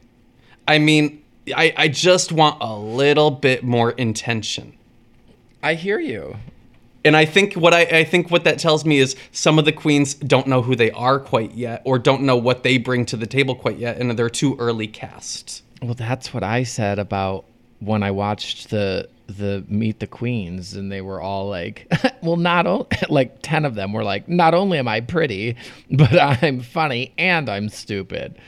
I 0.66 0.78
mean, 0.78 1.22
I, 1.54 1.72
I 1.76 1.88
just 1.88 2.32
want 2.32 2.58
a 2.60 2.76
little 2.76 3.30
bit 3.30 3.62
more 3.62 3.92
intention. 3.92 4.76
I 5.62 5.74
hear 5.74 6.00
you. 6.00 6.36
And 7.04 7.16
I 7.16 7.24
think 7.24 7.54
what 7.54 7.72
I, 7.72 7.82
I 7.82 8.04
think 8.04 8.32
what 8.32 8.42
that 8.42 8.58
tells 8.58 8.84
me 8.84 8.98
is 8.98 9.14
some 9.30 9.60
of 9.60 9.64
the 9.64 9.70
queens 9.70 10.14
don't 10.14 10.48
know 10.48 10.60
who 10.60 10.74
they 10.74 10.90
are 10.90 11.20
quite 11.20 11.54
yet, 11.54 11.82
or 11.84 12.00
don't 12.00 12.22
know 12.22 12.36
what 12.36 12.64
they 12.64 12.78
bring 12.78 13.06
to 13.06 13.16
the 13.16 13.28
table 13.28 13.54
quite 13.54 13.78
yet, 13.78 13.98
and 13.98 14.18
they're 14.18 14.28
too 14.28 14.56
early 14.58 14.88
cast. 14.88 15.62
Well, 15.80 15.94
that's 15.94 16.34
what 16.34 16.42
I 16.42 16.64
said 16.64 16.98
about 16.98 17.44
when 17.78 18.02
I 18.02 18.10
watched 18.10 18.70
the 18.70 19.08
the 19.27 19.64
Meet 19.68 20.01
the 20.01 20.07
Queens, 20.07 20.74
and 20.74 20.91
they 20.91 21.01
were 21.01 21.20
all 21.20 21.49
like, 21.49 21.91
"Well, 22.22 22.37
not 22.37 22.66
o-, 22.66 22.87
like 23.09 23.39
ten 23.43 23.64
of 23.64 23.74
them 23.74 23.93
were 23.93 24.05
like, 24.05 24.29
not 24.29 24.55
only 24.55 24.79
am 24.79 24.89
I 24.89 25.01
pretty, 25.01 25.57
but 25.91 26.20
I'm 26.20 26.61
funny 26.61 27.12
and 27.18 27.49
I'm 27.49 27.68
stupid." 27.68 28.39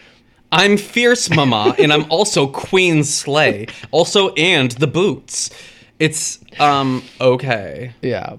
I'm 0.51 0.79
fierce, 0.79 1.29
mama, 1.29 1.75
and 1.79 1.93
I'm 1.93 2.11
also 2.11 2.47
Queen 2.47 3.05
Slay, 3.05 3.67
also 3.91 4.33
and 4.35 4.71
the 4.73 4.87
boots. 4.87 5.51
It's 5.99 6.39
um 6.59 7.03
okay. 7.21 7.93
Yeah. 8.01 8.37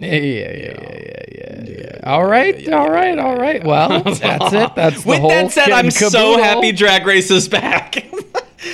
Yeah, 0.00 0.12
yeah, 0.14 0.52
yeah, 0.52 1.24
yeah, 1.32 1.64
yeah. 1.66 2.00
All 2.04 2.24
right, 2.24 2.68
all 2.72 2.88
right, 2.88 3.18
all 3.18 3.36
right. 3.36 3.64
Well, 3.64 4.04
that's 4.04 4.20
it. 4.52 4.74
That's 4.76 5.02
the 5.02 5.08
With 5.08 5.18
whole 5.18 5.30
that 5.30 5.50
said, 5.50 5.70
I'm 5.70 5.90
so 5.90 6.38
happy 6.38 6.70
Drag 6.70 7.04
Race 7.04 7.32
is 7.32 7.48
back. 7.48 8.06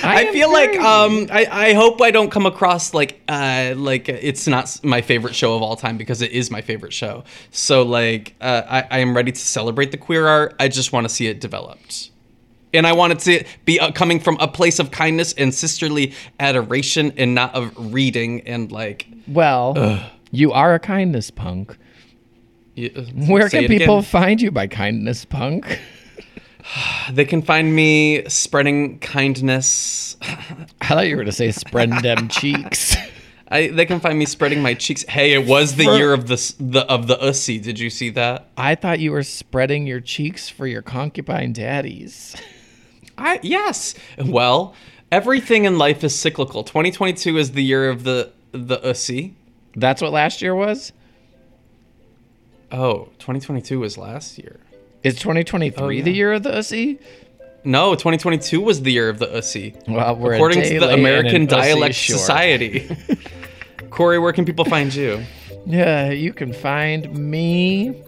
I 0.03 0.27
I, 0.27 0.31
feel 0.33 0.51
like 0.51 0.75
um 0.79 1.27
I, 1.31 1.45
I 1.69 1.73
hope 1.73 2.01
I 2.01 2.11
don't 2.11 2.31
come 2.31 2.45
across 2.45 2.93
like 2.93 3.21
uh 3.27 3.73
like 3.75 4.09
it's 4.09 4.47
not 4.47 4.79
my 4.83 5.01
favorite 5.01 5.35
show 5.35 5.55
of 5.55 5.61
all 5.61 5.75
time 5.75 5.97
because 5.97 6.21
it 6.21 6.31
is 6.31 6.49
my 6.49 6.61
favorite 6.61 6.93
show. 6.93 7.23
So 7.51 7.83
like 7.83 8.33
uh, 8.41 8.63
I, 8.67 8.87
I 8.89 8.99
am 8.99 9.15
ready 9.15 9.31
to 9.31 9.39
celebrate 9.39 9.91
the 9.91 9.97
queer 9.97 10.27
art. 10.27 10.55
I 10.59 10.67
just 10.69 10.91
want 10.91 11.07
to 11.07 11.13
see 11.13 11.27
it 11.27 11.39
developed. 11.39 12.09
and 12.73 12.85
I 12.87 12.93
want 12.93 13.13
it 13.13 13.19
to 13.19 13.45
be 13.65 13.79
uh, 13.79 13.91
coming 13.91 14.19
from 14.19 14.37
a 14.39 14.47
place 14.47 14.79
of 14.79 14.89
kindness 14.91 15.33
and 15.33 15.53
sisterly 15.53 16.13
adoration, 16.39 17.13
and 17.17 17.33
not 17.35 17.53
of 17.55 17.93
reading 17.93 18.41
and 18.47 18.71
like. 18.71 19.07
Well, 19.27 20.01
you 20.31 20.51
are 20.51 20.73
a 20.73 20.79
kindness 20.79 21.31
punk. 21.31 21.77
y- 22.75 22.91
uh, 22.95 23.01
Where 23.27 23.49
can 23.49 23.67
people 23.67 23.99
again. 23.99 24.03
find 24.09 24.41
you 24.41 24.51
by 24.51 24.67
kindness 24.67 25.25
punk? 25.25 25.79
They 27.11 27.25
can 27.25 27.41
find 27.43 27.75
me 27.75 28.27
spreading 28.27 28.99
kindness. 28.99 30.17
I 30.21 30.65
thought 30.87 31.07
you 31.07 31.15
were 31.15 31.23
going 31.23 31.27
to 31.27 31.31
say 31.31 31.51
spread 31.51 31.91
them 32.01 32.27
cheeks. 32.29 32.95
I, 33.47 33.67
they 33.67 33.85
can 33.85 33.99
find 33.99 34.17
me 34.17 34.25
spreading 34.25 34.61
my 34.63 34.73
cheeks. 34.73 35.03
Hey, 35.07 35.33
it 35.33 35.45
was 35.47 35.75
the 35.75 35.85
For- 35.85 35.95
year 35.97 36.13
of 36.13 36.27
the 36.27 36.53
the 36.59 36.81
of 36.91 37.05
the 37.07 37.15
ussy. 37.17 37.61
Did 37.61 37.79
you 37.79 37.91
see 37.91 38.09
that? 38.11 38.47
I 38.57 38.73
thought 38.73 38.99
you 38.99 39.11
were 39.11 39.21
spreading 39.23 39.85
your 39.85 39.99
cheeks 39.99 40.49
for 40.49 40.65
your 40.65 40.81
concubine 40.81 41.53
daddies. 41.53 42.35
I 43.19 43.39
yes. 43.43 43.93
Well, 44.17 44.73
everything 45.11 45.65
in 45.65 45.77
life 45.77 46.03
is 46.03 46.15
cyclical. 46.17 46.63
2022 46.63 47.37
is 47.37 47.51
the 47.51 47.63
year 47.63 47.87
of 47.89 48.03
the 48.03 48.31
the 48.51 48.79
ussy. 48.79 49.33
That's 49.75 50.01
what 50.01 50.11
last 50.11 50.41
year 50.41 50.55
was? 50.55 50.91
Oh, 52.71 53.09
2022 53.19 53.79
was 53.79 53.97
last 53.97 54.37
year. 54.39 54.59
Is 55.05 55.15
2023 55.19 55.83
Oh, 55.85 55.89
yeah. 55.89 56.03
the 56.03 56.11
year 56.11 56.33
of 56.33 56.41
the 56.41 56.49
ussy? 56.49 56.97
No, 57.63 57.93
2022 57.93 58.59
was 58.59 58.81
the 58.81 58.91
year 58.91 59.07
of 59.07 59.19
the 59.19 59.27
ussy. 59.27 59.75
Well, 59.87 60.15
we're 60.15 60.33
according 60.33 60.63
to 60.63 60.79
the 60.79 60.93
American 60.93 61.43
an 61.43 61.47
ussy 61.47 61.49
Dialect. 61.49 61.95
Society. 61.95 62.89
Corey, 63.91 64.17
where 64.17 64.33
can 64.33 64.45
people 64.45 64.65
find 64.65 64.93
you? 64.93 65.23
Yeah, 65.67 66.09
you 66.09 66.33
can 66.33 66.53
find 66.53 67.11
me. 67.15 68.01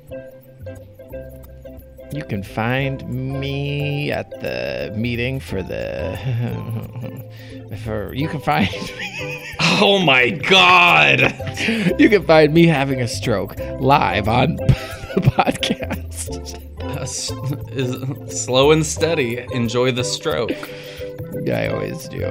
You 2.12 2.24
can 2.24 2.42
find 2.42 3.08
me 3.08 4.12
at 4.12 4.30
the 4.42 4.94
meeting 4.96 5.40
for 5.40 5.62
the. 5.62 6.18
for 7.84 8.14
you 8.14 8.28
can 8.28 8.42
find. 8.42 8.70
Oh 9.80 10.00
my 10.00 10.30
God! 10.30 11.20
you 12.00 12.10
can 12.10 12.24
find 12.24 12.54
me 12.54 12.66
having 12.66 13.02
a 13.02 13.08
stroke 13.08 13.60
live 13.80 14.28
on 14.28 14.56
the 14.56 15.22
podcast. 15.22 16.64
Uh, 16.82 17.04
is 17.74 18.44
slow 18.44 18.72
and 18.72 18.86
steady. 18.86 19.46
Enjoy 19.52 19.92
the 19.92 20.04
stroke. 20.04 20.70
I 21.52 21.68
always 21.68 22.08
do. 22.08 22.24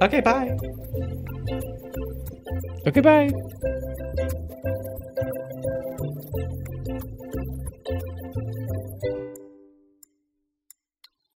Okay, 0.00 0.20
bye. 0.20 0.56
Okay, 2.86 3.00
bye. 3.00 3.30